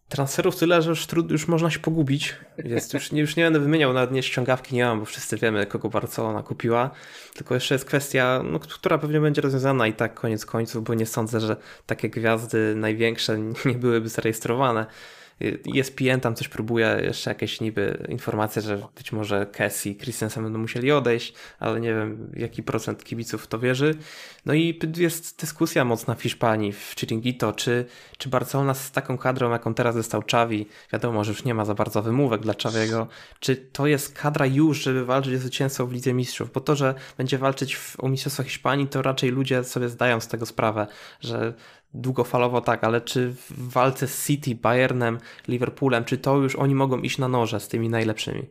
transferów 0.09 0.57
tyle, 0.57 0.83
że 0.83 0.91
już, 0.91 1.07
trud, 1.07 1.31
już 1.31 1.49
można 1.49 1.71
się 1.71 1.79
pogubić. 1.79 2.37
Jest, 2.65 2.95
już, 2.95 3.13
już 3.13 3.37
nie 3.37 3.45
będę 3.45 3.61
wymieniał, 3.61 3.93
nawet 3.93 4.13
nie 4.13 4.23
ściągawki 4.23 4.75
nie 4.75 4.85
mam, 4.85 5.01
bo 5.01 5.05
wszyscy 5.05 5.37
wiemy, 5.37 5.67
kogo 5.67 5.89
Barcelona 5.89 6.43
kupiła. 6.43 6.91
Tylko 7.35 7.55
jeszcze 7.55 7.75
jest 7.75 7.85
kwestia, 7.85 8.43
no, 8.45 8.59
która 8.59 8.99
pewnie 8.99 9.21
będzie 9.21 9.41
rozwiązana 9.43 9.87
i 9.87 9.93
tak 9.93 10.15
koniec 10.15 10.47
końców, 10.47 10.85
bo 10.85 10.95
nie 10.95 11.07
sądzę, 11.07 11.41
że 11.41 11.57
takie 11.87 12.11
gwiazdy 12.11 12.75
największe 12.77 13.39
nie 13.67 13.75
byłyby 13.75 14.09
zarejestrowane. 14.09 14.87
ESPN 15.77 16.21
tam 16.21 16.35
coś 16.35 16.49
próbuje, 16.49 17.01
jeszcze 17.03 17.31
jakieś 17.31 17.61
niby 17.61 18.07
informacje, 18.09 18.63
że 18.63 18.79
być 18.97 19.13
może 19.13 19.47
Cassie 19.47 19.91
i 19.91 19.97
Christensen 19.97 20.45
będą 20.45 20.59
musieli 20.59 20.93
odejść, 20.93 21.35
ale 21.59 21.81
nie 21.81 21.95
wiem 21.95 22.31
jaki 22.37 22.63
procent 22.63 23.05
kibiców 23.05 23.47
to 23.47 23.59
wierzy. 23.59 23.95
No 24.47 24.55
i 24.55 24.81
jest 24.97 25.41
dyskusja 25.41 25.85
mocna 25.85 26.15
w 26.15 26.23
Hiszpanii, 26.23 26.73
w 26.73 26.95
Chiringuito, 26.99 27.53
czy, 27.53 27.85
czy 28.19 28.29
Barcelona 28.29 28.75
z 28.75 28.93
taką 28.93 29.19
kadrą, 29.19 29.51
jaką 29.51 29.75
teraz 29.75 29.95
dostał 29.95 30.21
Xavi, 30.21 30.67
wiadomo, 30.93 31.25
że 31.25 31.33
już 31.33 31.45
nie 31.45 31.55
ma 31.55 31.65
za 31.65 31.75
bardzo 31.75 32.03
wymówek 32.03 32.41
dla 32.41 32.53
Xaviego, 32.53 33.09
czy 33.41 33.57
to 33.57 33.87
jest 33.87 34.19
kadra 34.19 34.47
już, 34.47 34.83
żeby 34.83 35.05
walczyć 35.05 35.35
o 35.35 35.39
zwycięstwo 35.39 35.87
w 35.87 35.93
Lidze 35.93 36.15
Mistrzów, 36.15 36.53
bo 36.53 36.61
to, 36.61 36.77
że 36.77 36.95
będzie 37.19 37.39
walczyć 37.39 37.77
w, 37.77 38.01
o 38.01 38.09
Mistrzostwo 38.09 38.43
Hiszpanii, 38.43 38.89
to 38.89 39.03
raczej 39.03 39.31
ludzie 39.31 39.65
sobie 39.65 39.89
zdają 39.89 40.21
z 40.21 40.29
tego 40.29 40.47
sprawę, 40.47 40.87
że 41.21 41.55
długofalowo 41.95 42.61
tak, 42.61 42.85
ale 42.85 43.01
czy 43.01 43.31
w 43.31 43.73
walce 43.73 44.07
z 44.07 44.27
City, 44.27 44.55
Bayernem, 44.55 45.19
Liverpoolem, 45.49 46.05
czy 46.05 46.19
to 46.19 46.37
już 46.37 46.57
oni 46.57 46.75
mogą 46.75 47.01
iść 47.01 47.19
na 47.19 47.29
noże 47.29 47.61
z 47.61 47.69
tymi 47.69 47.89
najlepszymi? 47.89 48.43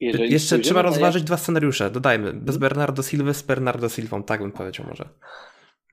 Jeżeli 0.00 0.32
Jeszcze 0.32 0.58
trzeba 0.58 0.82
rozważyć 0.82 1.20
jak... 1.20 1.26
dwa 1.26 1.36
scenariusze, 1.36 1.90
dodajmy. 1.90 2.32
Bez 2.32 2.58
Bernardo 2.58 3.02
Silva 3.02 3.32
z 3.32 3.42
Bernardo 3.42 3.88
Silvą, 3.88 4.22
tak 4.22 4.40
bym 4.40 4.52
powiedział 4.52 4.86
może. 4.88 5.08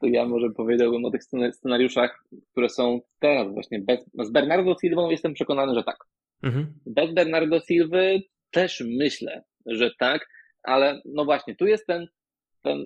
To 0.02 0.08
ja 0.08 0.26
może 0.26 0.50
powiedziałbym 0.50 1.06
o 1.06 1.12
tych 1.12 1.22
scenariuszach, 1.54 2.24
które 2.52 2.70
są 2.70 3.02
teraz 3.20 3.54
właśnie. 3.54 3.80
Bez, 3.80 4.00
z 4.24 4.32
Bernardo 4.32 4.76
Silvą 4.82 5.10
jestem 5.10 5.34
przekonany, 5.34 5.76
że 5.76 5.84
tak. 5.84 5.98
Mhm. 6.44 6.74
Bez 6.86 7.14
Bernardo 7.14 7.60
Silwy 7.60 8.22
też 8.52 8.84
myślę, 8.98 9.44
że 9.66 9.92
tak, 10.00 10.28
ale 10.64 11.02
no 11.06 11.26
właśnie, 11.26 11.56
tu 11.56 11.66
jest 11.66 11.88
ten 11.88 11.98
ten 11.98 12.08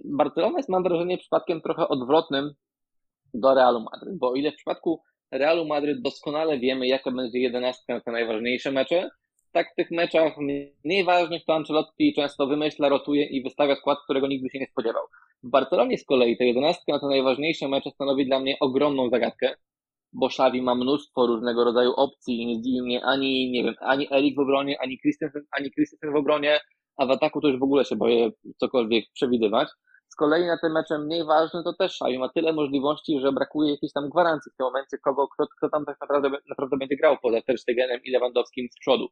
Barcelona 0.05 0.57
jest, 0.57 0.69
mam 0.69 0.84
wrażenie, 0.84 1.17
przypadkiem 1.17 1.61
trochę 1.61 1.88
odwrotnym 1.88 2.53
do 3.34 3.53
Realu 3.53 3.80
Madryt, 3.80 4.17
bo 4.19 4.30
o 4.30 4.36
ile 4.36 4.51
w 4.51 4.55
przypadku 4.55 5.01
Realu 5.32 5.65
Madryt 5.65 6.01
doskonale 6.01 6.59
wiemy, 6.59 6.88
jaka 6.88 7.11
będzie 7.11 7.39
jedenastka 7.39 7.93
na 7.93 8.01
te 8.01 8.11
najważniejsze 8.11 8.71
mecze, 8.71 9.09
tak 9.51 9.71
w 9.71 9.75
tych 9.75 9.91
meczach 9.91 10.34
mniej 10.86 11.03
ważnych 11.03 11.45
to 11.45 11.53
Ancelotti 11.53 12.13
często 12.13 12.47
wymyśla, 12.47 12.89
rotuje 12.89 13.25
i 13.25 13.43
wystawia 13.43 13.75
skład, 13.75 13.97
którego 14.03 14.28
nigdy 14.28 14.49
się 14.49 14.59
nie 14.59 14.67
spodziewał. 14.67 15.03
W 15.43 15.49
Barcelonie 15.49 15.97
z 15.97 16.05
kolei 16.05 16.38
te 16.38 16.45
jedenastka 16.45 16.93
na 16.93 16.99
te 16.99 17.07
najważniejsze 17.07 17.67
mecze 17.67 17.91
stanowi 17.91 18.25
dla 18.25 18.39
mnie 18.39 18.57
ogromną 18.59 19.09
zagadkę, 19.09 19.55
bo 20.13 20.25
Xavi 20.25 20.61
ma 20.61 20.75
mnóstwo 20.75 21.28
różnego 21.28 21.63
rodzaju 21.63 21.91
opcji 21.91 22.41
i 22.41 22.45
nie 22.45 22.55
zdziwi 22.55 22.82
mnie 22.82 23.05
ani, 23.05 23.51
nie 23.51 23.63
wiem, 23.63 23.75
ani 23.80 24.13
Erik 24.13 24.36
w 24.36 24.39
obronie, 24.39 24.82
ani 24.82 24.99
Christensen, 24.99 25.45
ani 25.51 25.71
Christensen 25.71 26.13
w 26.13 26.15
obronie, 26.15 26.59
a 26.97 27.05
w 27.05 27.11
ataku 27.11 27.41
to 27.41 27.47
już 27.47 27.59
w 27.59 27.63
ogóle 27.63 27.85
się 27.85 27.95
boję 27.95 28.29
cokolwiek 28.57 29.05
przewidywać. 29.13 29.69
Z 30.09 30.15
kolei 30.15 30.45
na 30.45 30.57
te 30.57 30.69
mecze 30.69 30.99
mniej 30.99 31.25
ważne 31.25 31.63
to 31.63 31.73
też 31.73 31.95
Szaju 31.95 32.19
ma 32.19 32.29
tyle 32.29 32.53
możliwości, 32.53 33.19
że 33.19 33.31
brakuje 33.31 33.71
jakiejś 33.71 33.93
tam 33.93 34.09
gwarancji 34.09 34.51
w 34.51 34.55
tym 34.55 34.65
momencie, 34.65 34.97
kogo, 34.97 35.27
kto, 35.27 35.47
kto 35.57 35.69
tam 35.69 35.85
tak 35.85 35.97
naprawdę, 36.01 36.29
naprawdę 36.49 36.77
będzie 36.77 36.95
grał 36.95 37.17
poza 37.21 37.41
Ter 37.41 37.57
Stegenem 37.57 37.99
i 38.03 38.11
Lewandowskim 38.11 38.67
z 38.71 38.79
przodu. 38.79 39.07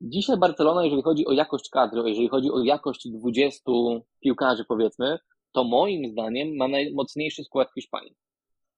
Dzisiaj 0.00 0.36
Barcelona, 0.38 0.84
jeżeli 0.84 1.02
chodzi 1.02 1.26
o 1.26 1.32
jakość 1.32 1.68
kadry, 1.70 2.02
jeżeli 2.06 2.28
chodzi 2.28 2.50
o 2.50 2.62
jakość 2.64 3.08
20 3.08 3.72
piłkarzy 4.20 4.64
powiedzmy, 4.68 5.18
to 5.52 5.64
moim 5.64 6.10
zdaniem 6.10 6.56
ma 6.56 6.68
najmocniejszy 6.68 7.44
skład 7.44 7.70
w 7.70 7.74
Hiszpanii. 7.74 8.14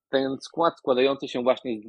Ten 0.09 0.37
skład 0.41 0.79
składający 0.79 1.29
się 1.29 1.43
właśnie 1.43 1.81
z 1.81 1.87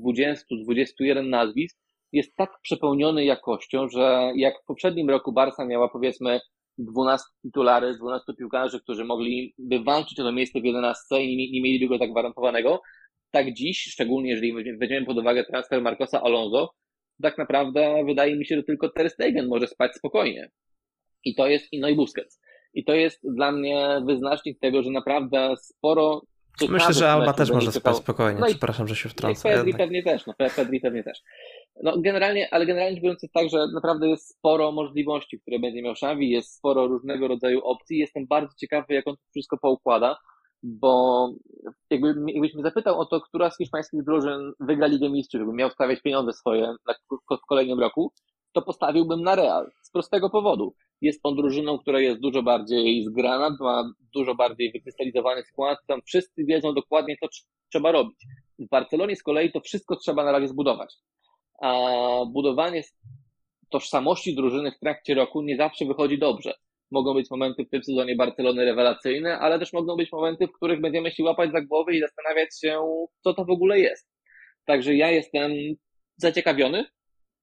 20-21 1.01 1.29
nazwisk 1.29 1.77
jest 2.12 2.36
tak 2.36 2.49
przepełniony 2.62 3.26
jakością, 3.26 3.89
że 3.89 4.32
jak 4.36 4.53
w 4.64 4.66
poprzednim 4.66 5.10
roku 5.10 5.32
Barca 5.34 5.66
miała 5.66 5.89
powiedzmy 5.89 6.39
12 6.78 7.26
titulary, 7.41 7.95
12 7.97 8.34
piłkarzy, 8.34 8.80
którzy 8.82 9.05
mogli 9.05 9.55
walczyć 9.86 10.20
o 10.20 10.24
to 10.24 10.32
miejsce 10.32 10.62
w 10.62 10.66
11 10.66 11.24
i 11.24 11.38
nie, 11.38 11.51
nie 11.51 11.62
mieliby 11.62 11.88
go 11.88 11.99
tak 11.99 12.12
gwarantowanego, 12.12 12.82
tak 13.32 13.53
dziś, 13.53 13.84
szczególnie 13.91 14.30
jeżeli 14.30 14.78
weźmiemy 14.78 15.05
pod 15.05 15.18
uwagę 15.18 15.45
transfer 15.45 15.82
Marcosa 15.82 16.22
Alonso, 16.22 16.70
tak 17.22 17.38
naprawdę 17.38 18.03
wydaje 18.05 18.36
mi 18.36 18.45
się, 18.45 18.55
że 18.55 18.64
tylko 18.64 18.89
Ter 18.89 19.10
Stegen 19.10 19.47
może 19.47 19.68
spać 19.68 19.95
spokojnie. 19.95 20.51
I 21.24 21.36
to 21.36 21.47
jest, 21.47 21.66
no 21.80 21.89
i 21.89 21.95
Busquets. 21.95 22.41
I 22.74 22.84
to 22.84 22.93
jest 22.93 23.20
dla 23.36 23.51
mnie 23.51 24.01
wyznacznik 24.08 24.60
tego, 24.60 24.84
że 24.84 24.91
naprawdę 24.91 25.55
sporo 25.58 26.22
Myślę, 26.70 26.93
że 26.93 27.12
Alba 27.12 27.34
też 27.34 27.51
może 27.51 27.72
spać 27.72 27.97
spokojnie. 27.97 28.39
No 28.39 28.47
Przepraszam, 28.47 28.88
że 28.88 28.95
się 28.95 29.10
wtrącę. 29.10 29.49
Pedri 29.49 29.74
pewnie 29.74 30.03
też, 30.03 30.26
no 30.26 30.34
Pedri 30.55 30.80
pewnie 30.80 31.03
też. 31.03 31.22
No 31.84 31.97
generalnie, 31.97 32.53
ale 32.53 32.65
generalnie 32.65 33.01
biorąc 33.01 33.23
jest 33.23 33.34
tak, 33.34 33.49
że 33.49 33.57
naprawdę 33.73 34.09
jest 34.09 34.30
sporo 34.30 34.71
możliwości, 34.71 35.39
które 35.39 35.59
będzie 35.59 35.82
miał 35.82 35.91
Xavi, 35.91 36.30
jest 36.30 36.57
sporo 36.57 36.88
różnego 36.88 37.28
rodzaju 37.28 37.61
opcji. 37.63 37.97
Jestem 37.97 38.28
bardzo 38.28 38.53
ciekawy, 38.59 38.93
jak 38.93 39.07
on 39.07 39.15
to 39.15 39.23
wszystko 39.32 39.57
poukłada, 39.57 40.17
bo 40.63 41.30
jakby, 41.89 42.07
jakbyś 42.28 42.53
mnie 42.53 42.63
zapytał 42.63 42.99
o 42.99 43.05
to, 43.05 43.21
która 43.21 43.51
z 43.51 43.57
hiszpańskich 43.57 44.03
drużyn 44.03 44.53
wygra 44.59 44.88
Ligę 44.88 45.09
Mistrzów, 45.09 45.41
żeby 45.41 45.53
miał 45.53 45.69
stawiać 45.69 46.01
pieniądze 46.01 46.34
swoje 46.34 46.75
w 47.32 47.47
kolejnym 47.47 47.80
roku, 47.80 48.13
to 48.53 48.61
postawiłbym 48.61 49.21
na 49.21 49.36
Real. 49.36 49.71
Z 49.82 49.91
prostego 49.91 50.30
powodu. 50.30 50.75
Jest 51.01 51.19
on 51.23 51.36
drużyną, 51.36 51.78
która 51.78 51.99
jest 51.99 52.19
dużo 52.19 52.43
bardziej 52.43 53.03
zgrana, 53.03 53.57
ma 53.59 53.93
dużo 54.13 54.36
bardziej 54.36 54.71
wykrystalizowany 54.71 55.43
skład. 55.43 55.80
Tam 55.88 56.01
wszyscy 56.05 56.45
wiedzą 56.45 56.73
dokładnie, 56.73 57.15
co 57.21 57.28
trzeba 57.71 57.91
robić. 57.91 58.25
W 58.59 58.69
Barcelonie 58.69 59.15
z 59.15 59.23
kolei 59.23 59.51
to 59.51 59.59
wszystko 59.59 59.95
trzeba 59.95 60.23
na 60.23 60.32
razie 60.32 60.47
zbudować. 60.47 60.95
A 61.62 61.74
budowanie 62.26 62.84
tożsamości 63.70 64.36
drużyny 64.36 64.72
w 64.72 64.80
trakcie 64.80 65.16
roku 65.16 65.41
nie 65.41 65.58
zawsze 65.58 65.86
wychodzi 65.86 66.20
dobrze. 66.20 66.53
Mogą 66.91 67.14
być 67.14 67.32
momenty 67.32 67.66
w 67.66 67.70
tym 67.70 67.84
sezonie 67.84 68.16
Barcelony 68.16 68.66
rewelacyjne, 68.66 69.39
ale 69.39 69.60
też 69.60 69.74
mogą 69.74 69.95
być 69.95 70.12
momenty, 70.12 70.47
w 70.47 70.51
których 70.51 70.82
będziemy 70.82 71.12
się 71.12 71.24
łapać 71.24 71.51
za 71.51 71.62
głowy 71.62 71.95
i 71.95 71.99
zastanawiać 71.99 72.49
się, 72.62 72.80
co 73.24 73.34
to 73.34 73.45
w 73.45 73.49
ogóle 73.49 73.80
jest. 73.80 74.10
Także 74.66 74.95
ja 74.95 75.12
jestem 75.12 75.51
zaciekawiony, 76.18 76.86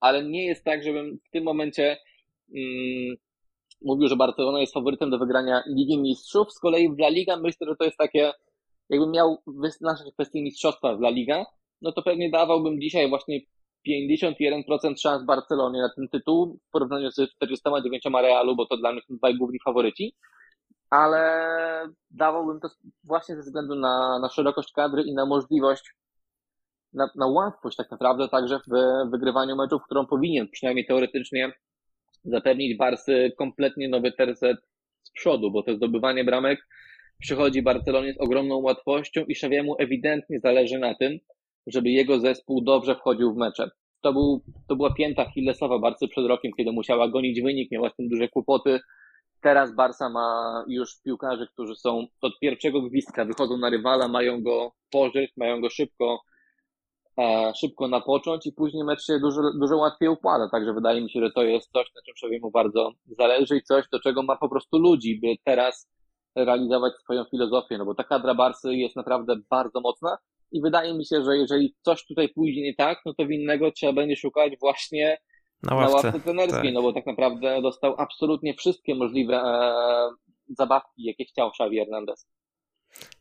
ale 0.00 0.24
nie 0.24 0.46
jest 0.46 0.64
tak, 0.64 0.82
żebym 0.82 1.18
w 1.28 1.30
tym 1.30 1.44
momencie 1.44 1.96
mm, 2.56 3.16
mówił, 3.82 4.08
że 4.08 4.16
Barcelona 4.16 4.60
jest 4.60 4.74
faworytem 4.74 5.10
do 5.10 5.18
wygrania 5.18 5.62
Ligi 5.66 5.98
Mistrzów. 5.98 6.52
Z 6.52 6.58
kolei 6.58 6.88
w 6.88 6.98
La 6.98 7.08
Liga 7.08 7.36
myślę, 7.36 7.66
że 7.66 7.76
to 7.76 7.84
jest 7.84 7.96
takie, 7.96 8.32
jakbym 8.90 9.10
miał 9.10 9.42
wyznaczyć 9.46 10.06
kwestię 10.14 10.42
mistrzostwa 10.42 10.96
w 10.96 11.00
La 11.00 11.10
Liga, 11.10 11.44
no 11.80 11.92
to 11.92 12.02
pewnie 12.02 12.30
dawałbym 12.30 12.80
dzisiaj 12.80 13.08
właśnie 13.08 13.40
51% 13.88 14.96
szans 14.98 15.24
Barcelonie 15.24 15.80
na 15.80 15.90
ten 15.96 16.08
tytuł 16.08 16.58
w 16.68 16.70
porównaniu 16.70 17.10
z 17.10 17.14
49 17.14 18.02
Realu, 18.22 18.56
bo 18.56 18.66
to 18.66 18.76
dla 18.76 18.92
mnie 18.92 19.00
są 19.08 19.16
dwaj 19.16 19.36
główni 19.36 19.58
faworyci. 19.64 20.14
Ale 20.90 21.88
dawałbym 22.10 22.60
to 22.60 22.68
właśnie 23.04 23.36
ze 23.36 23.42
względu 23.42 23.74
na, 23.74 24.18
na 24.18 24.28
szerokość 24.28 24.72
kadry 24.72 25.02
i 25.02 25.14
na 25.14 25.26
możliwość, 25.26 25.94
na, 26.92 27.10
na 27.16 27.26
łatwość 27.26 27.76
tak 27.76 27.90
naprawdę 27.90 28.28
także 28.28 28.58
w 28.58 29.10
wygrywaniu 29.10 29.56
meczów, 29.56 29.82
którą 29.84 30.06
powinien 30.06 30.48
przynajmniej 30.48 30.86
teoretycznie 30.86 31.52
zapewnić 32.24 32.76
Barsy 32.76 33.32
kompletnie 33.38 33.88
nowy 33.88 34.12
tercet 34.12 34.56
z 35.02 35.10
przodu, 35.10 35.50
bo 35.50 35.62
to 35.62 35.74
zdobywanie 35.74 36.24
bramek 36.24 36.66
przychodzi 37.20 37.62
Barcelonie 37.62 38.14
z 38.14 38.20
ogromną 38.20 38.56
łatwością 38.56 39.24
i 39.24 39.34
Szawiemu 39.34 39.76
ewidentnie 39.78 40.40
zależy 40.40 40.78
na 40.78 40.94
tym, 40.94 41.18
żeby 41.66 41.90
jego 41.90 42.20
zespół 42.20 42.60
dobrze 42.60 42.94
wchodził 42.94 43.34
w 43.34 43.36
mecze. 43.36 43.70
To, 44.00 44.12
był, 44.12 44.44
to 44.68 44.76
była 44.76 44.94
pięta 44.94 45.30
Hillesowa 45.30 45.78
Barcy 45.78 46.08
przed 46.08 46.26
rokiem, 46.26 46.52
kiedy 46.56 46.72
musiała 46.72 47.08
gonić 47.08 47.40
wynik, 47.42 47.70
miała 47.70 47.90
z 47.90 47.96
tym 47.96 48.08
duże 48.08 48.28
kłopoty. 48.28 48.80
Teraz 49.40 49.74
Barsa 49.74 50.08
ma 50.08 50.64
już 50.68 51.00
piłkarzy, 51.04 51.46
którzy 51.52 51.76
są 51.76 52.06
od 52.20 52.38
pierwszego 52.40 52.82
gwizdka, 52.82 53.24
wychodzą 53.24 53.56
na 53.56 53.70
rywala, 53.70 54.08
mają 54.08 54.42
go 54.42 54.72
pożyć, 54.90 55.32
mają 55.36 55.60
go 55.60 55.70
szybko 55.70 56.18
E, 57.18 57.52
szybko 57.54 57.88
napocząć 57.88 58.46
i 58.46 58.52
później 58.52 58.84
mecz 58.84 59.04
się 59.04 59.18
dużo, 59.18 59.40
dużo 59.60 59.76
łatwiej 59.76 60.08
układa. 60.08 60.48
Także 60.48 60.72
wydaje 60.72 61.00
mi 61.00 61.10
się, 61.10 61.20
że 61.20 61.30
to 61.30 61.42
jest 61.42 61.72
coś, 61.72 61.86
na 61.94 62.02
czym 62.02 62.16
sobie 62.16 62.40
mu 62.40 62.50
bardzo 62.50 62.92
zależy 63.18 63.56
i 63.56 63.62
coś, 63.62 63.88
do 63.92 64.00
czego 64.00 64.22
ma 64.22 64.36
po 64.36 64.48
prostu 64.48 64.78
ludzi, 64.78 65.20
by 65.20 65.34
teraz 65.44 65.88
realizować 66.36 66.92
swoją 66.94 67.24
filozofię, 67.24 67.78
no 67.78 67.84
bo 67.84 67.94
ta 67.94 68.04
kadra 68.04 68.34
Barsy 68.34 68.74
jest 68.74 68.96
naprawdę 68.96 69.36
bardzo 69.50 69.80
mocna 69.80 70.18
i 70.54 70.60
wydaje 70.60 70.94
mi 70.94 71.06
się, 71.06 71.24
że 71.24 71.36
jeżeli 71.36 71.74
coś 71.82 72.06
tutaj 72.06 72.28
pójdzie 72.28 72.62
nie 72.62 72.74
tak, 72.74 72.98
no 73.06 73.14
to 73.14 73.26
winnego 73.26 73.72
trzeba 73.72 73.92
będzie 73.92 74.16
szukać 74.16 74.52
właśnie 74.60 75.18
na 75.62 75.74
ławce, 75.74 75.96
na 75.96 76.02
ławce 76.02 76.20
trenerskiej, 76.20 76.62
tak. 76.62 76.74
no 76.74 76.82
bo 76.82 76.92
tak 76.92 77.06
naprawdę 77.06 77.62
dostał 77.62 77.94
absolutnie 77.98 78.54
wszystkie 78.54 78.94
możliwe 78.94 79.36
e, 79.36 79.74
zabawki, 80.48 81.04
jakie 81.04 81.24
chciał 81.24 81.48
Xavi 81.48 81.78
Hernandez. 81.78 82.26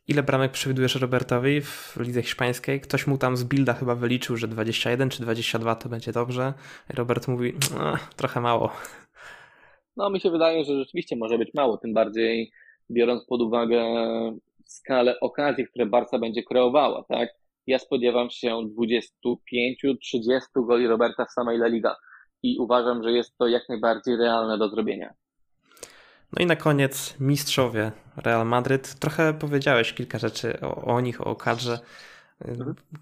Ile 0.08 0.22
bramek 0.22 0.52
przewidujesz 0.52 0.94
Robertowi 0.94 1.60
w 1.60 1.96
lidze 2.00 2.22
hiszpańskiej? 2.22 2.80
Ktoś 2.80 3.06
mu 3.06 3.18
tam 3.18 3.36
z 3.36 3.44
Bilda 3.44 3.72
chyba 3.72 3.94
wyliczył, 3.94 4.36
że 4.36 4.48
21 4.48 5.10
czy 5.10 5.22
22 5.22 5.74
to 5.74 5.88
będzie 5.88 6.12
dobrze. 6.12 6.54
Robert 6.94 7.28
mówi, 7.28 7.52
no, 7.78 7.96
trochę 8.16 8.40
mało. 8.40 8.70
No, 9.96 10.10
mi 10.10 10.20
się 10.20 10.30
wydaje, 10.30 10.64
że 10.64 10.78
rzeczywiście 10.78 11.16
może 11.16 11.38
być 11.38 11.54
mało, 11.54 11.78
tym 11.78 11.94
bardziej 11.94 12.52
biorąc 12.90 13.24
pod 13.24 13.42
uwagę 13.42 13.84
skalę 14.74 15.20
okazji, 15.20 15.66
które 15.66 15.86
Barca 15.86 16.18
będzie 16.18 16.42
kreowała, 16.42 17.04
tak? 17.08 17.28
Ja 17.66 17.78
spodziewam 17.78 18.30
się 18.30 18.48
25-30 18.48 20.66
goli 20.66 20.86
Roberta 20.86 21.24
w 21.24 21.32
samej 21.32 21.56
La 21.56 21.66
Liga 21.66 21.96
i 22.42 22.58
uważam, 22.58 23.02
że 23.02 23.12
jest 23.12 23.38
to 23.38 23.48
jak 23.48 23.68
najbardziej 23.68 24.16
realne 24.16 24.58
do 24.58 24.68
zrobienia. 24.68 25.14
No 26.32 26.44
i 26.44 26.46
na 26.46 26.56
koniec 26.56 27.14
mistrzowie 27.20 27.92
Real 28.16 28.46
Madryt. 28.46 28.94
Trochę 28.94 29.34
powiedziałeś 29.34 29.92
kilka 29.92 30.18
rzeczy 30.18 30.60
o, 30.60 30.74
o 30.74 31.00
nich, 31.00 31.26
o 31.26 31.36
kadrze, 31.36 31.78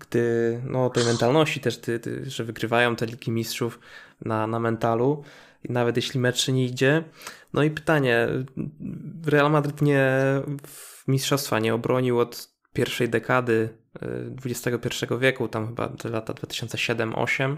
gdy, 0.00 0.60
no 0.66 0.86
o 0.86 0.90
tej 0.90 1.04
mentalności 1.04 1.60
też, 1.60 1.78
ty, 1.78 2.00
ty, 2.00 2.30
że 2.30 2.44
wygrywają 2.44 2.96
te 2.96 3.06
ligi 3.06 3.30
mistrzów 3.30 3.80
na, 4.24 4.46
na 4.46 4.60
mentalu, 4.60 5.24
nawet 5.68 5.96
jeśli 5.96 6.20
mecz 6.20 6.48
nie 6.48 6.64
idzie. 6.64 7.04
No 7.52 7.62
i 7.62 7.70
pytanie, 7.70 8.28
Real 9.26 9.50
Madryt 9.50 9.82
nie 9.82 10.08
w 10.66 10.91
mistrzostwa 11.08 11.58
nie 11.58 11.74
obronił 11.74 12.18
od 12.18 12.52
pierwszej 12.72 13.08
dekady 13.08 13.78
XXI 14.44 15.04
y, 15.14 15.18
wieku, 15.18 15.48
tam 15.48 15.66
chyba 15.66 15.88
te 15.88 16.08
lata 16.08 16.32
2007-2008. 16.32 17.56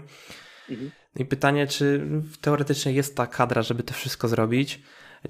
Mhm. 0.69 0.91
No 1.15 1.21
I 1.21 1.25
pytanie, 1.25 1.67
czy 1.67 2.07
teoretycznie 2.41 2.91
jest 2.91 3.15
ta 3.15 3.27
kadra, 3.27 3.61
żeby 3.61 3.83
to 3.83 3.93
wszystko 3.93 4.27
zrobić? 4.27 4.81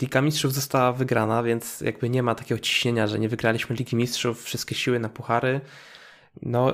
Liga 0.01 0.21
Mistrzów 0.21 0.53
została 0.53 0.93
wygrana, 0.93 1.43
więc 1.43 1.81
jakby 1.81 2.09
nie 2.09 2.23
ma 2.23 2.35
takiego 2.35 2.59
ciśnienia, 2.59 3.07
że 3.07 3.19
nie 3.19 3.29
wygraliśmy 3.29 3.75
Ligi 3.75 3.95
Mistrzów, 3.95 4.43
wszystkie 4.43 4.75
siły 4.75 4.99
na 4.99 5.09
puchary. 5.09 5.61
No, 6.41 6.71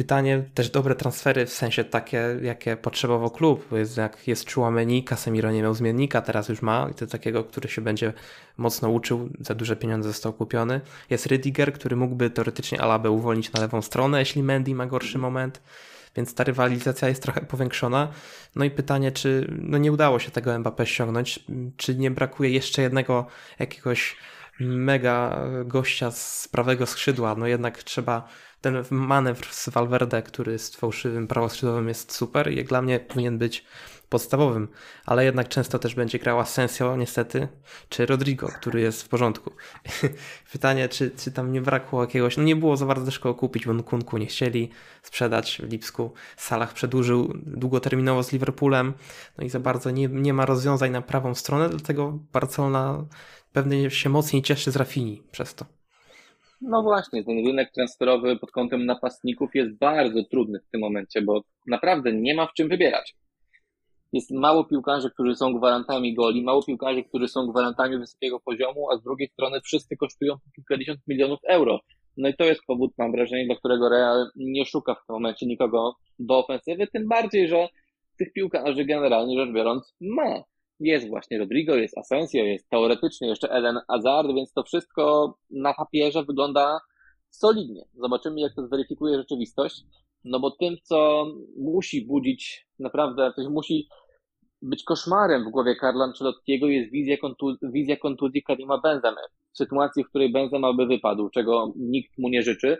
pytanie, 0.00 0.44
też 0.54 0.70
dobre 0.70 0.94
transfery, 0.94 1.46
w 1.46 1.52
sensie 1.52 1.84
takie, 1.84 2.36
jakie 2.42 2.76
potrzebował 2.76 3.30
klub, 3.30 3.72
jest, 3.72 3.96
jak 3.96 4.28
jest 4.28 4.52
Chouameni, 4.52 5.04
Casemiro 5.04 5.52
nie 5.52 5.62
miał 5.62 5.74
zmiennika, 5.74 6.22
teraz 6.22 6.48
już 6.48 6.62
ma 6.62 6.88
i 6.90 6.94
to 6.94 7.06
takiego, 7.06 7.44
który 7.44 7.68
się 7.68 7.82
będzie 7.82 8.12
mocno 8.56 8.90
uczył, 8.90 9.28
za 9.40 9.54
duże 9.54 9.76
pieniądze 9.76 10.08
został 10.08 10.32
kupiony. 10.32 10.80
Jest 11.10 11.26
Rydiger, 11.26 11.72
który 11.72 11.96
mógłby 11.96 12.30
teoretycznie 12.30 12.80
Alabę 12.80 13.10
uwolnić 13.10 13.52
na 13.52 13.60
lewą 13.60 13.82
stronę, 13.82 14.18
jeśli 14.18 14.42
Mendy 14.42 14.74
ma 14.74 14.86
gorszy 14.86 15.18
moment 15.18 15.62
więc 16.16 16.34
ta 16.34 16.44
rywalizacja 16.44 17.08
jest 17.08 17.22
trochę 17.22 17.40
powiększona. 17.40 18.08
No 18.56 18.64
i 18.64 18.70
pytanie, 18.70 19.12
czy 19.12 19.46
no 19.62 19.78
nie 19.78 19.92
udało 19.92 20.18
się 20.18 20.30
tego 20.30 20.50
Mbappé 20.50 20.84
ściągnąć, 20.84 21.40
czy 21.76 21.94
nie 21.94 22.10
brakuje 22.10 22.50
jeszcze 22.50 22.82
jednego 22.82 23.26
jakiegoś 23.58 24.16
mega 24.60 25.46
gościa 25.64 26.10
z 26.10 26.48
prawego 26.48 26.86
skrzydła, 26.86 27.34
no 27.34 27.46
jednak 27.46 27.82
trzeba 27.82 28.28
ten 28.60 28.84
manewr 28.90 29.46
z 29.50 29.68
Valverde, 29.68 30.22
który 30.22 30.58
z 30.58 30.76
fałszywym 30.76 31.26
prawoskrzydłowym 31.26 31.88
jest 31.88 32.12
super 32.12 32.50
jak 32.52 32.66
dla 32.66 32.82
mnie 32.82 33.00
powinien 33.00 33.38
być 33.38 33.64
podstawowym, 34.10 34.68
ale 35.06 35.24
jednak 35.24 35.48
często 35.48 35.78
też 35.78 35.94
będzie 35.94 36.18
grała 36.18 36.44
Sensio 36.44 36.96
niestety, 36.96 37.48
czy 37.88 38.06
Rodrigo, 38.06 38.48
który 38.48 38.80
jest 38.80 39.02
w 39.02 39.08
porządku. 39.08 39.52
Pytanie, 40.52 40.88
czy, 40.88 41.10
czy 41.10 41.32
tam 41.32 41.52
nie 41.52 41.60
brakło 41.60 42.00
jakiegoś, 42.00 42.36
no 42.36 42.42
nie 42.42 42.56
było 42.56 42.76
za 42.76 42.86
bardzo 42.86 43.04
też 43.04 43.18
kupić, 43.18 43.66
bo 43.66 43.72
Nkunku 43.72 44.18
nie 44.18 44.26
chcieli 44.26 44.70
sprzedać 45.02 45.60
w 45.64 45.72
Lipsku, 45.72 46.12
Salah 46.36 46.72
przedłużył 46.72 47.32
długoterminowo 47.34 48.22
z 48.22 48.32
Liverpoolem, 48.32 48.92
no 49.38 49.44
i 49.44 49.50
za 49.50 49.60
bardzo 49.60 49.90
nie, 49.90 50.08
nie 50.08 50.34
ma 50.34 50.46
rozwiązań 50.46 50.90
na 50.90 51.02
prawą 51.02 51.34
stronę, 51.34 51.68
dlatego 51.68 52.18
Barcelona 52.32 53.04
pewnie 53.52 53.90
się 53.90 54.10
mocniej 54.10 54.42
cieszy 54.42 54.70
z 54.70 54.76
Rafini 54.76 55.22
przez 55.30 55.54
to. 55.54 55.79
No 56.60 56.82
właśnie, 56.82 57.24
ten 57.24 57.46
rynek 57.46 57.72
transferowy 57.72 58.36
pod 58.36 58.50
kątem 58.50 58.86
napastników 58.86 59.54
jest 59.54 59.78
bardzo 59.78 60.24
trudny 60.24 60.60
w 60.60 60.70
tym 60.70 60.80
momencie, 60.80 61.22
bo 61.22 61.42
naprawdę 61.66 62.12
nie 62.12 62.34
ma 62.34 62.46
w 62.46 62.52
czym 62.52 62.68
wybierać 62.68 63.14
jest 64.12 64.30
mało 64.30 64.64
piłkarzy, 64.64 65.10
którzy 65.10 65.34
są 65.36 65.52
gwarantami 65.52 66.14
goli, 66.14 66.42
mało 66.42 66.62
piłkarzy, 66.62 67.04
którzy 67.04 67.28
są 67.28 67.46
gwarantami 67.46 67.98
wysokiego 67.98 68.40
poziomu, 68.40 68.90
a 68.90 68.96
z 68.96 69.02
drugiej 69.02 69.28
strony 69.28 69.60
wszyscy 69.60 69.96
kosztują 69.96 70.34
kilkadziesiąt 70.56 71.00
milionów 71.08 71.38
euro. 71.48 71.80
No 72.16 72.28
i 72.28 72.34
to 72.34 72.44
jest 72.44 72.60
powód, 72.66 72.92
mam 72.98 73.12
wrażenie, 73.12 73.46
dla 73.46 73.56
którego 73.56 73.88
Real 73.88 74.30
nie 74.36 74.66
szuka 74.66 74.94
w 74.94 75.06
tym 75.06 75.14
momencie 75.14 75.46
nikogo 75.46 75.94
do 76.18 76.38
ofensywy, 76.38 76.86
tym 76.86 77.08
bardziej, 77.08 77.48
że 77.48 77.68
tych 78.18 78.32
piłkarzy 78.32 78.84
generalnie 78.84 79.38
rzecz 79.38 79.54
biorąc 79.54 79.94
ma. 80.00 80.42
Jest 80.80 81.08
właśnie 81.08 81.38
Rodrigo, 81.38 81.74
jest 81.74 81.98
Asensio, 81.98 82.38
jest 82.38 82.68
teoretycznie 82.68 83.28
jeszcze 83.28 83.50
Eden 83.50 83.78
Hazard, 83.88 84.28
więc 84.34 84.52
to 84.52 84.62
wszystko 84.62 85.34
na 85.50 85.74
papierze 85.74 86.24
wygląda 86.24 86.80
solidnie. 87.30 87.84
Zobaczymy, 87.94 88.40
jak 88.40 88.54
to 88.54 88.66
zweryfikuje 88.66 89.18
rzeczywistość. 89.18 89.82
No 90.24 90.40
bo 90.40 90.50
tym, 90.50 90.76
co 90.82 91.26
musi 91.58 92.06
budzić 92.06 92.66
naprawdę, 92.78 93.32
coś 93.36 93.46
musi 93.46 93.88
być 94.62 94.84
koszmarem 94.84 95.44
w 95.44 95.50
głowie 95.50 95.76
Carlo 95.80 96.04
Ancelottiego 96.04 96.66
jest 96.66 96.90
wizja, 96.90 97.16
kontu 97.16 97.56
wizja 97.62 97.96
kontuzji 97.96 98.42
Karima 98.42 98.80
Benzemy. 98.80 99.20
W 99.52 99.58
sytuacji, 99.58 100.04
w 100.04 100.08
której 100.08 100.32
Benzema 100.32 100.72
by 100.72 100.86
wypadł, 100.86 101.30
czego 101.30 101.72
nikt 101.76 102.18
mu 102.18 102.28
nie 102.28 102.42
życzy, 102.42 102.78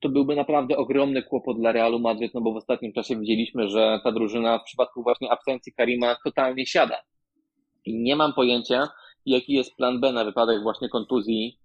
to 0.00 0.08
byłby 0.08 0.36
naprawdę 0.36 0.76
ogromny 0.76 1.22
kłopot 1.22 1.58
dla 1.58 1.72
Realu 1.72 1.98
Madryt, 1.98 2.34
no 2.34 2.40
bo 2.40 2.52
w 2.52 2.56
ostatnim 2.56 2.92
czasie 2.92 3.16
widzieliśmy, 3.16 3.68
że 3.68 4.00
ta 4.04 4.12
drużyna 4.12 4.58
w 4.58 4.64
przypadku 4.64 5.02
właśnie 5.02 5.30
absencji 5.32 5.72
Karima 5.72 6.16
totalnie 6.24 6.66
siada. 6.66 7.02
I 7.84 7.94
nie 8.02 8.16
mam 8.16 8.32
pojęcia, 8.32 8.88
jaki 9.26 9.52
jest 9.52 9.76
plan 9.76 10.00
B 10.00 10.12
na 10.12 10.24
wypadek 10.24 10.62
właśnie 10.62 10.88
kontuzji 10.88 11.58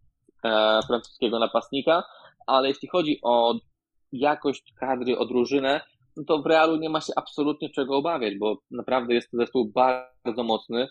e, 0.43 0.79
francuskiego 0.87 1.39
napastnika, 1.39 2.03
ale 2.47 2.67
jeśli 2.67 2.87
chodzi 2.87 3.19
o 3.23 3.55
jakość 4.11 4.73
kadry, 4.79 5.17
o 5.17 5.25
drużynę, 5.25 5.81
no 6.17 6.23
to 6.23 6.41
w 6.41 6.45
Realu 6.45 6.75
nie 6.75 6.89
ma 6.89 7.01
się 7.01 7.13
absolutnie 7.15 7.69
czego 7.69 7.97
obawiać, 7.97 8.37
bo 8.37 8.57
naprawdę 8.71 9.13
jest 9.13 9.31
to 9.31 9.37
zespół 9.37 9.65
bardzo 9.65 10.43
mocny, 10.43 10.87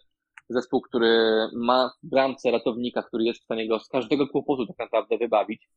zespół, 0.49 0.81
który 0.81 1.19
ma 1.53 1.91
w 2.03 2.07
bramce 2.07 2.51
ratownika, 2.51 3.03
który 3.03 3.25
jest 3.25 3.41
w 3.41 3.45
stanie 3.45 3.69
go 3.69 3.79
z 3.79 3.89
każdego 3.89 4.29
kłopotu 4.29 4.67
tak 4.67 4.79
naprawdę 4.79 5.19
wybawić. 5.19 5.69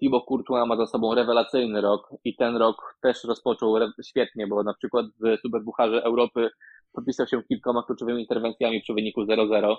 Thibaut 0.00 0.24
Courtois 0.28 0.68
ma 0.68 0.76
za 0.76 0.86
sobą 0.86 1.14
rewelacyjny 1.14 1.80
rok 1.80 2.14
i 2.24 2.36
ten 2.36 2.56
rok 2.56 2.96
też 3.02 3.24
rozpoczął 3.24 3.74
świetnie, 4.04 4.46
bo 4.46 4.62
na 4.62 4.74
przykład 4.74 5.06
w 5.06 5.40
Superbucharze 5.40 6.02
Europy 6.02 6.50
podpisał 6.92 7.26
się 7.26 7.42
kilkoma 7.42 7.82
kluczowymi 7.82 8.20
interwencjami 8.20 8.80
przy 8.80 8.94
wyniku 8.94 9.22
0-0. 9.22 9.76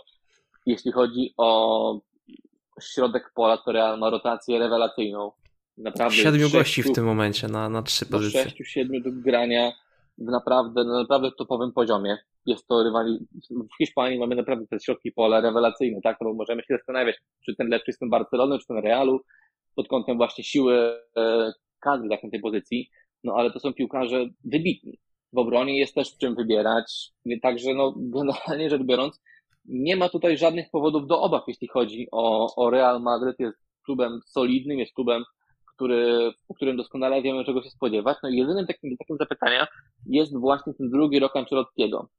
Jeśli 0.66 0.91
chodzi 0.91 1.34
o 1.38 2.01
środek 2.82 3.32
pola, 3.36 3.57
to 3.57 3.72
Real 3.72 3.99
ma 3.99 4.09
rotację 4.09 4.59
rewelacyjną. 4.59 5.32
Naprawdę 5.78 6.16
Siedmiu 6.16 6.49
gości 6.49 6.84
w 6.84 6.91
tym 6.91 7.05
momencie 7.05 7.47
na, 7.47 7.70
na 7.70 7.82
trzy 7.82 8.05
pozycje. 8.05 8.43
Sześciu, 8.43 8.63
siedmiu 8.63 9.01
do 9.01 9.09
grania 9.11 9.72
w 10.18 10.26
naprawdę, 10.26 10.84
na 10.84 10.99
naprawdę 10.99 11.32
topowym 11.38 11.72
poziomie. 11.72 12.18
Jest 12.45 12.68
to 12.68 12.84
rywali... 12.84 13.28
W 13.49 13.78
Hiszpanii 13.78 14.20
mamy 14.20 14.36
naprawdę 14.36 14.68
te 14.68 14.80
środki 14.80 15.11
pola 15.11 15.41
rewelacyjne, 15.41 16.01
tak? 16.03 16.18
No 16.22 16.30
bo 16.30 16.34
możemy 16.34 16.61
się 16.61 16.78
zastanawiać, 16.78 17.16
czy 17.45 17.55
ten 17.55 17.68
lepszy 17.68 17.89
jest 17.91 17.99
ten 17.99 18.09
Barcelony, 18.09 18.59
czy 18.59 18.68
ten 18.68 18.78
Realu, 18.78 19.20
pod 19.76 19.88
kątem 19.88 20.17
właśnie 20.17 20.43
siły 20.43 20.99
e, 21.17 21.53
kadry 21.80 22.09
tej 22.32 22.39
pozycji. 22.39 22.89
No 23.23 23.34
ale 23.36 23.51
to 23.51 23.59
są 23.59 23.73
piłkarze 23.73 24.26
wybitni. 24.43 24.99
W 25.34 25.38
obronie 25.38 25.80
jest 25.80 25.95
też 25.95 26.15
w 26.15 26.17
czym 26.17 26.36
wybierać. 26.36 27.11
Także 27.41 27.73
no, 27.73 27.93
generalnie 27.97 28.69
rzecz 28.69 28.84
biorąc, 28.84 29.21
nie 29.65 29.95
ma 29.95 30.09
tutaj 30.09 30.38
żadnych 30.38 30.69
powodów 30.71 31.07
do 31.07 31.21
obaw, 31.21 31.43
jeśli 31.47 31.67
chodzi 31.67 32.07
o, 32.11 32.55
o 32.55 32.69
Real 32.69 33.01
Madryt. 33.01 33.39
Jest 33.39 33.57
klubem 33.86 34.19
solidnym, 34.26 34.80
jest 34.80 34.93
klubem 34.93 35.23
który, 35.76 36.32
po 36.47 36.53
którym 36.53 36.78
doskonale 36.78 37.21
wiemy, 37.21 37.45
czego 37.45 37.63
się 37.63 37.69
spodziewać. 37.69 38.17
No 38.23 38.30
i 38.30 38.38
jedynym 38.38 38.67
takim, 38.67 38.97
takim 38.97 39.17
zapytania 39.17 39.67
jest 40.05 40.38
właśnie 40.38 40.73
ten 40.73 40.89
drugi 40.89 41.19
rok 41.19 41.36
Ancelottiego. 41.36 42.09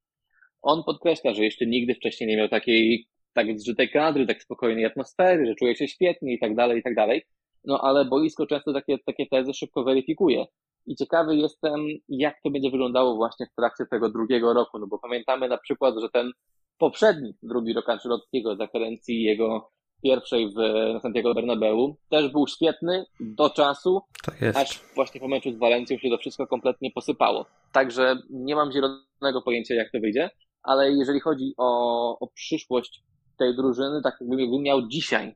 On 0.62 0.84
podkreśla, 0.84 1.34
że 1.34 1.44
jeszcze 1.44 1.66
nigdy 1.66 1.94
wcześniej 1.94 2.28
nie 2.28 2.36
miał 2.36 2.48
takiej 2.48 3.06
tak 3.32 3.60
zżytej 3.60 3.90
kadry, 3.90 4.26
tak 4.26 4.42
spokojnej 4.42 4.84
atmosfery, 4.84 5.46
że 5.46 5.54
czuje 5.54 5.76
się 5.76 5.88
świetnie 5.88 6.34
i 6.34 6.38
tak 6.38 6.54
dalej, 6.54 6.78
i 6.78 6.82
tak 6.82 6.94
dalej. 6.94 7.22
No 7.66 7.80
ale 7.80 8.04
boisko 8.04 8.46
często 8.46 8.72
takie, 8.72 8.98
takie 8.98 9.26
tezy 9.26 9.54
szybko 9.54 9.84
weryfikuje. 9.84 10.46
I 10.86 10.96
ciekawy 10.96 11.36
jestem, 11.36 11.86
jak 12.08 12.42
to 12.44 12.50
będzie 12.50 12.70
wyglądało 12.70 13.16
właśnie 13.16 13.46
w 13.46 13.54
trakcie 13.54 13.84
tego 13.90 14.10
drugiego 14.10 14.52
roku, 14.52 14.78
no 14.78 14.86
bo 14.86 14.98
pamiętamy 14.98 15.48
na 15.48 15.58
przykład, 15.58 15.94
że 16.00 16.08
ten 16.10 16.30
poprzedni 16.78 17.34
drugi 17.42 17.72
rok 17.72 17.88
Ancelottiego 17.88 18.56
za 18.56 18.68
kadencji 18.68 19.22
jego 19.22 19.70
pierwszej 20.02 20.48
w 20.48 20.58
Santiago 21.02 21.34
Bernabeu. 21.34 21.96
Też 22.10 22.32
był 22.32 22.46
świetny 22.46 23.04
do 23.20 23.50
czasu, 23.50 24.00
tak 24.24 24.56
aż 24.56 24.80
właśnie 24.94 25.20
po 25.20 25.28
meczu 25.28 25.52
z 25.52 25.58
Walencją 25.58 25.98
się 25.98 26.10
to 26.10 26.18
wszystko 26.18 26.46
kompletnie 26.46 26.90
posypało. 26.90 27.46
Także 27.72 28.16
nie 28.30 28.56
mam 28.56 28.72
zielonego 28.72 29.42
pojęcia, 29.44 29.74
jak 29.74 29.92
to 29.92 30.00
wyjdzie, 30.00 30.30
ale 30.62 30.92
jeżeli 30.92 31.20
chodzi 31.20 31.54
o, 31.58 32.18
o 32.18 32.26
przyszłość 32.34 33.02
tej 33.38 33.56
drużyny, 33.56 34.02
tak 34.02 34.16
jakbym 34.20 34.62
miał 34.62 34.88
dzisiaj 34.88 35.34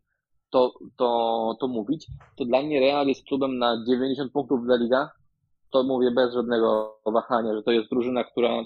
to, 0.51 0.75
to, 0.97 1.57
to 1.61 1.69
mówić, 1.69 2.07
to 2.37 2.45
dla 2.45 2.63
mnie 2.63 2.81
Real 2.81 3.07
jest 3.07 3.25
klubem 3.25 3.59
na 3.59 3.85
90 3.87 4.33
punktów 4.33 4.65
dla 4.65 4.77
Liga. 4.77 5.11
To 5.71 5.83
mówię 5.83 6.11
bez 6.11 6.35
żadnego 6.35 6.97
wahania, 7.07 7.55
że 7.55 7.63
to 7.63 7.71
jest 7.71 7.91
drużyna, 7.91 8.25
która 8.25 8.65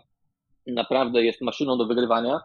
naprawdę 0.66 1.24
jest 1.24 1.40
maszyną 1.40 1.78
do 1.78 1.86
wygrywania. 1.86 2.40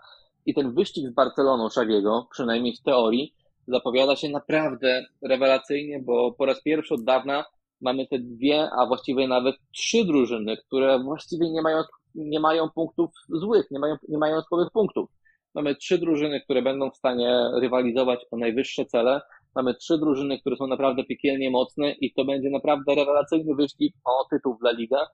I 0.45 0.53
ten 0.53 0.73
wyścig 0.73 1.09
z 1.09 1.13
Barceloną 1.13 1.69
Szagiego, 1.69 2.27
przynajmniej 2.31 2.75
w 2.75 2.81
teorii, 2.81 3.33
zapowiada 3.67 4.15
się 4.15 4.29
naprawdę 4.29 5.05
rewelacyjnie, 5.21 5.99
bo 5.99 6.31
po 6.31 6.45
raz 6.45 6.61
pierwszy 6.63 6.93
od 6.93 7.03
dawna 7.03 7.45
mamy 7.81 8.07
te 8.07 8.19
dwie, 8.19 8.69
a 8.79 8.85
właściwie 8.85 9.27
nawet 9.27 9.55
trzy 9.71 10.05
drużyny, 10.05 10.57
które 10.57 10.99
właściwie 10.99 11.51
nie 11.51 11.61
mają, 11.61 11.83
nie 12.15 12.39
mają 12.39 12.69
punktów 12.69 13.09
złych, 13.29 13.71
nie 13.71 13.79
mają, 13.79 13.95
nie 14.09 14.17
mają 14.17 14.41
słabych 14.41 14.71
punktów. 14.71 15.09
Mamy 15.55 15.75
trzy 15.75 15.97
drużyny, 15.97 16.41
które 16.41 16.61
będą 16.61 16.91
w 16.91 16.97
stanie 16.97 17.33
rywalizować 17.61 18.19
o 18.31 18.37
najwyższe 18.37 18.85
cele. 18.85 19.21
Mamy 19.55 19.75
trzy 19.75 19.97
drużyny, 19.97 20.39
które 20.39 20.55
są 20.55 20.67
naprawdę 20.67 21.03
piekielnie 21.03 21.51
mocne 21.51 21.91
i 21.91 22.13
to 22.13 22.25
będzie 22.25 22.49
naprawdę 22.49 22.95
rewelacyjny 22.95 23.55
wyścig 23.55 23.95
o 24.05 24.25
tytuł 24.29 24.57
dla 24.61 24.71
Liga. 24.71 25.07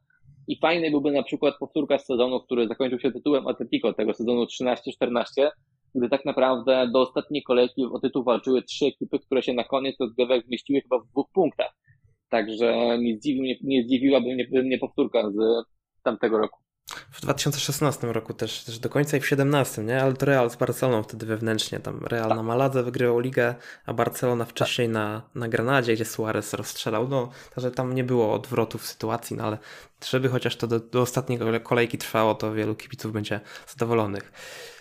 I 0.48 0.60
fajny 0.60 0.92
byłby 0.92 1.12
na 1.12 1.24
przykład 1.24 1.56
powtórka 1.60 2.00
z 2.00 2.06
sezonu, 2.06 2.40
który 2.40 2.68
zakończył 2.68 3.00
się 3.00 3.12
tytułem 3.12 3.48
Atletico, 3.48 3.94
tego 3.94 4.14
sezonu 4.14 4.44
13-14, 4.44 5.50
gdy 5.96 6.10
tak 6.10 6.26
naprawdę 6.26 6.90
do 6.94 7.02
ostatniej 7.02 7.44
kolejki 7.44 7.86
o 7.86 8.00
tytuł 8.00 8.24
walczyły 8.24 8.64
trzy 8.64 8.86
ekipy, 8.86 9.20
które 9.20 9.44
się 9.44 9.54
na 9.54 9.64
koniec 9.64 9.96
rozgrywek 10.00 10.46
zmieściły 10.46 10.82
chyba 10.82 11.00
w 11.00 11.08
dwóch 11.08 11.28
punktach. 11.34 11.72
Także 12.30 12.98
nie, 13.00 13.18
zdziwi, 13.18 13.60
nie 13.64 13.84
zdziwiłaby 13.84 14.26
mnie, 14.26 14.62
mnie 14.64 14.80
powtórka 14.80 15.32
z 15.32 15.66
tamtego 16.04 16.38
roku. 16.38 16.65
W 17.12 17.22
2016 17.22 18.08
roku 18.08 18.34
też, 18.34 18.64
też 18.64 18.80
do 18.80 18.90
końca 18.90 19.18
i 19.18 19.20
w 19.20 19.24
2017, 19.24 19.84
nie? 19.84 20.02
Ale 20.02 20.14
to 20.14 20.26
Real 20.26 20.50
z 20.50 20.56
Barceloną 20.56 21.04
wtedy 21.04 21.26
wewnętrznie. 21.26 21.80
Tam 21.80 22.06
Real 22.06 22.30
tak. 22.30 22.38
na 22.38 22.44
Maladze 22.44 22.84
wygrywał 22.84 23.20
ligę, 23.20 23.56
a 23.86 23.94
Barcelona 23.94 24.46
wcześniej 24.46 24.90
na, 24.90 25.22
na 25.36 25.50
Granadzie, 25.50 25.94
gdzie 25.94 26.06
Suarez 26.06 26.54
rozstrzelał. 26.54 27.08
No, 27.08 27.30
także 27.56 27.72
tam 27.72 27.96
nie 27.96 28.04
było 28.04 28.34
odwrotów 28.34 28.86
sytuacji, 28.86 29.38
no 29.38 29.44
ale 29.44 29.58
żeby 30.10 30.30
chociaż 30.30 30.56
to 30.56 30.68
do, 30.68 30.80
do 30.80 31.02
ostatniej 31.02 31.40
kolejki 31.64 31.98
trwało, 31.98 32.36
to 32.36 32.54
wielu 32.54 32.76
kibiców 32.76 33.12
będzie 33.12 33.40
zadowolonych. 33.68 34.32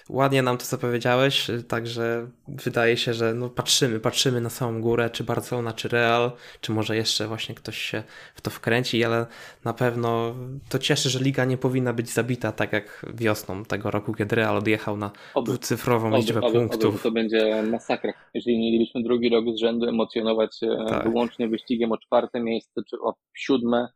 Ładnie 0.09 0.43
nam 0.43 0.59
to 0.59 0.65
zapowiedziałeś, 0.65 1.51
także 1.69 2.27
wydaje 2.49 2.97
się, 2.97 3.15
że 3.15 3.35
no 3.35 3.49
patrzymy, 3.49 4.01
patrzymy 4.01 4.41
na 4.41 4.51
samą 4.51 4.81
górę, 4.81 5.11
czy 5.11 5.25
Barcelona, 5.25 5.73
czy 5.73 5.89
Real, 5.89 6.33
czy 6.61 6.73
może 6.73 6.97
jeszcze 6.97 7.27
właśnie 7.27 7.55
ktoś 7.55 7.79
się 7.79 8.03
w 8.35 8.41
to 8.41 8.51
wkręci, 8.51 9.05
ale 9.05 9.27
na 9.65 9.75
pewno 9.75 10.35
to 10.69 10.79
cieszy, 10.79 11.11
że 11.11 11.19
liga 11.19 11.45
nie 11.45 11.57
powinna 11.57 11.93
być 11.93 12.11
zabita 12.11 12.53
tak 12.53 12.73
jak 12.73 13.07
wiosną 13.15 13.65
tego 13.65 13.91
roku, 13.91 14.15
kiedy 14.15 14.37
Real 14.37 14.57
odjechał 14.57 14.97
na 14.97 15.11
dwucyfrową 15.45 16.09
oby, 16.09 16.17
liczbę 16.17 16.41
oby, 16.41 16.59
punktów. 16.59 16.95
Oby, 16.95 17.03
to 17.03 17.11
będzie 17.11 17.63
masakra. 17.63 18.13
Jeżeli 18.35 18.59
mielibyśmy 18.59 19.03
drugi 19.03 19.29
rok 19.29 19.45
z 19.57 19.61
rzędu 19.61 19.89
emocjonować 19.89 20.59
się 20.59 20.77
tak. 20.89 21.05
wyłącznie 21.05 21.49
wyścigiem 21.49 21.93
o 21.93 21.99
czwarte 21.99 22.41
miejsce, 22.41 22.83
czy 22.91 22.97
o 23.01 23.15
siódme, 23.35 23.89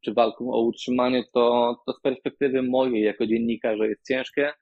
czy 0.00 0.14
walką 0.14 0.52
o 0.52 0.60
utrzymanie, 0.60 1.24
to, 1.34 1.76
to 1.86 1.92
z 1.92 2.00
perspektywy 2.00 2.62
mojej 2.62 3.04
jako 3.04 3.26
dziennikarza 3.26 3.86
jest 3.86 4.06
ciężkie 4.08 4.52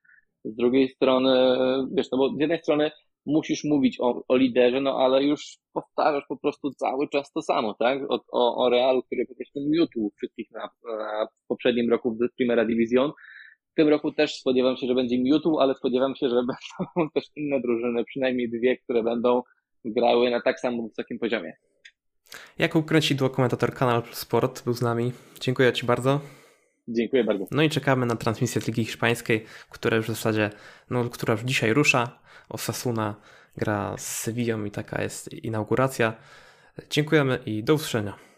z 0.45 0.57
drugiej 0.57 0.89
strony, 0.89 1.57
wiesz, 1.93 2.07
no 2.13 2.19
bo 2.19 2.29
z 2.29 2.41
jednej 2.41 2.59
strony 2.59 2.91
musisz 3.27 3.65
mówić 3.65 4.01
o, 4.01 4.23
o 4.29 4.37
liderze, 4.37 4.81
no 4.81 4.99
ale 4.99 5.25
już 5.25 5.59
powtarzasz 5.73 6.25
po 6.29 6.37
prostu 6.37 6.71
cały 6.71 7.09
czas 7.09 7.33
to 7.33 7.43
samo, 7.43 7.75
tak? 7.75 7.99
O, 8.09 8.25
o, 8.33 8.65
o 8.65 8.71
Realu, 8.71 9.03
który 9.03 9.27
po 9.27 9.35
prostu 9.35 9.61
miótł 9.71 10.13
wszystkich 10.17 10.51
na, 10.51 10.71
na 10.99 11.27
poprzednim 11.49 11.91
roku 11.91 12.11
w 12.15 12.37
Primera 12.37 12.65
Division. 12.65 13.13
W 13.73 13.75
tym 13.75 13.89
roku 13.89 14.13
też 14.13 14.35
spodziewam 14.35 14.77
się, 14.77 14.87
że 14.87 14.95
będzie 14.95 15.23
miótł, 15.23 15.59
ale 15.59 15.75
spodziewam 15.75 16.17
się, 16.17 16.29
że 16.29 16.35
będą 16.97 17.11
też 17.11 17.25
inne 17.37 17.61
drużyny, 17.61 18.05
przynajmniej 18.05 18.51
dwie, 18.51 18.77
które 18.77 19.03
będą 19.03 19.43
grały 19.85 20.31
na 20.31 20.41
tak 20.41 20.61
samo 20.61 20.83
wysokim 20.83 21.19
poziomie. 21.19 21.53
Jakub 22.59 22.87
Kręcidło, 22.87 23.31
komentator 23.31 23.75
Kanal 23.75 24.03
Sport 24.13 24.65
był 24.65 24.75
z 24.75 24.83
nami. 24.83 25.13
Dziękuję 25.41 25.73
Ci 25.73 25.87
bardzo. 25.87 26.21
Dziękuję 26.89 27.25
bardzo. 27.25 27.47
No 27.51 27.63
i 27.63 27.71
czekamy 27.71 28.07
na 28.07 28.17
transmisję 28.17 28.61
z 28.61 28.67
Ligi 28.67 28.85
Hiszpańskiej, 28.85 29.45
która 29.71 29.97
już 29.97 30.07
w 30.07 30.09
zasadzie, 30.09 30.51
no, 30.91 31.05
która 31.05 31.33
już 31.33 31.43
dzisiaj 31.43 31.75
rusza. 31.75 32.19
Osasuna 32.49 33.15
gra 33.57 33.95
z 33.99 34.17
Sevillą 34.17 34.65
i 34.65 34.71
taka 34.71 35.03
jest 35.03 35.33
inauguracja. 35.33 36.13
Dziękujemy 36.91 37.39
i 37.47 37.65
do 37.65 37.75
usłyszenia. 37.75 38.19